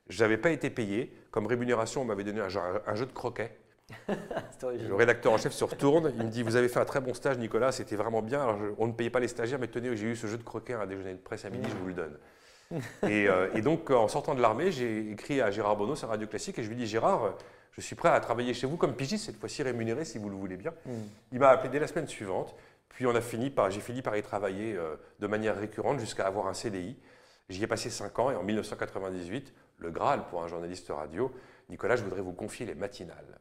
Je 0.08 0.22
n'avais 0.22 0.36
pas 0.36 0.50
été 0.50 0.70
payé. 0.70 1.12
Comme 1.30 1.46
rémunération, 1.46 2.02
on 2.02 2.04
m'avait 2.04 2.24
donné 2.24 2.40
un 2.40 2.48
jeu, 2.48 3.06
de 3.06 3.12
croquet. 3.12 3.56
le 4.08 4.94
rédacteur 4.94 5.32
en 5.32 5.38
chef 5.38 5.52
se 5.52 5.64
retourne, 5.64 6.12
il 6.16 6.24
me 6.24 6.30
dit 6.30 6.42
Vous 6.42 6.56
avez 6.56 6.68
fait 6.68 6.80
un 6.80 6.84
très 6.84 7.00
bon 7.00 7.14
stage, 7.14 7.38
Nicolas, 7.38 7.72
c'était 7.72 7.96
vraiment 7.96 8.22
bien. 8.22 8.58
on 8.78 8.86
ne 8.86 8.92
payait 8.92 9.10
pas 9.10 9.20
les 9.20 9.28
stagiaires, 9.28 9.58
mais 9.58 9.68
tenez, 9.68 9.94
j'ai 9.96 10.06
eu 10.06 10.16
ce 10.16 10.26
jeu 10.26 10.38
de 10.38 10.42
croquet 10.42 10.74
à 10.74 10.82
un 10.82 10.86
déjeuner 10.86 11.12
de 11.12 11.18
presse 11.18 11.44
à 11.44 11.50
midi, 11.50 11.68
je 11.68 11.76
vous 11.76 11.88
le 11.88 11.94
donne. 11.94 12.18
Euh, 13.04 13.50
et, 13.54 13.60
donc, 13.60 13.90
en 13.90 14.08
sortant 14.08 14.34
de 14.34 14.40
l'armée, 14.40 14.72
j'ai 14.72 15.10
écrit 15.10 15.42
à 15.42 15.50
Gérard 15.50 15.76
Bonneau 15.76 15.94
sur 15.94 16.08
Radio 16.08 16.26
Classique 16.26 16.58
et 16.58 16.62
je 16.62 16.70
lui 16.70 16.76
dis 16.76 16.86
Gérard, 16.86 17.34
je 17.72 17.82
suis 17.82 17.94
prêt 17.94 18.08
à 18.08 18.18
travailler 18.18 18.54
chez 18.54 18.66
vous 18.66 18.78
comme 18.78 18.94
pigiste, 18.94 19.26
cette 19.26 19.36
fois-ci 19.36 19.62
rémunéré 19.62 20.06
si 20.06 20.16
vous 20.16 20.30
le 20.30 20.36
voulez 20.36 20.56
bien. 20.56 20.72
Mm. 20.86 20.90
Il 21.32 21.38
m'a 21.38 21.50
appelé 21.50 21.68
dès 21.68 21.80
la 21.80 21.86
semaine 21.86 22.08
suivante. 22.08 22.54
Puis 22.88 23.06
on 23.06 23.14
a 23.14 23.20
fini 23.20 23.50
par, 23.50 23.70
j'ai 23.70 23.80
fini 23.80 24.02
par 24.02 24.16
y 24.16 24.22
travailler 24.22 24.74
euh, 24.76 24.96
de 25.18 25.26
manière 25.26 25.56
récurrente 25.56 25.98
jusqu'à 25.98 26.26
avoir 26.26 26.46
un 26.46 26.54
CDI. 26.54 26.96
J'y 27.52 27.62
ai 27.62 27.66
passé 27.66 27.90
5 27.90 28.18
ans 28.18 28.30
et 28.30 28.34
en 28.34 28.42
1998, 28.42 29.52
le 29.76 29.90
Graal 29.90 30.24
pour 30.30 30.42
un 30.42 30.48
journaliste 30.48 30.88
radio, 30.88 31.30
Nicolas, 31.68 31.96
je 31.96 32.02
voudrais 32.02 32.22
vous 32.22 32.32
confier 32.32 32.64
les 32.64 32.74
matinales. 32.74 33.38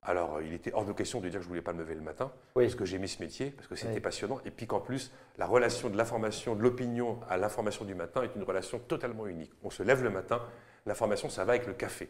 Alors, 0.00 0.40
il 0.40 0.54
était 0.54 0.72
hors 0.72 0.86
de 0.86 0.94
question 0.94 1.20
de 1.20 1.28
dire 1.28 1.40
que 1.40 1.42
je 1.42 1.48
ne 1.48 1.50
voulais 1.50 1.62
pas 1.62 1.74
me 1.74 1.80
lever 1.80 1.94
le 1.94 2.00
matin, 2.00 2.32
parce 2.54 2.74
que 2.74 2.86
j'aimais 2.86 3.06
ce 3.06 3.22
métier, 3.22 3.50
parce 3.50 3.68
que 3.68 3.76
c'était 3.76 4.00
passionnant, 4.00 4.40
et 4.46 4.50
puis 4.50 4.66
qu'en 4.66 4.80
plus, 4.80 5.12
la 5.36 5.44
relation 5.44 5.90
de 5.90 5.96
l'information, 5.98 6.54
de 6.54 6.62
l'opinion 6.62 7.20
à 7.28 7.36
l'information 7.36 7.84
du 7.84 7.94
matin 7.94 8.22
est 8.22 8.34
une 8.34 8.44
relation 8.44 8.78
totalement 8.78 9.26
unique. 9.26 9.52
On 9.62 9.68
se 9.68 9.82
lève 9.82 10.02
le 10.02 10.08
matin, 10.08 10.40
l'information, 10.86 11.28
ça 11.28 11.44
va 11.44 11.52
avec 11.52 11.66
le 11.66 11.74
café. 11.74 12.08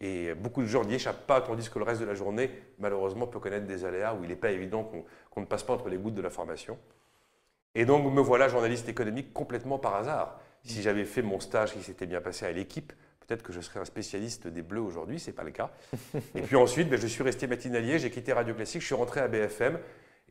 Et 0.00 0.34
beaucoup 0.34 0.62
de 0.62 0.66
gens 0.66 0.84
n'y 0.84 0.94
échappent 0.94 1.28
pas, 1.28 1.40
tandis 1.40 1.70
que 1.70 1.78
le 1.78 1.84
reste 1.84 2.00
de 2.00 2.06
la 2.06 2.14
journée, 2.14 2.50
malheureusement, 2.80 3.28
peut 3.28 3.38
connaître 3.38 3.66
des 3.66 3.84
aléas 3.84 4.14
où 4.14 4.24
il 4.24 4.28
n'est 4.30 4.34
pas 4.34 4.50
évident 4.50 4.90
qu'on 5.30 5.40
ne 5.40 5.46
passe 5.46 5.62
pas 5.62 5.74
entre 5.74 5.88
les 5.88 5.98
gouttes 5.98 6.14
de 6.14 6.22
la 6.22 6.30
formation. 6.30 6.76
Et 7.78 7.84
donc, 7.84 8.10
me 8.10 8.22
voilà 8.22 8.48
journaliste 8.48 8.88
économique 8.88 9.34
complètement 9.34 9.78
par 9.78 9.96
hasard. 9.96 10.40
Si 10.64 10.80
j'avais 10.80 11.04
fait 11.04 11.20
mon 11.20 11.40
stage 11.40 11.74
qui 11.74 11.82
s'était 11.82 12.06
bien 12.06 12.22
passé 12.22 12.46
à 12.46 12.50
l'équipe, 12.50 12.90
peut-être 13.20 13.42
que 13.42 13.52
je 13.52 13.60
serais 13.60 13.78
un 13.78 13.84
spécialiste 13.84 14.48
des 14.48 14.62
Bleus 14.62 14.80
aujourd'hui, 14.80 15.20
ce 15.20 15.26
n'est 15.26 15.34
pas 15.34 15.44
le 15.44 15.50
cas. 15.50 15.70
Et 16.34 16.40
puis 16.40 16.56
ensuite, 16.56 16.88
ben, 16.88 16.98
je 16.98 17.06
suis 17.06 17.22
resté 17.22 17.46
matinalier, 17.46 17.98
j'ai 17.98 18.10
quitté 18.10 18.32
Radio 18.32 18.54
Classique, 18.54 18.80
je 18.80 18.86
suis 18.86 18.94
rentré 18.94 19.20
à 19.20 19.28
BFM. 19.28 19.78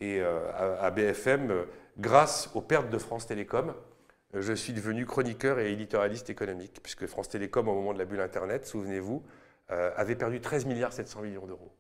Et 0.02 0.22
euh, 0.22 0.80
à, 0.82 0.90
BFM, 0.90 1.52
euh, 1.52 1.66
grâce 2.00 2.50
aux 2.56 2.62
pertes 2.62 2.90
de 2.90 2.98
France 2.98 3.28
Télécom, 3.28 3.76
euh, 4.34 4.42
je 4.42 4.54
suis 4.54 4.74
devenu 4.74 5.06
chroniqueur 5.06 5.60
et 5.60 5.72
éditorialiste 5.72 6.32
économique, 6.32 6.80
puisque 6.82 7.06
France 7.06 7.30
Télécom, 7.30 7.68
au 7.68 7.76
moment 7.76 7.94
de 7.94 8.00
la 8.00 8.06
bulle 8.06 8.22
Internet, 8.22 8.66
souvenez-vous, 8.66 9.24
avait 9.68 10.16
perdu 10.16 10.42
13 10.42 10.66
milliards 10.66 10.94
700 10.94 11.22
millions 11.22 11.48
d'euros. 11.48 11.72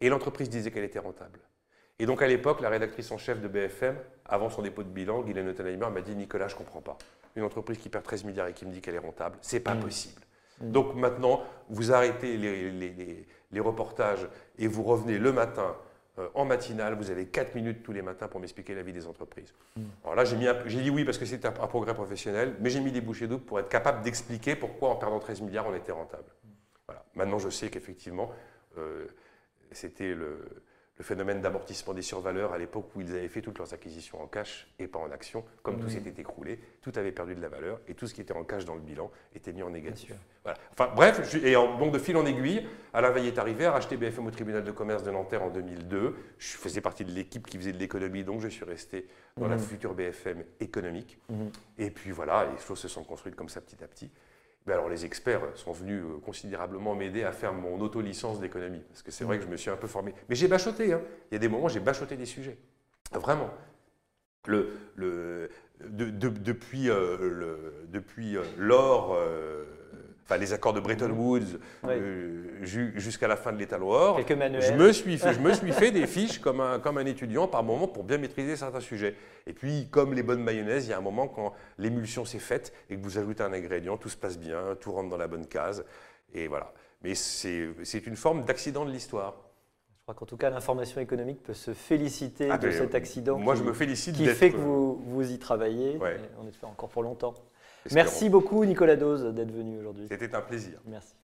Et 0.00 0.08
l'entreprise 0.08 0.48
disait 0.48 0.70
qu'elle 0.70 0.84
était 0.84 0.98
rentable. 0.98 1.40
Et 2.00 2.06
donc 2.06 2.22
à 2.22 2.26
l'époque, 2.26 2.62
la 2.62 2.70
rédactrice 2.70 3.10
en 3.12 3.18
chef 3.18 3.42
de 3.42 3.46
BFM, 3.46 3.94
avant 4.24 4.48
son 4.48 4.62
dépôt 4.62 4.82
de 4.82 4.88
bilan, 4.88 5.20
Guylaine 5.20 5.48
Ottenheimer, 5.48 5.90
m'a 5.92 6.00
dit 6.00 6.16
Nicolas, 6.16 6.48
je 6.48 6.54
ne 6.54 6.58
comprends 6.58 6.80
pas. 6.80 6.96
Une 7.36 7.42
entreprise 7.42 7.76
qui 7.76 7.90
perd 7.90 8.04
13 8.04 8.24
milliards 8.24 8.46
et 8.46 8.54
qui 8.54 8.64
me 8.64 8.72
dit 8.72 8.80
qu'elle 8.80 8.94
est 8.94 8.98
rentable, 8.98 9.36
c'est 9.42 9.60
pas 9.60 9.74
mmh. 9.74 9.80
possible. 9.80 10.22
Mmh. 10.62 10.70
Donc 10.70 10.94
maintenant, 10.94 11.42
vous 11.68 11.92
arrêtez 11.92 12.38
les, 12.38 13.60
reportages 13.60 14.26
et 14.58 14.66
vous 14.66 14.82
revenez 14.82 15.18
le 15.18 15.30
matin 15.30 15.76
euh, 16.18 16.28
en 16.32 16.46
matinale. 16.46 16.94
Vous 16.94 17.10
avez 17.10 17.26
4 17.26 17.54
minutes 17.54 17.82
tous 17.82 17.92
les 17.92 18.00
matins 18.00 18.28
pour 18.28 18.40
m'expliquer 18.40 18.74
la 18.74 18.82
vie 18.82 18.94
des 18.94 19.06
entreprises. 19.06 19.52
Mmh. 19.76 19.82
Alors 20.04 20.14
là, 20.14 20.24
j'ai 20.24 20.80
dit 20.80 20.88
oui 20.88 21.04
parce 21.04 21.18
que 21.18 21.26
c'est 21.26 21.44
un, 21.44 21.52
progrès 21.52 21.92
professionnel, 21.92 22.56
mais 22.60 22.70
j'ai 22.70 22.80
mis 22.80 22.92
des 22.92 23.02
bouchées 23.02 23.26
doubles 23.26 23.44
pour 23.44 23.60
être 23.60 23.68
capable 23.68 24.00
d'expliquer 24.00 24.56
pourquoi 24.56 24.88
en 24.88 24.96
perdant 24.96 25.18
13 25.18 25.42
milliards, 25.42 25.66
on 25.68 25.74
était 25.74 25.92
rentable. 25.92 26.32
Maintenant, 27.14 27.38
je 27.38 27.50
sais 27.50 27.68
qu'effectivement, 27.68 28.30
euh, 28.78 29.04
c'était 29.70 30.14
le, 30.14 30.38
phénomène 31.02 31.40
d'amortissement 31.40 31.94
des 31.94 32.02
survaleurs 32.02 32.52
à 32.52 32.58
l'époque 32.58 32.90
où 32.94 33.00
ils 33.00 33.10
avaient 33.10 33.28
fait 33.28 33.42
toutes 33.42 33.58
leurs 33.58 33.72
acquisitions 33.72 34.22
en 34.22 34.26
cash 34.26 34.68
et 34.78 34.86
pas 34.86 34.98
en 34.98 35.10
action. 35.10 35.44
Comme 35.62 35.80
tout 35.80 35.88
s'était 35.88 36.20
écroulé, 36.20 36.58
tout 36.82 36.92
avait 36.96 37.12
perdu 37.12 37.34
de 37.34 37.40
la 37.40 37.48
valeur 37.48 37.80
et 37.88 37.94
tout 37.94 38.06
ce 38.06 38.14
qui 38.14 38.20
était 38.20 38.34
en 38.34 38.44
cash 38.44 38.64
dans 38.64 38.74
le 38.74 38.80
bilan 38.80 39.10
était 39.34 39.52
mis 39.52 39.62
en 39.62 39.70
négatif. 39.70 40.12
Enfin, 40.72 40.90
bref, 40.94 41.34
et 41.34 41.52
donc 41.52 41.92
de 41.92 41.98
fil 41.98 42.16
en 42.16 42.24
aiguille, 42.24 42.66
Alain 42.92 43.10
Veil 43.10 43.28
est 43.28 43.38
arrivé 43.38 43.66
à 43.66 43.72
racheter 43.72 43.96
BFM 43.96 44.26
au 44.26 44.30
tribunal 44.30 44.64
de 44.64 44.70
commerce 44.70 45.02
de 45.02 45.10
Nanterre 45.10 45.42
en 45.42 45.50
2002. 45.50 46.16
Je 46.38 46.56
faisais 46.56 46.80
partie 46.80 47.04
de 47.04 47.12
l'équipe 47.12 47.46
qui 47.46 47.58
faisait 47.58 47.72
de 47.72 47.78
l'économie, 47.78 48.24
donc 48.24 48.40
je 48.40 48.48
suis 48.48 48.64
resté 48.64 49.06
dans 49.36 49.48
la 49.48 49.56
mmh. 49.56 49.60
future 49.60 49.94
BFM 49.94 50.44
économique. 50.60 51.18
Mmh. 51.28 51.34
Et 51.78 51.90
puis 51.90 52.10
voilà, 52.10 52.48
les 52.50 52.58
choses 52.58 52.78
se 52.78 52.88
sont 52.88 53.04
construites 53.04 53.36
comme 53.36 53.48
ça 53.48 53.60
petit 53.60 53.82
à 53.84 53.86
petit. 53.86 54.10
Ben 54.66 54.74
alors 54.74 54.88
les 54.88 55.04
experts 55.04 55.42
sont 55.54 55.72
venus 55.72 56.02
euh, 56.02 56.18
considérablement 56.18 56.94
m'aider 56.94 57.24
à 57.24 57.32
faire 57.32 57.54
mon 57.54 57.80
auto-licence 57.80 58.40
d'économie, 58.40 58.82
parce 58.88 59.02
que 59.02 59.10
c'est 59.10 59.24
vrai 59.24 59.38
que 59.38 59.44
je 59.44 59.48
me 59.48 59.56
suis 59.56 59.70
un 59.70 59.76
peu 59.76 59.86
formé. 59.86 60.14
Mais 60.28 60.34
j'ai 60.34 60.48
bachoté, 60.48 60.92
hein. 60.92 61.00
il 61.30 61.34
y 61.34 61.36
a 61.36 61.38
des 61.38 61.48
moments 61.48 61.68
j'ai 61.68 61.80
bachoté 61.80 62.16
des 62.16 62.26
sujets. 62.26 62.58
Vraiment. 63.12 63.50
Le, 64.46 64.70
le, 64.96 65.50
depuis 65.80 66.88
euh, 66.88 67.16
euh, 67.20 67.86
l'or, 70.28 70.38
les 70.38 70.52
accords 70.52 70.72
de 70.72 70.80
Bretton 70.80 71.10
Woods 71.10 71.58
euh, 71.84 72.58
jusqu'à 72.62 73.28
la 73.28 73.36
fin 73.36 73.52
de 73.52 73.58
l'État 73.58 73.78
Loire. 73.78 74.18
Je 74.18 74.74
me 74.74 74.92
suis 74.92 75.18
fait, 75.18 75.34
je 75.34 75.40
me 75.40 75.52
suis 75.52 75.72
fait 75.72 75.90
des 75.92 76.06
fiches 76.06 76.38
comme 76.38 76.60
un, 76.60 76.78
comme 76.78 76.98
un 76.98 77.06
étudiant 77.06 77.48
par 77.48 77.62
moment 77.62 77.88
pour 77.88 78.04
bien 78.04 78.18
maîtriser 78.18 78.56
certains 78.56 78.80
sujets. 78.80 79.16
Et 79.46 79.52
puis, 79.52 79.88
comme 79.90 80.14
les 80.14 80.22
bonnes 80.22 80.42
mayonnaises, 80.42 80.86
il 80.86 80.90
y 80.90 80.92
a 80.92 80.98
un 80.98 81.02
moment 81.02 81.28
quand 81.28 81.52
l'émulsion 81.78 82.24
s'est 82.24 82.38
faite 82.38 82.72
et 82.88 82.96
que 82.96 83.02
vous 83.02 83.18
ajoutez 83.18 83.42
un 83.42 83.52
ingrédient, 83.52 83.96
tout 83.96 84.08
se 84.08 84.16
passe 84.16 84.38
bien, 84.38 84.76
tout 84.80 84.92
rentre 84.92 85.08
dans 85.08 85.16
la 85.16 85.28
bonne 85.28 85.46
case. 85.46 85.84
Et 86.34 86.46
voilà. 86.46 86.72
Mais 87.02 87.14
c'est 87.14 88.06
une 88.06 88.16
forme 88.16 88.44
d'accident 88.44 88.84
de 88.84 88.90
l'histoire. 88.90 89.34
Je 89.96 90.02
crois 90.02 90.14
qu'en 90.14 90.26
tout 90.26 90.36
cas, 90.36 90.50
l'information 90.50 91.00
économique 91.00 91.42
peut 91.42 91.54
se 91.54 91.72
féliciter 91.72 92.48
ah, 92.50 92.58
de 92.58 92.70
cet 92.70 92.94
accident. 92.94 93.38
Moi, 93.38 93.54
je 93.54 93.62
me 93.62 93.72
félicite 93.72 94.16
qui 94.16 94.26
fait 94.26 94.50
que 94.50 94.56
vous, 94.56 94.96
vous 94.96 95.30
y 95.30 95.38
travaillez. 95.38 95.98
on 96.42 96.48
espère 96.48 96.68
encore 96.68 96.88
pour 96.88 97.02
longtemps. 97.02 97.34
Merci 97.92 98.28
beaucoup 98.28 98.64
Nicolas 98.64 98.96
Dose 98.96 99.34
d'être 99.34 99.52
venu 99.52 99.78
aujourd'hui. 99.78 100.06
C'était 100.08 100.34
un 100.34 100.40
plaisir. 100.40 100.80
Merci. 100.86 101.14